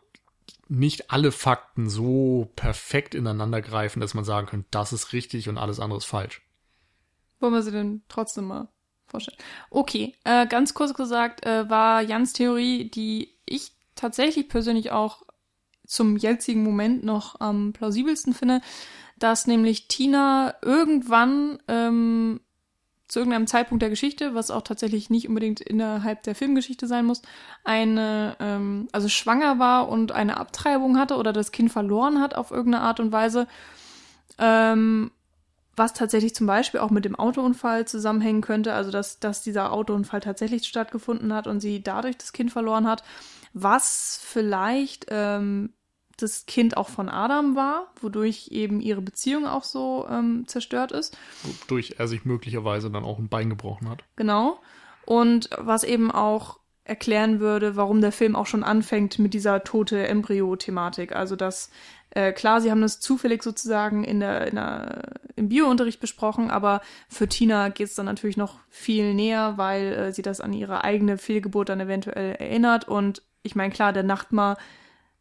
[0.68, 5.57] nicht alle Fakten so perfekt ineinander greifen, dass man sagen könnte, das ist richtig und
[5.57, 6.41] alles andere ist falsch.
[7.40, 8.70] Wollen wir sie denn trotzdem mal
[9.06, 9.38] vorstellen?
[9.70, 15.24] Okay, äh, ganz kurz gesagt, äh, war Jans Theorie, die ich tatsächlich persönlich auch
[15.86, 18.61] zum jetzigen Moment noch am plausibelsten finde,
[19.18, 22.40] dass nämlich Tina irgendwann ähm,
[23.14, 27.22] zu irgendeinem Zeitpunkt der Geschichte, was auch tatsächlich nicht unbedingt innerhalb der Filmgeschichte sein muss,
[27.64, 32.49] eine, ähm, also schwanger war und eine Abtreibung hatte oder das Kind verloren hat auf
[32.49, 33.48] irgendeine Art und Weise,
[34.40, 35.11] ähm,
[35.76, 40.22] was tatsächlich zum Beispiel auch mit dem Autounfall zusammenhängen könnte, also dass, dass dieser Autounfall
[40.22, 43.03] tatsächlich stattgefunden hat und sie dadurch das Kind verloren hat,
[43.53, 45.72] was vielleicht ähm,
[46.18, 51.18] das Kind auch von Adam war, wodurch eben ihre Beziehung auch so ähm, zerstört ist.
[51.44, 54.03] Wodurch er sich möglicherweise dann auch ein Bein gebrochen hat.
[54.15, 54.60] Genau.
[55.06, 60.07] Und was eben auch erklären würde, warum der Film auch schon anfängt mit dieser tote
[60.07, 61.15] Embryo-Thematik.
[61.15, 61.72] Also dass,
[62.10, 66.81] äh, klar, sie haben das zufällig sozusagen in der, in der, im Biounterricht besprochen, aber
[67.07, 70.84] für Tina geht es dann natürlich noch viel näher, weil äh, sie das an ihre
[70.84, 72.88] eigene Fehlgeburt dann eventuell erinnert.
[72.88, 74.57] Und ich meine, klar, der Nachtmar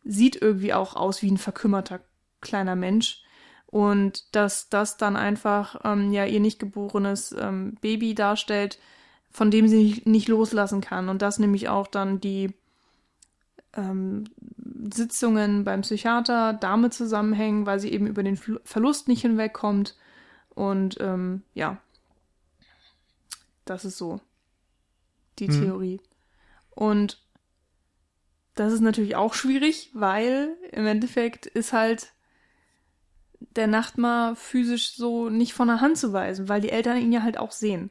[0.04, 2.00] sieht irgendwie auch aus wie ein verkümmerter
[2.40, 3.22] kleiner Mensch.
[3.66, 8.78] Und dass das dann einfach ähm, ja ihr nicht geborenes ähm, Baby darstellt,
[9.30, 11.08] von dem sie nicht, nicht loslassen kann.
[11.08, 12.52] Und das nämlich auch dann die
[13.74, 14.24] ähm,
[14.92, 19.96] Sitzungen beim Psychiater damit zusammenhängen, weil sie eben über den Verlust nicht hinwegkommt.
[20.50, 21.78] Und ähm, ja,
[23.64, 24.20] das ist so
[25.38, 25.60] die hm.
[25.60, 26.00] Theorie.
[26.70, 27.21] Und
[28.54, 32.12] das ist natürlich auch schwierig, weil im Endeffekt ist halt
[33.56, 37.22] der Nachtmar physisch so nicht von der Hand zu weisen, weil die Eltern ihn ja
[37.22, 37.90] halt auch sehen.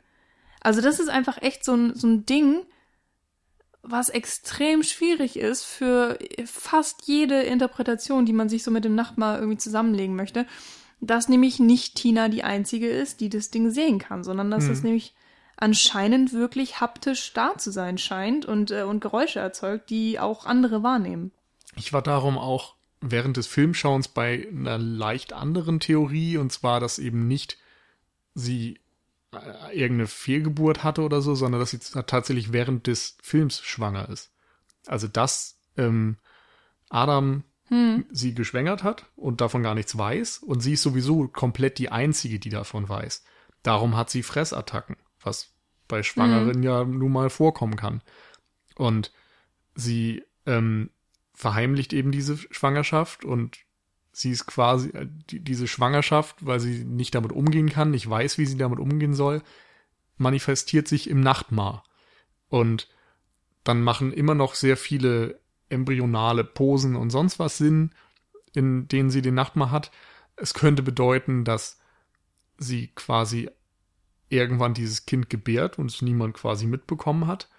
[0.62, 2.64] Also das ist einfach echt so ein, so ein Ding,
[3.82, 9.40] was extrem schwierig ist für fast jede Interpretation, die man sich so mit dem Nachtmar
[9.40, 10.46] irgendwie zusammenlegen möchte,
[11.00, 14.72] dass nämlich nicht Tina die einzige ist, die das Ding sehen kann, sondern dass hm.
[14.72, 15.16] es nämlich
[15.62, 20.84] anscheinend wirklich haptisch da zu sein scheint und, äh, und Geräusche erzeugt, die auch andere
[20.84, 21.32] wahrnehmen.
[21.76, 27.00] Ich war darum auch während des Filmschauens bei einer leicht anderen Theorie, und zwar, dass
[27.00, 27.58] eben nicht
[28.34, 28.80] sie
[29.34, 34.32] äh, irgendeine Fehlgeburt hatte oder so, sondern dass sie tatsächlich während des Films schwanger ist.
[34.88, 36.18] Also das ähm,
[36.90, 38.04] Adam Hm.
[38.12, 42.38] sie geschwängert hat und davon gar nichts weiß und sie ist sowieso komplett die einzige,
[42.38, 43.24] die davon weiß.
[43.64, 45.54] Darum hat sie Fressattacken, was
[45.88, 48.02] bei Schwangeren ja nun mal vorkommen kann.
[48.76, 49.12] Und
[49.76, 50.90] sie ähm,
[51.34, 53.60] verheimlicht eben diese Schwangerschaft und
[54.12, 58.38] sie ist quasi äh, die, diese Schwangerschaft, weil sie nicht damit umgehen kann, nicht weiß,
[58.38, 59.42] wie sie damit umgehen soll,
[60.18, 61.84] manifestiert sich im Nachtmar.
[62.50, 62.88] Und
[63.64, 65.40] dann machen immer noch sehr viele
[65.70, 67.92] embryonale Posen und sonst was Sinn,
[68.54, 69.92] in denen sie den Nachtmar hat.
[70.36, 71.80] Es könnte bedeuten, dass
[72.58, 73.50] sie quasi
[74.32, 77.50] irgendwann dieses Kind gebärt und es niemand quasi mitbekommen hat.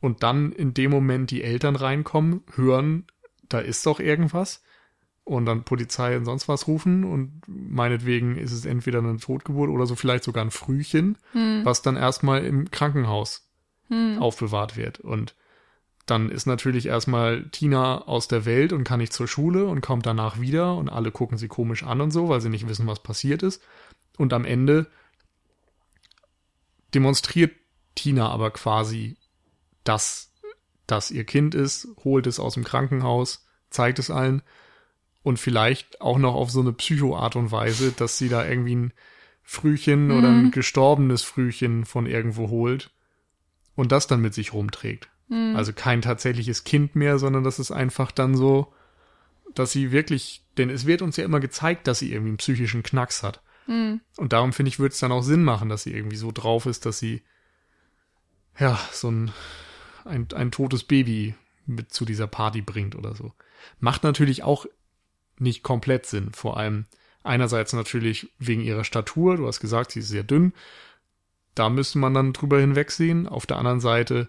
[0.00, 3.06] Und dann in dem Moment die Eltern reinkommen, hören,
[3.48, 4.62] da ist doch irgendwas.
[5.24, 7.04] Und dann Polizei und sonst was rufen.
[7.04, 11.18] Und meinetwegen ist es entweder eine Totgeburt oder so vielleicht sogar ein Frühchen,
[11.64, 13.48] was dann erstmal im Krankenhaus
[14.18, 15.00] aufbewahrt wird.
[15.00, 15.34] Und
[16.06, 20.06] dann ist natürlich erstmal Tina aus der Welt und kann nicht zur Schule und kommt
[20.06, 23.02] danach wieder und alle gucken sie komisch an und so, weil sie nicht wissen, was
[23.02, 23.62] passiert ist.
[24.18, 24.86] Und am Ende
[26.94, 27.52] demonstriert
[27.94, 29.16] Tina aber quasi,
[29.84, 30.32] dass
[30.86, 34.42] das ihr Kind ist, holt es aus dem Krankenhaus, zeigt es allen
[35.22, 38.92] und vielleicht auch noch auf so eine Psycho-Art und Weise, dass sie da irgendwie ein
[39.42, 42.90] Frühchen oder ein gestorbenes Frühchen von irgendwo holt
[43.74, 45.08] und das dann mit sich rumträgt.
[45.56, 48.72] Also kein tatsächliches Kind mehr, sondern das ist einfach dann so,
[49.54, 52.82] dass sie wirklich, denn es wird uns ja immer gezeigt, dass sie irgendwie einen psychischen
[52.82, 53.41] Knacks hat.
[54.16, 56.66] Und darum finde ich, würde es dann auch Sinn machen, dass sie irgendwie so drauf
[56.66, 57.22] ist, dass sie
[58.58, 59.32] ja so ein,
[60.04, 61.34] ein, ein totes Baby
[61.66, 63.32] mit zu dieser Party bringt oder so.
[63.78, 64.66] Macht natürlich auch
[65.38, 66.32] nicht komplett Sinn.
[66.32, 66.86] Vor allem
[67.22, 69.36] einerseits natürlich wegen ihrer Statur.
[69.36, 70.52] Du hast gesagt, sie ist sehr dünn.
[71.54, 73.28] Da müsste man dann drüber hinwegsehen.
[73.28, 74.28] Auf der anderen Seite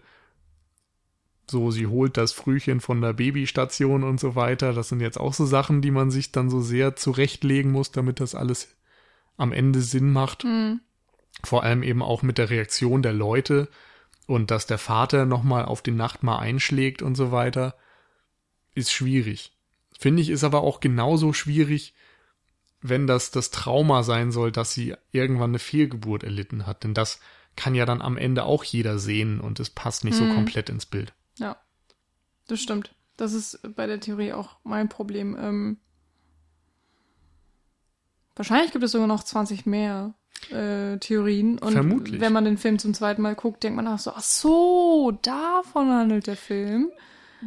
[1.49, 4.73] so, sie holt das Frühchen von der Babystation und so weiter.
[4.73, 8.19] Das sind jetzt auch so Sachen, die man sich dann so sehr zurechtlegen muss, damit
[8.19, 8.75] das alles
[9.37, 10.45] am Ende Sinn macht.
[11.43, 13.67] Vor allem eben auch mit der Reaktion der Leute
[14.27, 17.75] und dass der Vater nochmal auf den Nachtmar einschlägt und so weiter,
[18.75, 19.51] ist schwierig.
[19.97, 21.93] Finde ich, ist aber auch genauso schwierig,
[22.81, 26.83] wenn das das Trauma sein soll, dass sie irgendwann eine Fehlgeburt erlitten hat.
[26.83, 27.19] Denn das
[27.55, 30.85] kann ja dann am Ende auch jeder sehen und es passt nicht so komplett ins
[30.85, 31.13] Bild.
[31.37, 31.57] Ja,
[32.47, 32.95] das stimmt.
[33.15, 35.37] Das ist bei der Theorie auch mein Problem.
[35.39, 35.77] Ähm,
[38.35, 40.13] wahrscheinlich gibt es sogar noch 20 mehr
[40.51, 41.57] äh, Theorien.
[41.59, 42.19] Und Vermutlich.
[42.21, 45.89] wenn man den Film zum zweiten Mal guckt, denkt man auch so, ach so, davon
[45.89, 46.89] handelt der Film.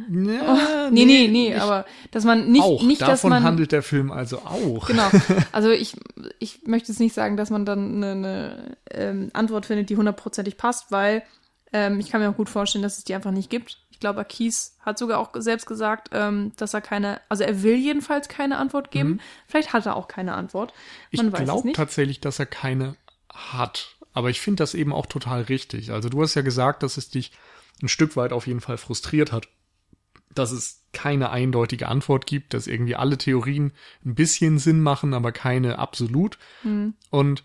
[0.09, 2.83] Ja, Nee, nee, nee, aber dass man nicht, auch.
[2.83, 3.43] nicht dass Davon man.
[3.43, 4.85] handelt der Film also auch.
[4.87, 5.09] Genau.
[5.51, 5.95] Also ich,
[6.37, 10.57] ich möchte jetzt nicht sagen, dass man dann eine, eine ähm, Antwort findet, die hundertprozentig
[10.57, 11.23] passt, weil
[11.73, 13.79] ähm, ich kann mir auch gut vorstellen, dass es die einfach nicht gibt.
[13.97, 17.77] Ich glaube, Akis hat sogar auch selbst gesagt, ähm, dass er keine, also er will
[17.77, 19.19] jedenfalls keine Antwort geben.
[19.47, 20.71] Vielleicht hat er auch keine Antwort.
[21.09, 22.95] Ich Man es glaube tatsächlich, dass er keine
[23.33, 23.95] hat.
[24.13, 25.91] Aber ich finde das eben auch total richtig.
[25.93, 27.31] Also du hast ja gesagt, dass es dich
[27.81, 29.47] ein Stück weit auf jeden Fall frustriert hat,
[30.29, 33.73] dass es keine eindeutige Antwort gibt, dass irgendwie alle Theorien
[34.05, 36.37] ein bisschen Sinn machen, aber keine absolut.
[36.61, 36.93] Hm.
[37.09, 37.43] Und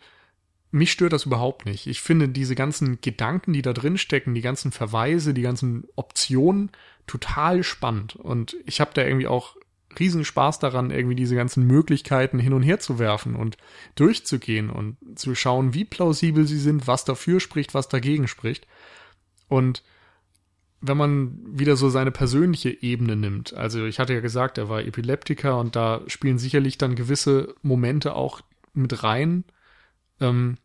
[0.73, 1.87] mich stört das überhaupt nicht.
[1.87, 6.71] Ich finde diese ganzen Gedanken, die da drin stecken, die ganzen Verweise, die ganzen Optionen
[7.07, 8.17] total spannend.
[8.17, 9.57] Und ich habe da irgendwie auch
[10.01, 13.59] riesen Spaß daran, irgendwie diese ganzen Möglichkeiten hin und her zu werfen und
[13.97, 18.67] durchzugehen und zu schauen, wie plausibel sie sind, was dafür spricht, was dagegen spricht.
[19.49, 19.83] Und
[20.81, 24.81] wenn man wieder so seine persönliche Ebene nimmt, also ich hatte ja gesagt, er war
[24.81, 28.41] Epileptiker und da spielen sicherlich dann gewisse Momente auch
[28.73, 29.45] mit rein,
[30.21, 30.57] ähm,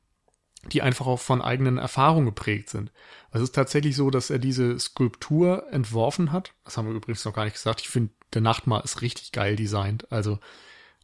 [0.72, 2.92] die einfach auch von eigenen Erfahrungen geprägt sind.
[3.32, 6.54] Also es ist tatsächlich so, dass er diese Skulptur entworfen hat.
[6.66, 7.82] Das haben wir übrigens noch gar nicht gesagt.
[7.82, 10.12] Ich finde, der Nachtmar ist richtig geil designt.
[10.12, 10.40] Also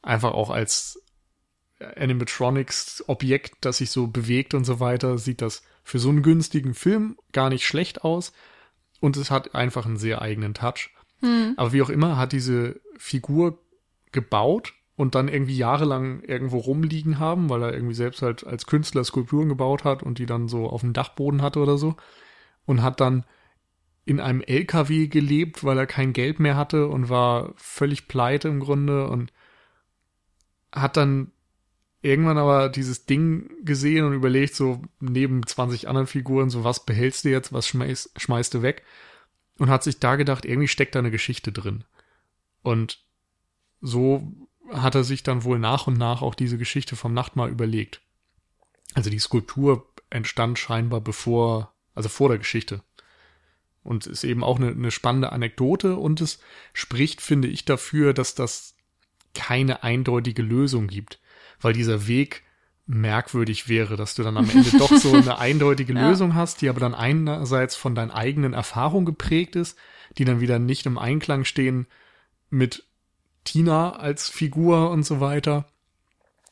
[0.02, 1.02] einfach auch als
[1.80, 7.18] Animatronics-Objekt, das sich so bewegt und so weiter, sieht das für so einen günstigen Film
[7.32, 8.34] gar nicht schlecht aus.
[9.00, 10.92] Und es hat einfach einen sehr eigenen Touch.
[11.56, 13.58] Aber wie auch immer, hat diese Figur
[14.12, 19.04] gebaut und dann irgendwie jahrelang irgendwo rumliegen haben, weil er irgendwie selbst halt als Künstler
[19.04, 21.96] Skulpturen gebaut hat und die dann so auf dem Dachboden hatte oder so.
[22.66, 23.26] Und hat dann
[24.06, 28.60] in einem LKW gelebt, weil er kein Geld mehr hatte und war völlig pleite im
[28.60, 29.34] Grunde und
[30.72, 31.32] hat dann
[32.02, 37.24] irgendwann aber dieses Ding gesehen und überlegt, so neben 20 anderen Figuren, so was behältst
[37.24, 38.84] du jetzt, was schmeißt, schmeißt du weg?
[39.58, 41.86] Und hat sich da gedacht, irgendwie steckt da eine Geschichte drin.
[42.62, 43.00] Und
[43.80, 44.34] so
[44.82, 48.02] hat er sich dann wohl nach und nach auch diese Geschichte vom Nachtmahl überlegt.
[48.94, 52.82] Also die Skulptur entstand scheinbar bevor, also vor der Geschichte.
[53.84, 56.40] Und ist eben auch eine, eine spannende Anekdote und es
[56.72, 58.76] spricht, finde ich, dafür, dass das
[59.34, 61.20] keine eindeutige Lösung gibt.
[61.60, 62.44] Weil dieser Weg
[62.86, 66.08] merkwürdig wäre, dass du dann am Ende doch so eine eindeutige ja.
[66.08, 69.78] Lösung hast, die aber dann einerseits von deinen eigenen Erfahrungen geprägt ist,
[70.18, 71.88] die dann wieder nicht im Einklang stehen
[72.50, 72.86] mit
[73.44, 75.66] Tina als Figur und so weiter.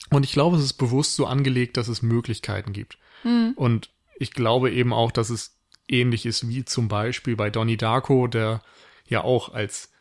[0.10, 2.98] Und ich glaube, es ist bewusst so angelegt, dass es Möglichkeiten gibt.
[3.24, 3.54] Mhm.
[3.56, 5.56] Und ich glaube eben auch, dass es
[5.88, 8.62] ähnlich ist wie zum Beispiel bei Donnie Darko, der
[9.08, 9.92] ja auch als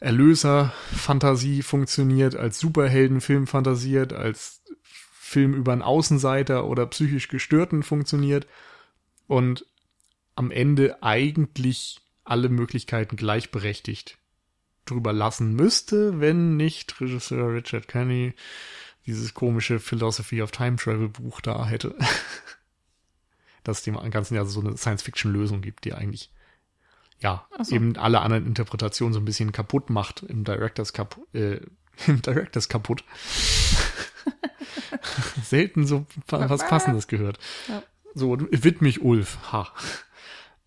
[0.00, 4.62] Erlöser-Fantasie funktioniert, als Superheldenfilm fantasiert, als
[5.28, 8.46] Film über einen Außenseiter oder psychisch Gestörten funktioniert
[9.26, 9.66] und
[10.36, 14.18] am Ende eigentlich alle Möglichkeiten gleichberechtigt
[14.90, 18.34] drüber lassen müsste, wenn nicht Regisseur Richard Kenny
[19.06, 21.96] dieses komische Philosophy of Time Travel Buch da hätte.
[23.64, 26.30] Dass dem ganzen Jahr so eine Science-Fiction-Lösung gibt, die eigentlich
[27.20, 27.74] ja so.
[27.74, 31.60] eben alle anderen Interpretationen so ein bisschen kaputt macht im Directors kaputt, äh,
[32.06, 33.04] im Directors kaputt.
[35.42, 37.38] Selten so was Passendes gehört.
[37.68, 37.82] Ja.
[38.14, 39.38] So, widmig Ulf.
[39.52, 39.72] Ha.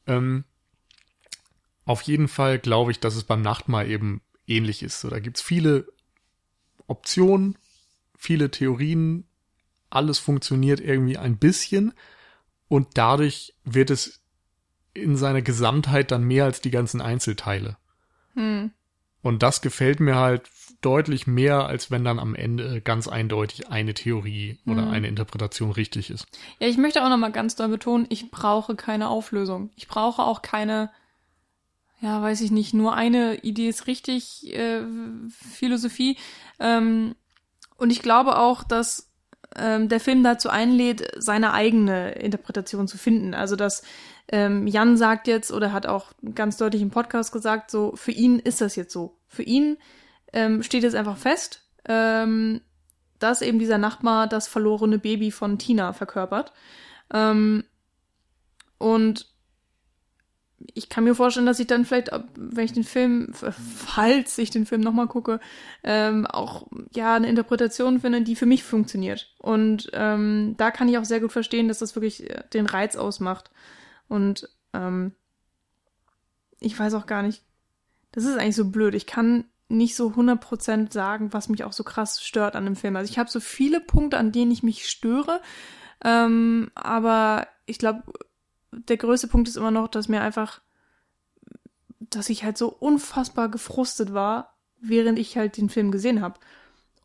[0.07, 0.45] Ähm,
[1.85, 5.01] auf jeden Fall glaube ich, dass es beim Nachtmahl eben ähnlich ist.
[5.01, 5.87] So, da gibt's viele
[6.87, 7.57] Optionen,
[8.17, 9.25] viele Theorien,
[9.89, 11.93] alles funktioniert irgendwie ein bisschen
[12.67, 14.21] und dadurch wird es
[14.93, 17.77] in seiner Gesamtheit dann mehr als die ganzen Einzelteile.
[18.33, 18.71] Hm.
[19.21, 20.49] Und das gefällt mir halt
[20.81, 24.89] deutlich mehr, als wenn dann am Ende ganz eindeutig eine Theorie oder hm.
[24.89, 26.25] eine Interpretation richtig ist.
[26.59, 29.69] Ja, ich möchte auch nochmal ganz doll betonen, ich brauche keine Auflösung.
[29.75, 30.89] Ich brauche auch keine
[32.01, 34.81] ja, weiß ich nicht, nur eine Idee ist richtig, äh,
[35.29, 36.17] Philosophie.
[36.59, 37.15] Ähm,
[37.77, 39.11] und ich glaube auch, dass
[39.55, 43.33] ähm, der Film dazu einlädt, seine eigene Interpretation zu finden.
[43.35, 43.83] Also dass
[44.29, 48.39] ähm, Jan sagt jetzt oder hat auch ganz deutlich im Podcast gesagt, so für ihn
[48.39, 49.17] ist das jetzt so.
[49.27, 49.77] Für ihn
[50.33, 52.61] ähm, steht jetzt einfach fest, ähm,
[53.19, 56.51] dass eben dieser Nachbar das verlorene Baby von Tina verkörpert.
[57.13, 57.63] Ähm,
[58.79, 59.30] und
[60.73, 64.65] ich kann mir vorstellen, dass ich dann vielleicht, wenn ich den Film, falls ich den
[64.65, 65.39] Film nochmal gucke,
[65.83, 69.33] ähm, auch ja eine Interpretation finde, die für mich funktioniert.
[69.39, 72.95] Und ähm, da kann ich auch sehr gut verstehen, dass das wirklich äh, den Reiz
[72.95, 73.51] ausmacht.
[74.07, 75.13] Und ähm,
[76.59, 77.43] ich weiß auch gar nicht,
[78.11, 78.93] das ist eigentlich so blöd.
[78.95, 82.95] Ich kann nicht so 100% sagen, was mich auch so krass stört an dem Film.
[82.95, 85.41] Also ich habe so viele Punkte, an denen ich mich störe,
[86.03, 88.03] ähm, aber ich glaube,
[88.71, 90.61] der größte Punkt ist immer noch, dass mir einfach,
[91.99, 96.39] dass ich halt so unfassbar gefrustet war, während ich halt den Film gesehen habe.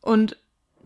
[0.01, 0.37] Und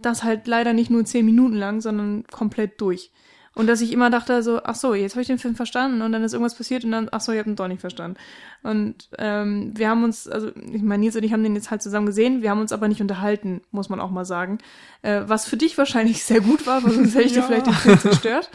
[0.01, 3.11] das halt leider nicht nur zehn Minuten lang, sondern komplett durch.
[3.55, 6.13] Und dass ich immer dachte so, ach so, jetzt habe ich den Film verstanden und
[6.13, 8.17] dann ist irgendwas passiert und dann, ach so, ihr habt ihn doch nicht verstanden.
[8.63, 11.83] Und ähm, wir haben uns, also ich meine, Nils und ich haben den jetzt halt
[11.83, 14.59] zusammen gesehen, wir haben uns aber nicht unterhalten, muss man auch mal sagen.
[15.03, 17.41] Äh, was für dich wahrscheinlich sehr gut war, weil sonst hätte ich ja.
[17.43, 18.51] dir vielleicht den Film zerstört.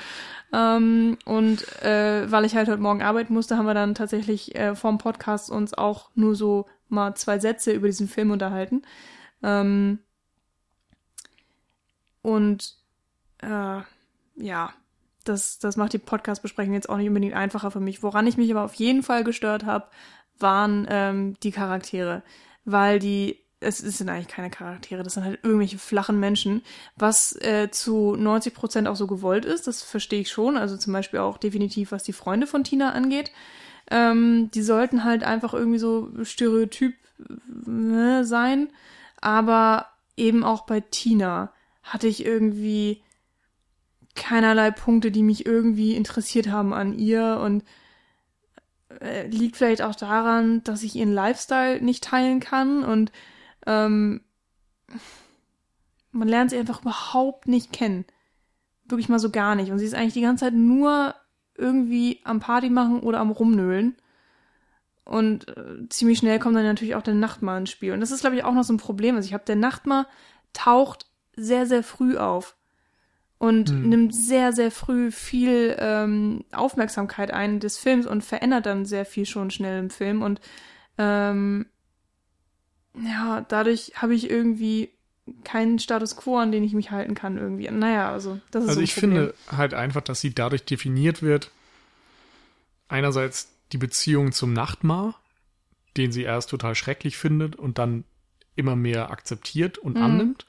[0.56, 4.74] Ähm, und äh, weil ich halt heute Morgen arbeiten musste, haben wir dann tatsächlich äh,
[4.74, 8.84] vorm Podcast uns auch nur so mal zwei Sätze über diesen Film unterhalten.
[9.44, 10.00] Ähm,
[12.22, 12.78] und
[13.40, 13.82] äh,
[14.38, 14.74] ja,
[15.26, 18.02] das, das macht die Podcast-Besprechung jetzt auch nicht unbedingt einfacher für mich.
[18.02, 19.88] Woran ich mich aber auf jeden Fall gestört habe,
[20.40, 22.24] waren ähm, die Charaktere,
[22.64, 26.62] weil die es sind eigentlich keine Charaktere, das sind halt irgendwelche flachen Menschen,
[26.96, 30.94] was äh, zu 90 Prozent auch so gewollt ist, das verstehe ich schon, also zum
[30.94, 33.32] Beispiel auch definitiv, was die Freunde von Tina angeht.
[33.92, 36.96] Ähm, die sollten halt einfach irgendwie so stereotyp
[37.68, 38.70] äh, sein,
[39.22, 39.88] aber
[40.18, 41.52] eben auch bei Tina
[41.84, 43.04] hatte ich irgendwie
[44.16, 47.64] keinerlei Punkte, die mich irgendwie interessiert haben an ihr und
[49.02, 53.12] äh, liegt vielleicht auch daran, dass ich ihren Lifestyle nicht teilen kann und
[53.66, 54.22] ähm,
[56.12, 58.06] man lernt sie einfach überhaupt nicht kennen.
[58.86, 59.72] Wirklich mal so gar nicht.
[59.72, 61.16] Und sie ist eigentlich die ganze Zeit nur
[61.58, 63.96] irgendwie am Party machen oder am Rumnöhlen.
[65.04, 67.94] Und äh, ziemlich schnell kommt dann natürlich auch der Nachtmar ins Spiel.
[67.94, 69.16] Und das ist, glaube ich, auch noch so ein Problem.
[69.16, 70.08] Also ich habe der Nachtmar
[70.54, 72.56] taucht sehr, sehr früh auf
[73.38, 73.90] und hm.
[73.90, 79.26] nimmt sehr, sehr früh viel ähm, Aufmerksamkeit ein des Films und verändert dann sehr viel
[79.26, 80.22] schon schnell im Film.
[80.22, 80.40] Und
[80.98, 81.68] ähm,
[83.04, 84.90] ja, dadurch habe ich irgendwie
[85.44, 87.70] keinen Status quo, an den ich mich halten kann irgendwie.
[87.70, 89.12] Naja, also das ist Also so ich Problem.
[89.12, 91.52] finde halt einfach, dass sie dadurch definiert wird,
[92.88, 95.20] einerseits die Beziehung zum Nachtmar,
[95.98, 98.04] den sie erst total schrecklich findet und dann
[98.56, 100.04] immer mehr akzeptiert und mhm.
[100.04, 100.46] annimmt.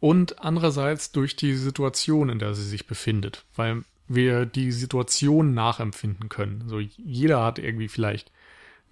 [0.00, 3.44] Und andererseits durch die Situation, in der sie sich befindet.
[3.54, 6.64] Weil wir die Situation nachempfinden können.
[6.66, 8.32] So jeder hat irgendwie vielleicht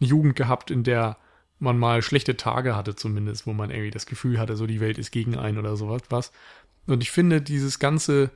[0.00, 1.16] eine Jugend gehabt, in der
[1.58, 4.98] man mal schlechte Tage hatte zumindest, wo man irgendwie das Gefühl hatte, so die Welt
[4.98, 6.32] ist gegen einen oder sowas was.
[6.86, 8.30] Und ich finde dieses ganze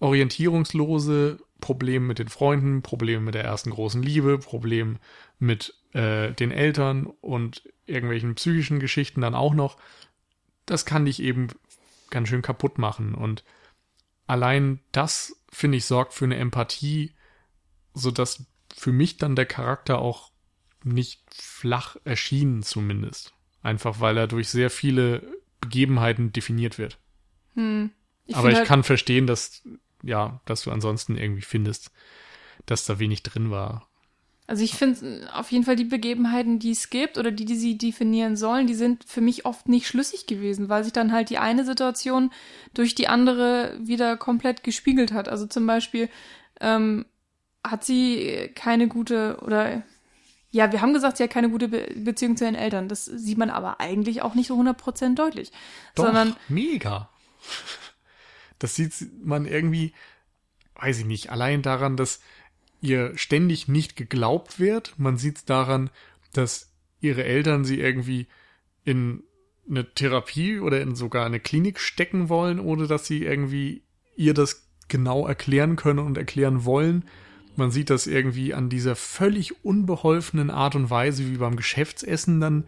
[0.00, 4.98] orientierungslose Problem mit den Freunden, Problem mit der ersten großen Liebe, Problem
[5.38, 9.76] mit äh, den Eltern und irgendwelchen psychischen Geschichten dann auch noch,
[10.66, 11.48] das kann dich eben
[12.10, 13.14] ganz schön kaputt machen.
[13.14, 13.44] Und
[14.26, 17.12] allein das, finde ich, sorgt für eine Empathie,
[17.94, 18.44] sodass
[18.74, 20.30] für mich dann der Charakter auch
[20.86, 23.34] nicht flach erschien, zumindest.
[23.62, 25.22] Einfach weil er durch sehr viele
[25.60, 26.98] Begebenheiten definiert wird.
[27.54, 27.90] Hm.
[28.26, 29.62] Ich Aber ich halt kann verstehen, dass,
[30.02, 31.90] ja, dass du ansonsten irgendwie findest,
[32.66, 33.88] dass da wenig drin war.
[34.48, 37.76] Also ich finde auf jeden Fall die Begebenheiten, die es gibt oder die, die sie
[37.76, 41.38] definieren sollen, die sind für mich oft nicht schlüssig gewesen, weil sich dann halt die
[41.38, 42.30] eine Situation
[42.72, 45.28] durch die andere wieder komplett gespiegelt hat.
[45.28, 46.08] Also zum Beispiel
[46.60, 47.06] ähm,
[47.64, 49.82] hat sie keine gute oder
[50.50, 52.88] ja, wir haben gesagt, sie hat keine gute Be Beziehung zu ihren Eltern.
[52.88, 55.52] Das sieht man aber eigentlich auch nicht so 100% deutlich.
[55.94, 57.08] Doch, sondern mega.
[58.58, 59.92] Das sieht man irgendwie,
[60.76, 62.20] weiß ich nicht, allein daran, dass
[62.80, 64.94] ihr ständig nicht geglaubt wird.
[64.98, 65.90] Man sieht es daran,
[66.32, 68.26] dass ihre Eltern sie irgendwie
[68.84, 69.22] in
[69.68, 73.82] eine Therapie oder in sogar eine Klinik stecken wollen, ohne dass sie irgendwie
[74.14, 77.04] ihr das genau erklären können und erklären wollen.
[77.56, 82.66] Man sieht das irgendwie an dieser völlig unbeholfenen Art und Weise, wie beim Geschäftsessen dann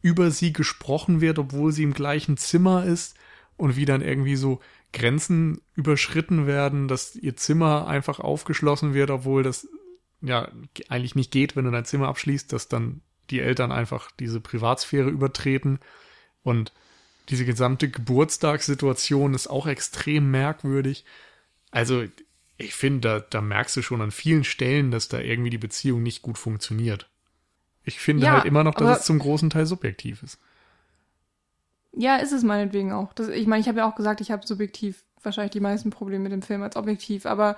[0.00, 3.16] über sie gesprochen wird, obwohl sie im gleichen Zimmer ist
[3.56, 4.60] und wie dann irgendwie so
[4.92, 9.68] Grenzen überschritten werden, dass ihr Zimmer einfach aufgeschlossen wird, obwohl das
[10.22, 10.48] ja
[10.88, 13.00] eigentlich nicht geht, wenn du dein Zimmer abschließt, dass dann
[13.30, 15.80] die Eltern einfach diese Privatsphäre übertreten
[16.42, 16.72] und
[17.28, 21.04] diese gesamte Geburtstagssituation ist auch extrem merkwürdig.
[21.72, 22.04] Also
[22.58, 26.02] ich finde, da, da merkst du schon an vielen Stellen, dass da irgendwie die Beziehung
[26.02, 27.08] nicht gut funktioniert.
[27.84, 30.38] Ich finde ja, halt immer noch, dass es zum großen Teil subjektiv ist.
[31.92, 33.12] Ja, ist es meinetwegen auch.
[33.12, 36.24] Das, ich meine, ich habe ja auch gesagt, ich habe subjektiv wahrscheinlich die meisten Probleme
[36.24, 37.56] mit dem Film als objektiv, aber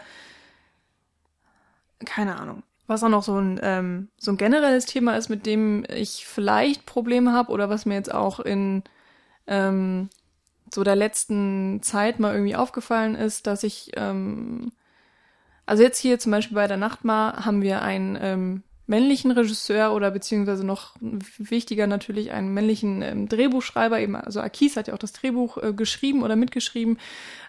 [2.05, 2.63] keine Ahnung.
[2.87, 6.87] Was auch noch so ein, ähm, so ein generelles Thema ist, mit dem ich vielleicht
[6.87, 8.83] Probleme habe oder was mir jetzt auch in
[9.47, 10.09] ähm,
[10.73, 14.73] so der letzten Zeit mal irgendwie aufgefallen ist, dass ich, ähm,
[15.69, 20.11] also jetzt hier zum Beispiel bei der Nachtmar haben wir ein ähm, männlichen Regisseur oder
[20.11, 20.97] beziehungsweise noch
[21.37, 25.73] wichtiger natürlich einen männlichen ähm, Drehbuchschreiber, eben, also Akis hat ja auch das Drehbuch äh,
[25.75, 26.99] geschrieben oder mitgeschrieben.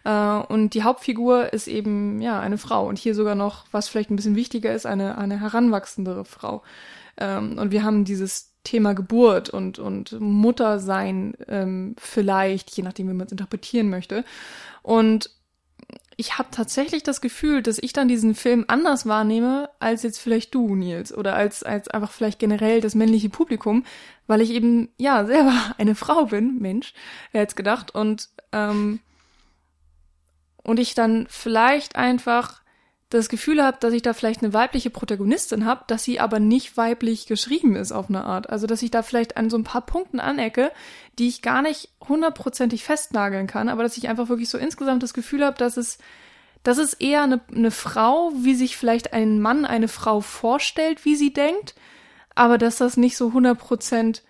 [0.04, 2.90] Äh, und die Hauptfigur ist eben, ja, eine Frau.
[2.90, 6.62] Und hier sogar noch, was vielleicht ein bisschen wichtiger ist, eine, eine heranwachsendere Frau.
[7.18, 13.14] Ähm, und wir haben dieses Thema Geburt und, und Muttersein ähm, vielleicht, je nachdem, wie
[13.14, 14.26] man es interpretieren möchte.
[14.84, 15.39] Und
[16.20, 20.54] ich habe tatsächlich das Gefühl, dass ich dann diesen Film anders wahrnehme als jetzt vielleicht
[20.54, 23.86] du, Nils, oder als als einfach vielleicht generell das männliche Publikum,
[24.28, 26.94] weil ich eben ja selber eine Frau bin, Mensch,
[27.32, 27.96] wer hätte gedacht?
[27.96, 29.00] Und ähm,
[30.62, 32.64] und ich dann vielleicht einfach
[33.10, 36.78] das Gefühl habe, dass ich da vielleicht eine weibliche Protagonistin habe, dass sie aber nicht
[36.78, 38.50] weiblich geschrieben ist auf eine Art.
[38.50, 40.72] Also dass ich da vielleicht an so ein paar Punkten anecke,
[41.18, 45.16] die ich gar nicht hundertprozentig festnageln kann, aber dass ich einfach wirklich so insgesamt das
[45.16, 45.98] Gefühl habe, dass es,
[46.62, 51.16] dass es eher eine, eine Frau, wie sich vielleicht ein Mann eine Frau vorstellt, wie
[51.16, 51.74] sie denkt,
[52.36, 54.24] aber dass das nicht so hundertprozent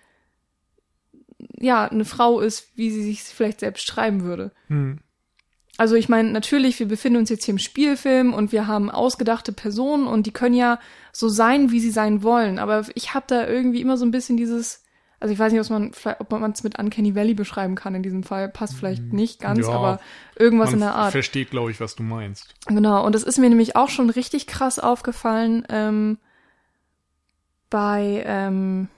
[1.57, 4.51] ja eine Frau ist, wie sie sich vielleicht selbst schreiben würde.
[4.68, 4.99] Hm.
[5.80, 9.53] Also ich meine, natürlich, wir befinden uns jetzt hier im Spielfilm und wir haben ausgedachte
[9.53, 10.77] Personen und die können ja
[11.14, 12.60] so sein, wie sie sein wollen.
[12.60, 14.84] Aber ich habe da irgendwie immer so ein bisschen dieses,
[15.22, 18.49] also ich weiß nicht, ob man es mit Uncanny Valley beschreiben kann in diesem Fall.
[18.49, 20.01] Passt vielleicht mm, nicht ganz, ja, aber
[20.35, 21.14] irgendwas in der Art.
[21.14, 22.56] versteht, glaube ich, was du meinst.
[22.68, 26.18] Genau, und das ist mir nämlich auch schon richtig krass aufgefallen ähm,
[27.69, 28.89] bei, ähm,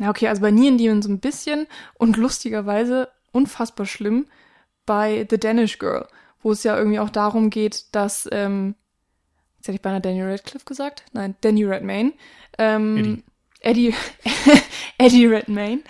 [0.00, 4.26] ja okay, also bei Neon Demon so ein bisschen und lustigerweise unfassbar schlimm
[4.86, 6.06] bei The Danish Girl,
[6.42, 8.74] wo es ja irgendwie auch darum geht, dass, ähm,
[9.56, 12.12] jetzt hätte ich beinahe Daniel Radcliffe gesagt, nein, Danny Redmayne,
[12.58, 13.24] ähm, Eddie,
[13.60, 13.94] Eddie,
[14.98, 15.82] Eddie Redmayne,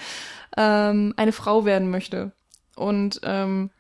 [0.57, 2.33] ähm, eine Frau werden möchte.
[2.77, 3.71] Und ähm,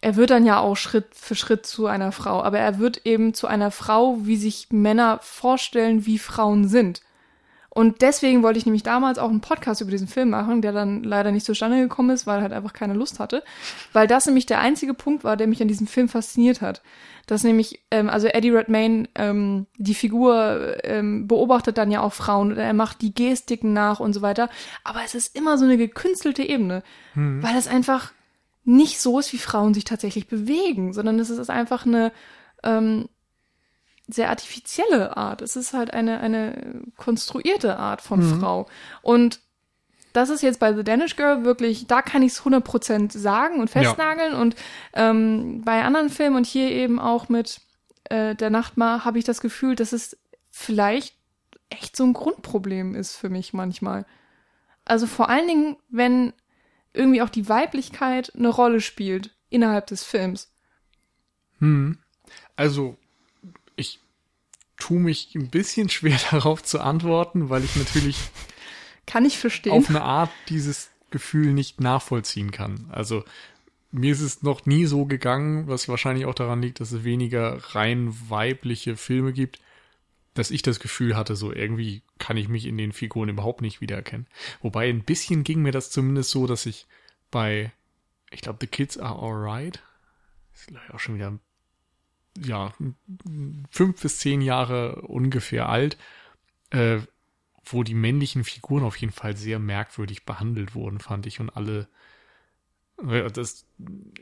[0.00, 3.34] er wird dann ja auch Schritt für Schritt zu einer Frau, aber er wird eben
[3.34, 7.02] zu einer Frau, wie sich Männer vorstellen, wie Frauen sind.
[7.80, 11.02] Und deswegen wollte ich nämlich damals auch einen Podcast über diesen Film machen, der dann
[11.02, 13.42] leider nicht zustande gekommen ist, weil er halt einfach keine Lust hatte.
[13.94, 16.82] Weil das nämlich der einzige Punkt war, der mich an diesem Film fasziniert hat.
[17.26, 22.52] Dass nämlich, ähm, also Eddie Redmayne, ähm, die Figur ähm, beobachtet dann ja auch Frauen
[22.52, 24.50] oder er macht die Gestiken nach und so weiter.
[24.84, 26.82] Aber es ist immer so eine gekünstelte Ebene,
[27.14, 27.42] hm.
[27.42, 28.12] weil es einfach
[28.64, 32.12] nicht so ist, wie Frauen sich tatsächlich bewegen, sondern es ist einfach eine
[32.62, 33.08] ähm,
[34.12, 35.42] sehr artifizielle Art.
[35.42, 38.40] Es ist halt eine, eine konstruierte Art von mhm.
[38.40, 38.66] Frau.
[39.02, 39.40] Und
[40.12, 43.70] das ist jetzt bei The Danish Girl wirklich, da kann ich es 100% sagen und
[43.70, 44.32] festnageln.
[44.32, 44.40] Ja.
[44.40, 44.56] Und
[44.94, 47.60] ähm, bei anderen Filmen und hier eben auch mit
[48.04, 50.18] äh, Der Nachtmar habe ich das Gefühl, dass es
[50.50, 51.16] vielleicht
[51.68, 54.04] echt so ein Grundproblem ist für mich manchmal.
[54.84, 56.32] Also vor allen Dingen, wenn
[56.92, 60.52] irgendwie auch die Weiblichkeit eine Rolle spielt innerhalb des Films.
[61.58, 61.98] Hm.
[62.56, 62.96] Also,
[64.80, 68.18] tue mich ein bisschen schwer darauf zu antworten, weil ich natürlich
[69.06, 69.72] kann ich verstehen.
[69.72, 72.86] Auf eine Art dieses Gefühl nicht nachvollziehen kann.
[72.90, 73.24] Also
[73.92, 77.58] mir ist es noch nie so gegangen, was wahrscheinlich auch daran liegt, dass es weniger
[77.74, 79.60] rein weibliche Filme gibt,
[80.34, 83.80] dass ich das Gefühl hatte, so irgendwie kann ich mich in den Figuren überhaupt nicht
[83.80, 84.28] wiedererkennen.
[84.62, 86.86] Wobei ein bisschen ging mir das zumindest so, dass ich
[87.32, 87.72] bei,
[88.30, 89.82] ich glaube, The Kids Are Alright,
[90.54, 91.36] ist glaube ich auch schon wieder,
[92.38, 92.72] ja,
[93.70, 95.96] fünf bis zehn Jahre ungefähr alt,
[96.70, 96.98] äh,
[97.64, 101.40] wo die männlichen Figuren auf jeden Fall sehr merkwürdig behandelt wurden, fand ich.
[101.40, 101.88] Und alle,
[102.96, 103.66] das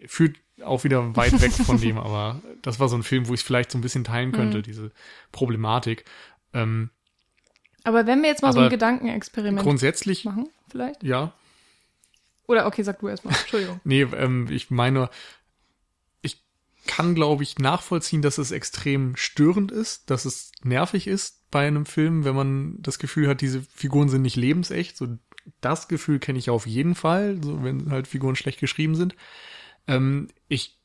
[0.06, 3.40] führt auch wieder weit weg von dem, aber das war so ein Film, wo ich
[3.40, 4.62] es vielleicht so ein bisschen teilen könnte, mhm.
[4.62, 4.93] diese
[5.32, 6.05] Problematik.
[6.52, 6.90] Ähm,
[7.85, 11.02] aber wenn wir jetzt mal so ein Gedankenexperiment grundsätzlich machen, vielleicht?
[11.02, 11.32] Ja.
[12.47, 13.35] Oder okay, sag du erstmal.
[13.35, 13.80] Entschuldigung.
[13.85, 15.10] nee, ähm, ich meine,
[16.89, 21.86] kann, glaube ich, nachvollziehen, dass es extrem störend ist, dass es nervig ist, bei einem
[21.86, 24.97] Film, wenn man das Gefühl hat, diese Figuren sind nicht lebensecht.
[24.97, 25.19] So
[25.60, 29.15] das Gefühl kenne ich auf jeden Fall, so wenn halt Figuren schlecht geschrieben sind.
[29.86, 30.78] Ähm, ich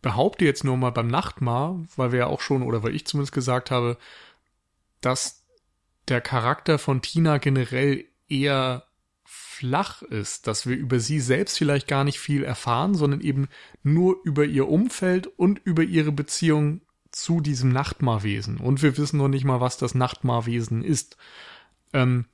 [0.00, 3.32] behaupte jetzt nur mal beim Nachtmar, weil wir ja auch schon, oder weil ich zumindest
[3.32, 3.98] gesagt habe,
[5.00, 5.44] dass
[6.08, 8.86] der Charakter von Tina generell eher
[9.54, 13.48] flach ist, dass wir über sie selbst vielleicht gar nicht viel erfahren, sondern eben
[13.82, 18.58] nur über ihr Umfeld und über ihre Beziehung zu diesem Nachtmarwesen.
[18.58, 21.16] Und wir wissen noch nicht mal, was das Nachtmarwesen ist.
[21.92, 22.26] Ähm,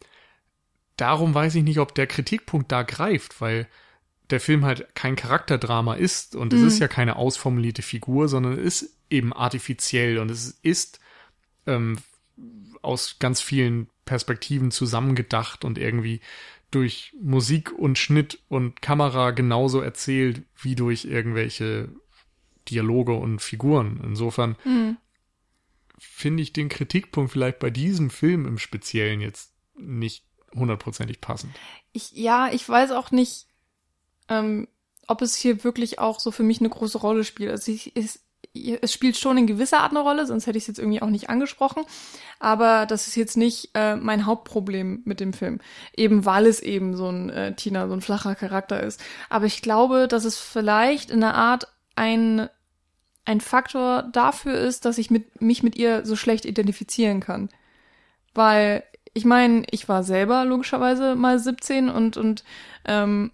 [0.97, 3.69] darum weiß ich nicht, ob der Kritikpunkt da greift, weil
[4.31, 6.59] der Film halt kein Charakterdrama ist und mhm.
[6.59, 11.01] es ist ja keine ausformulierte Figur, sondern es ist eben artifiziell und es ist
[11.67, 11.99] ähm,
[12.81, 16.21] aus ganz vielen Perspektiven zusammengedacht und irgendwie
[16.71, 21.89] durch Musik und Schnitt und Kamera genauso erzählt wie durch irgendwelche
[22.69, 24.01] Dialoge und Figuren.
[24.05, 24.97] Insofern mhm.
[25.99, 30.25] finde ich den Kritikpunkt vielleicht bei diesem Film im Speziellen jetzt nicht
[30.55, 31.53] hundertprozentig passend.
[31.93, 33.47] Ich, ja, ich weiß auch nicht,
[34.29, 34.69] ähm,
[35.07, 37.51] ob es hier wirklich auch so für mich eine große Rolle spielt.
[37.51, 40.69] Also ich, es, es spielt schon in gewisser Art eine Rolle, sonst hätte ich es
[40.69, 41.85] jetzt irgendwie auch nicht angesprochen.
[42.41, 45.61] Aber das ist jetzt nicht äh, mein Hauptproblem mit dem Film.
[45.97, 49.01] Eben weil es eben so ein äh, Tina, so ein flacher Charakter ist.
[49.29, 52.49] Aber ich glaube, dass es vielleicht in einer Art ein,
[53.25, 57.51] ein Faktor dafür ist, dass ich mit, mich mit ihr so schlecht identifizieren kann.
[58.35, 58.83] Weil,
[59.15, 62.43] ich meine, ich war selber logischerweise mal 17 und, und
[62.85, 63.31] ähm,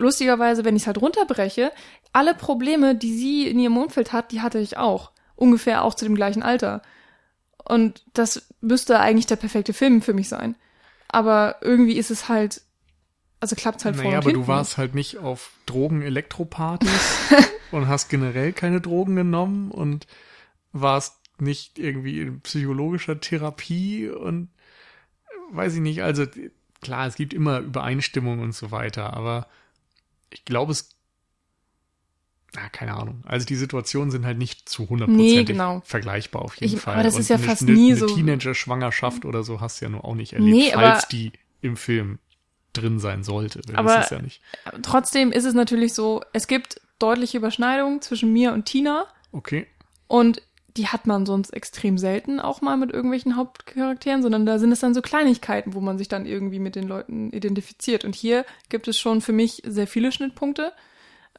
[0.00, 1.72] lustigerweise, wenn ich es halt runterbreche,
[2.12, 5.12] alle Probleme, die sie in ihrem Umfeld hat, die hatte ich auch.
[5.36, 6.82] Ungefähr auch zu dem gleichen Alter.
[7.64, 10.56] Und das müsste eigentlich der perfekte Film für mich sein.
[11.08, 12.62] Aber irgendwie ist es halt
[13.40, 17.18] also klappt halt naja, vor aber du warst halt nicht auf Drogen-Elektropartys
[17.70, 20.06] und hast generell keine Drogen genommen und
[20.72, 24.50] warst nicht irgendwie in psychologischer Therapie und
[25.52, 26.26] weiß ich nicht, also
[26.82, 29.46] klar, es gibt immer Übereinstimmung und so weiter, aber
[30.30, 30.96] ich glaube, es
[32.54, 33.22] na, keine Ahnung.
[33.26, 35.82] Also die Situationen sind halt nicht zu 100% nee, genau.
[35.84, 36.94] vergleichbar auf jeden ich, Fall.
[36.94, 38.06] Aber das und ist ja fast eine, nie so.
[38.06, 41.76] Eine Teenager-Schwangerschaft oder so hast du ja nur auch nicht erlebt, nee, falls die im
[41.76, 42.18] Film
[42.72, 43.60] drin sein sollte.
[43.74, 44.42] Aber ja nicht.
[44.82, 49.06] trotzdem ist es natürlich so, es gibt deutliche Überschneidungen zwischen mir und Tina.
[49.32, 49.66] Okay.
[50.08, 50.42] Und
[50.76, 54.80] die hat man sonst extrem selten auch mal mit irgendwelchen Hauptcharakteren, sondern da sind es
[54.80, 58.04] dann so Kleinigkeiten, wo man sich dann irgendwie mit den Leuten identifiziert.
[58.04, 60.72] Und hier gibt es schon für mich sehr viele Schnittpunkte.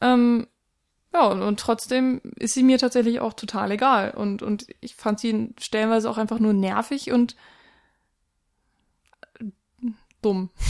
[0.00, 0.46] Ähm,
[1.14, 4.12] ja, und, und trotzdem ist sie mir tatsächlich auch total egal.
[4.12, 7.36] Und, und ich fand sie stellenweise auch einfach nur nervig und
[10.20, 10.50] dumm.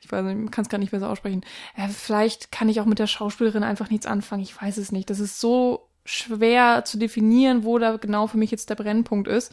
[0.00, 1.44] Ich weiß nicht, kann es gar nicht besser aussprechen.
[1.76, 4.42] Äh, vielleicht kann ich auch mit der Schauspielerin einfach nichts anfangen.
[4.42, 5.08] Ich weiß es nicht.
[5.08, 9.52] Das ist so schwer zu definieren, wo da genau für mich jetzt der Brennpunkt ist.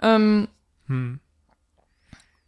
[0.00, 0.48] Ähm,
[0.86, 1.20] hm.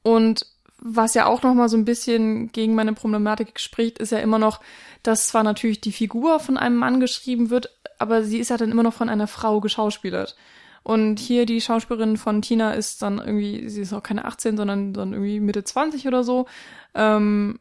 [0.02, 0.46] Und
[0.78, 4.38] was ja auch noch mal so ein bisschen gegen meine Problematik spricht, ist ja immer
[4.38, 4.60] noch,
[5.02, 8.70] dass zwar natürlich die Figur von einem Mann geschrieben wird, aber sie ist ja dann
[8.70, 10.36] immer noch von einer Frau geschauspielert.
[10.82, 14.92] Und hier die Schauspielerin von Tina ist dann irgendwie, sie ist auch keine 18, sondern
[14.92, 16.46] dann irgendwie Mitte 20 oder so.
[16.94, 17.58] Ähm,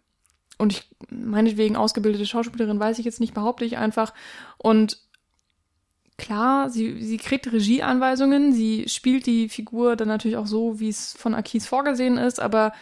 [0.57, 4.13] und ich, meinetwegen ausgebildete Schauspielerin, weiß ich jetzt nicht, behaupte ich einfach.
[4.57, 4.99] Und
[6.17, 11.13] klar, sie, sie kriegt Regieanweisungen, sie spielt die Figur dann natürlich auch so, wie es
[11.13, 12.73] von Akis vorgesehen ist, aber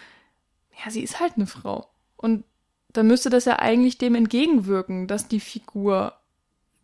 [0.84, 1.88] ja, sie ist halt eine Frau.
[2.18, 2.44] Und
[2.94, 6.14] dann müsste das ja eigentlich dem entgegenwirken, dass die Figur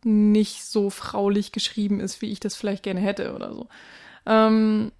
[0.03, 3.67] nicht so fraulich geschrieben ist, wie ich das vielleicht gerne hätte oder so.
[4.25, 4.91] Ähm,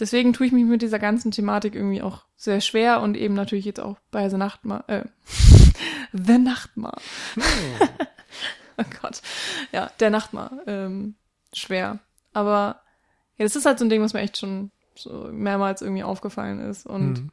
[0.00, 3.64] deswegen tue ich mich mit dieser ganzen Thematik irgendwie auch sehr schwer und eben natürlich
[3.64, 5.04] jetzt auch bei The Nachtma, äh,
[6.12, 6.92] The Nachtma.
[7.36, 7.86] Oh.
[8.82, 9.22] oh Gott.
[9.72, 11.14] Ja, der Nachtma, ähm,
[11.52, 11.98] schwer.
[12.32, 12.80] Aber
[13.36, 16.60] ja, das ist halt so ein Ding, was mir echt schon so mehrmals irgendwie aufgefallen
[16.60, 17.30] ist und mhm.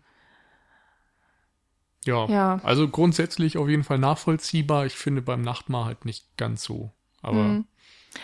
[2.05, 4.85] Ja, ja, also grundsätzlich auf jeden Fall nachvollziehbar.
[4.85, 6.91] Ich finde beim Nachtmahl halt nicht ganz so.
[7.23, 7.65] Aber mhm.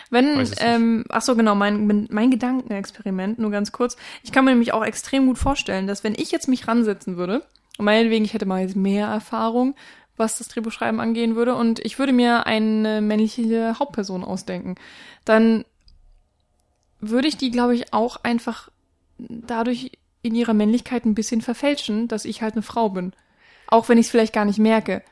[0.08, 3.96] Wenn, ähm, ach so, genau, mein, mein Gedankenexperiment, nur ganz kurz.
[4.22, 7.44] Ich kann mir nämlich auch extrem gut vorstellen, dass wenn ich jetzt mich ransetzen würde,
[7.78, 9.74] und meinetwegen, ich hätte mal jetzt mehr Erfahrung,
[10.16, 14.76] was das Drehbuchschreiben angehen würde, und ich würde mir eine männliche Hauptperson ausdenken,
[15.24, 15.64] dann
[17.00, 18.70] würde ich die, glaube ich, auch einfach
[19.18, 23.12] dadurch in ihrer Männlichkeit ein bisschen verfälschen, dass ich halt eine Frau bin.
[23.66, 25.02] Auch wenn ich es vielleicht gar nicht merke.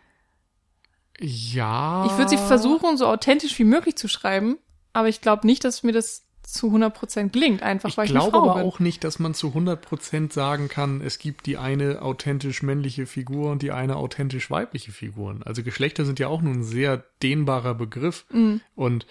[1.19, 2.07] Ja.
[2.07, 4.59] Ich würde sie versuchen, so authentisch wie möglich zu schreiben,
[4.93, 8.39] aber ich glaube nicht, dass mir das zu 100% gelingt, einfach weil ich, ich glaube
[8.39, 8.63] aber bin.
[8.65, 13.51] auch nicht, dass man zu 100% sagen kann, es gibt die eine authentisch männliche Figur
[13.51, 15.37] und die eine authentisch weibliche Figur.
[15.45, 18.61] Also Geschlechter sind ja auch nur ein sehr dehnbarer Begriff mhm.
[18.75, 19.07] und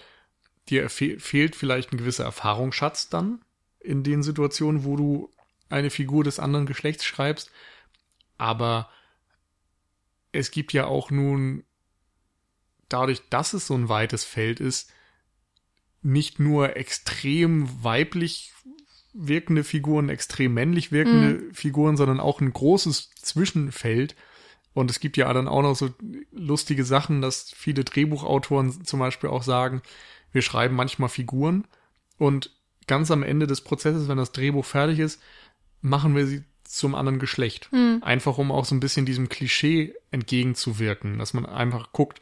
[0.68, 3.40] dir fe fehlt vielleicht ein gewisser Erfahrungsschatz dann
[3.80, 5.30] in den Situationen, wo du
[5.68, 7.50] eine Figur des anderen Geschlechts schreibst,
[8.38, 8.88] aber
[10.32, 11.64] es gibt ja auch nun
[12.88, 14.92] dadurch, dass es so ein weites Feld ist,
[16.02, 18.52] nicht nur extrem weiblich
[19.12, 21.54] wirkende Figuren, extrem männlich wirkende mhm.
[21.54, 24.14] Figuren, sondern auch ein großes Zwischenfeld.
[24.72, 25.90] Und es gibt ja dann auch noch so
[26.30, 29.82] lustige Sachen, dass viele Drehbuchautoren zum Beispiel auch sagen,
[30.32, 31.66] wir schreiben manchmal Figuren
[32.18, 32.54] und
[32.86, 35.20] ganz am Ende des Prozesses, wenn das Drehbuch fertig ist,
[35.80, 37.68] machen wir sie zum anderen Geschlecht.
[37.72, 37.98] Mhm.
[38.02, 42.20] Einfach um auch so ein bisschen diesem Klischee entgegenzuwirken, dass man einfach guckt,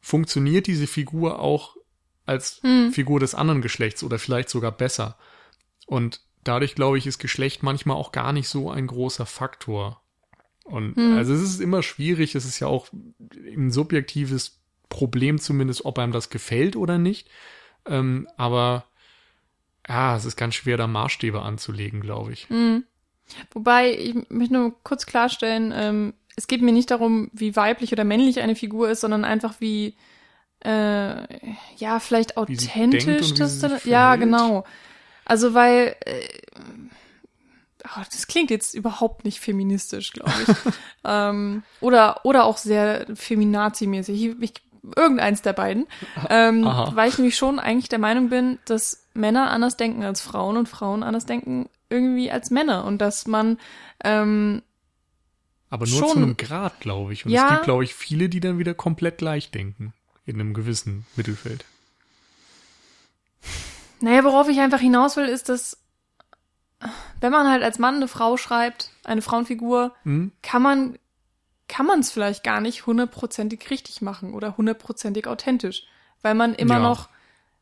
[0.00, 1.76] funktioniert diese Figur auch
[2.30, 2.92] als hm.
[2.92, 5.18] Figur des anderen Geschlechts oder vielleicht sogar besser.
[5.86, 10.00] Und dadurch, glaube ich, ist Geschlecht manchmal auch gar nicht so ein großer Faktor.
[10.64, 11.16] Und hm.
[11.16, 12.88] also es ist immer schwierig, es ist ja auch
[13.32, 17.28] ein subjektives Problem zumindest, ob einem das gefällt oder nicht.
[17.86, 18.84] Ähm, aber
[19.88, 22.48] ja, es ist ganz schwer, da Maßstäbe anzulegen, glaube ich.
[22.48, 22.84] Hm.
[23.52, 28.04] Wobei, ich möchte nur kurz klarstellen, ähm, es geht mir nicht darum, wie weiblich oder
[28.04, 29.94] männlich eine Figur ist, sondern einfach wie,
[30.64, 31.24] äh,
[31.76, 34.64] ja, vielleicht authentisch das dann, ja, genau.
[35.24, 36.28] Also, weil, äh,
[37.84, 40.72] oh, das klingt jetzt überhaupt nicht feministisch, glaube ich.
[41.04, 44.36] ähm, oder, oder auch sehr feminazi-mäßig.
[44.40, 44.54] Ich,
[44.96, 45.86] irgendeins der beiden.
[46.28, 50.56] Ähm, weil ich nämlich schon eigentlich der Meinung bin, dass Männer anders denken als Frauen
[50.56, 53.58] und Frauen anders denken irgendwie als Männer und dass man
[54.04, 54.62] ähm,
[55.68, 57.24] aber nur schon, zu einem Grad, glaube ich.
[57.24, 59.92] Und ja, es gibt, glaube ich, viele, die dann wieder komplett gleich denken.
[60.30, 61.64] In einem gewissen Mittelfeld.
[64.00, 65.76] Naja, worauf ich einfach hinaus will, ist, dass
[67.20, 70.30] wenn man halt als Mann eine Frau schreibt, eine Frauenfigur, mhm.
[70.40, 70.98] kann man
[71.66, 75.84] kann man es vielleicht gar nicht hundertprozentig richtig machen oder hundertprozentig authentisch,
[76.22, 76.80] weil man immer ja.
[76.80, 77.08] noch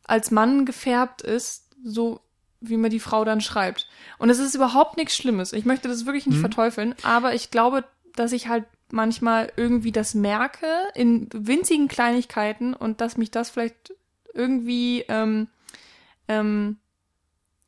[0.05, 2.21] als Mann gefärbt ist, so
[2.61, 3.89] wie man die Frau dann schreibt.
[4.19, 5.53] Und es ist überhaupt nichts Schlimmes.
[5.53, 6.43] Ich möchte das wirklich nicht mhm.
[6.43, 7.85] verteufeln, aber ich glaube,
[8.15, 13.95] dass ich halt manchmal irgendwie das merke in winzigen Kleinigkeiten und dass mich das vielleicht
[14.35, 15.49] irgendwie ähm,
[16.29, 16.79] ähm,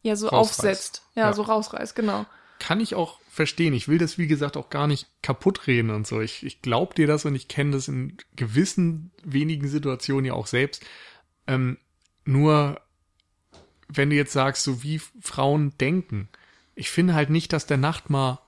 [0.03, 0.61] ja so rausreißt.
[0.61, 1.03] aufsetzt.
[1.15, 2.27] Ja, ja, so rausreißt, genau.
[2.59, 3.73] Kann ich auch verstehen.
[3.73, 6.21] Ich will das, wie gesagt, auch gar nicht kaputt reden und so.
[6.21, 10.47] Ich, ich glaube dir das und ich kenne das in gewissen wenigen Situationen ja auch
[10.47, 10.85] selbst.
[11.47, 11.79] Ähm,
[12.25, 12.81] nur,
[13.89, 16.29] wenn du jetzt sagst, so wie Frauen denken,
[16.75, 18.47] ich finde halt nicht, dass der Nachtmar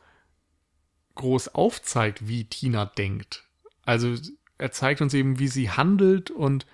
[1.14, 3.44] groß aufzeigt, wie Tina denkt.
[3.84, 4.14] Also
[4.58, 6.66] er zeigt uns eben, wie sie handelt und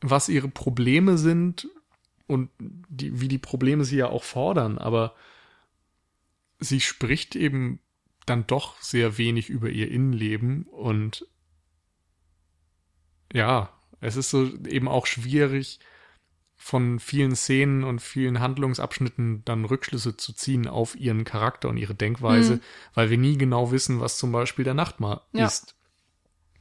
[0.00, 1.68] was ihre Probleme sind
[2.26, 5.14] und die, wie die Probleme sie ja auch fordern, aber
[6.58, 7.80] sie spricht eben
[8.26, 11.26] dann doch sehr wenig über ihr Innenleben und
[13.32, 15.80] ja, es ist so eben auch schwierig,
[16.64, 21.96] von vielen Szenen und vielen Handlungsabschnitten dann Rückschlüsse zu ziehen auf ihren Charakter und ihre
[21.96, 22.60] Denkweise, mhm.
[22.94, 25.44] weil wir nie genau wissen, was zum Beispiel der Nachtmar ja.
[25.44, 25.74] ist.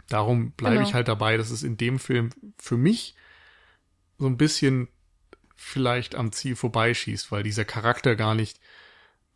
[0.10, 0.88] Darum bleibe genau.
[0.88, 3.16] ich halt dabei, dass es in dem Film für mich
[4.18, 4.88] so ein bisschen
[5.56, 8.60] vielleicht am Ziel vorbeischießt, weil dieser Charakter gar nicht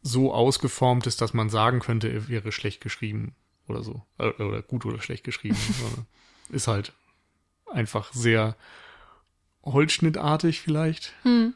[0.01, 3.35] so ausgeformt ist, dass man sagen könnte, er wäre schlecht geschrieben.
[3.67, 4.01] oder so.
[4.17, 5.57] Äh, oder gut oder schlecht geschrieben.
[6.49, 6.91] ist halt
[7.71, 8.55] einfach sehr
[9.65, 11.13] holzschnittartig vielleicht.
[11.23, 11.53] Hm.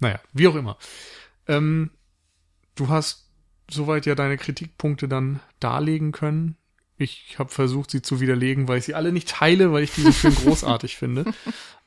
[0.00, 0.76] Naja, wie auch immer.
[1.46, 1.90] Ähm,
[2.74, 3.30] du hast
[3.70, 6.56] soweit ja deine Kritikpunkte dann darlegen können.
[6.96, 10.12] Ich habe versucht, sie zu widerlegen, weil ich sie alle nicht teile, weil ich diesen
[10.12, 11.32] Film großartig finde.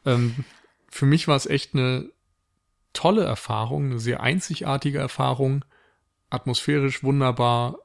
[0.05, 0.43] Ähm,
[0.89, 2.09] für mich war es echt eine
[2.93, 5.63] tolle Erfahrung, eine sehr einzigartige Erfahrung,
[6.29, 7.77] atmosphärisch wunderbar,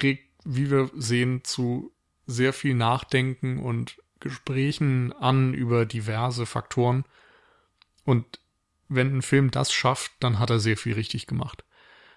[0.00, 1.92] regt, wie wir sehen, zu
[2.26, 7.04] sehr viel Nachdenken und Gesprächen an über diverse Faktoren.
[8.04, 8.40] Und
[8.88, 11.64] wenn ein Film das schafft, dann hat er sehr viel richtig gemacht.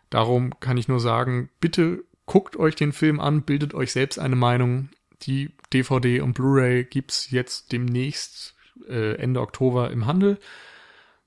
[0.10, 4.36] Darum kann ich nur sagen, bitte guckt euch den Film an, bildet euch selbst eine
[4.36, 4.90] Meinung.
[5.24, 8.56] Die DVD und Blu-ray gibt's jetzt demnächst
[8.88, 10.40] äh, Ende Oktober im Handel.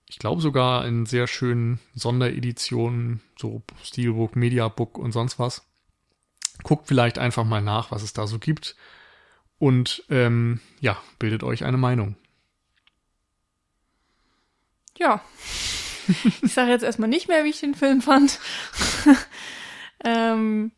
[0.08, 5.66] Ich glaube sogar in sehr schönen Sondereditionen, so Steelbook, Mediabook und sonst was.
[6.62, 8.76] Guckt vielleicht einfach mal nach, was es da so gibt.
[9.58, 12.16] Und ähm, ja, bildet euch eine Meinung.
[14.98, 15.22] Ja.
[16.42, 18.38] Ich sage jetzt erstmal nicht mehr, wie ich den Film fand.
[20.04, 20.72] ähm,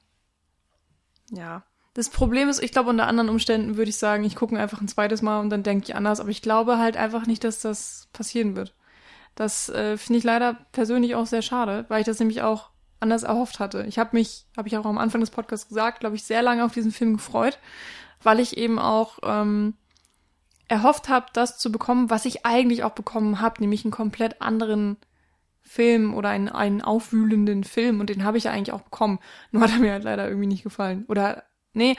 [1.31, 1.65] ja.
[1.95, 4.89] Das Problem ist, ich glaube, unter anderen Umständen würde ich sagen, ich gucke einfach ein
[4.89, 6.21] zweites Mal und dann denke ich anders.
[6.21, 8.75] Aber ich glaube halt einfach nicht, dass das passieren wird.
[9.35, 13.23] Das äh, finde ich leider persönlich auch sehr schade, weil ich das nämlich auch anders
[13.23, 13.85] erhofft hatte.
[13.89, 16.65] Ich habe mich, habe ich auch am Anfang des Podcasts gesagt, glaube ich, sehr lange
[16.65, 17.59] auf diesen Film gefreut,
[18.23, 19.75] weil ich eben auch ähm,
[20.69, 24.99] erhofft habe, das zu bekommen, was ich eigentlich auch bekommen habe, nämlich einen komplett anderen
[25.63, 29.19] Film oder einen, einen aufwühlenden Film und den habe ich ja eigentlich auch bekommen.
[29.51, 31.05] Nur hat er mir halt leider irgendwie nicht gefallen.
[31.09, 31.97] Oder, nee,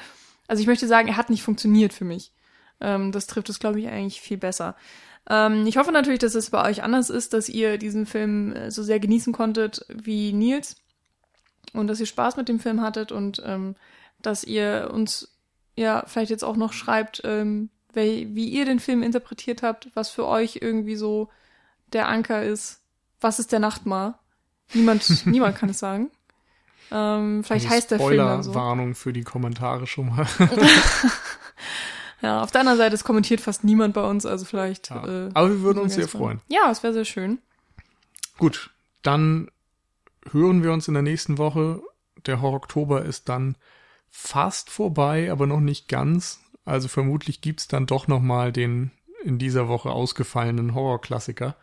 [0.47, 2.31] also ich möchte sagen, er hat nicht funktioniert für mich.
[2.81, 4.75] Ähm, das trifft es, glaube ich, eigentlich viel besser.
[5.29, 8.71] Ähm, ich hoffe natürlich, dass es bei euch anders ist, dass ihr diesen Film äh,
[8.71, 10.75] so sehr genießen konntet wie Nils
[11.73, 13.75] und dass ihr Spaß mit dem Film hattet und ähm,
[14.21, 15.38] dass ihr uns
[15.79, 20.09] ja vielleicht jetzt auch noch schreibt, ähm, wie, wie ihr den Film interpretiert habt, was
[20.09, 21.29] für euch irgendwie so
[21.93, 22.79] der Anker ist
[23.21, 24.19] was ist der Nachtmar?
[24.73, 26.09] Niemand, niemand kann es sagen.
[26.91, 28.55] Ähm, vielleicht also heißt der Film dann so.
[28.55, 30.27] Warnung für die Kommentare schon mal.
[32.21, 34.89] ja, auf der anderen Seite, es kommentiert fast niemand bei uns, also vielleicht.
[34.89, 35.05] Ja.
[35.05, 36.41] Äh, Aber wir würden uns sehr freuen.
[36.47, 37.39] Ja, es wäre sehr schön.
[38.37, 38.71] Gut,
[39.03, 39.51] dann
[40.31, 41.81] hören wir uns in der nächsten Woche.
[42.25, 43.55] Der Horror Oktober ist dann
[44.11, 46.41] fast vorbei, aber noch nicht ganz.
[46.65, 48.91] Also vermutlich gibt's dann doch noch mal den
[49.23, 51.55] in dieser Woche ausgefallenen Horrorklassiker.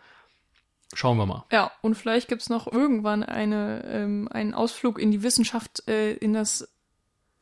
[0.94, 1.44] Schauen wir mal.
[1.50, 6.32] Ja, und vielleicht gibt's noch irgendwann eine, ähm, einen Ausflug in die Wissenschaft, äh, in
[6.32, 6.68] das,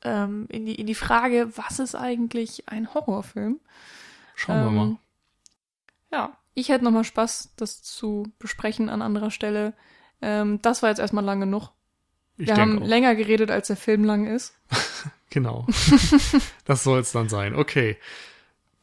[0.02, 3.60] ähm, in die, in die Frage, was ist eigentlich ein Horrorfilm?
[4.34, 4.96] Schauen ähm, wir mal.
[6.10, 9.74] Ja, ich hätte nochmal Spaß, das zu besprechen an anderer Stelle.
[10.22, 11.70] Ähm, das war jetzt erstmal lang genug.
[12.36, 12.86] Ich wir haben auch.
[12.86, 14.54] länger geredet, als der Film lang ist.
[15.30, 15.66] genau.
[16.64, 17.54] das soll es dann sein.
[17.54, 17.96] Okay.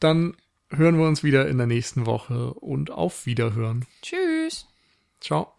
[0.00, 0.36] Dann
[0.70, 3.84] hören wir uns wieder in der nächsten Woche und auf Wiederhören.
[4.00, 4.66] Tschüss.
[5.20, 5.52] Ciao.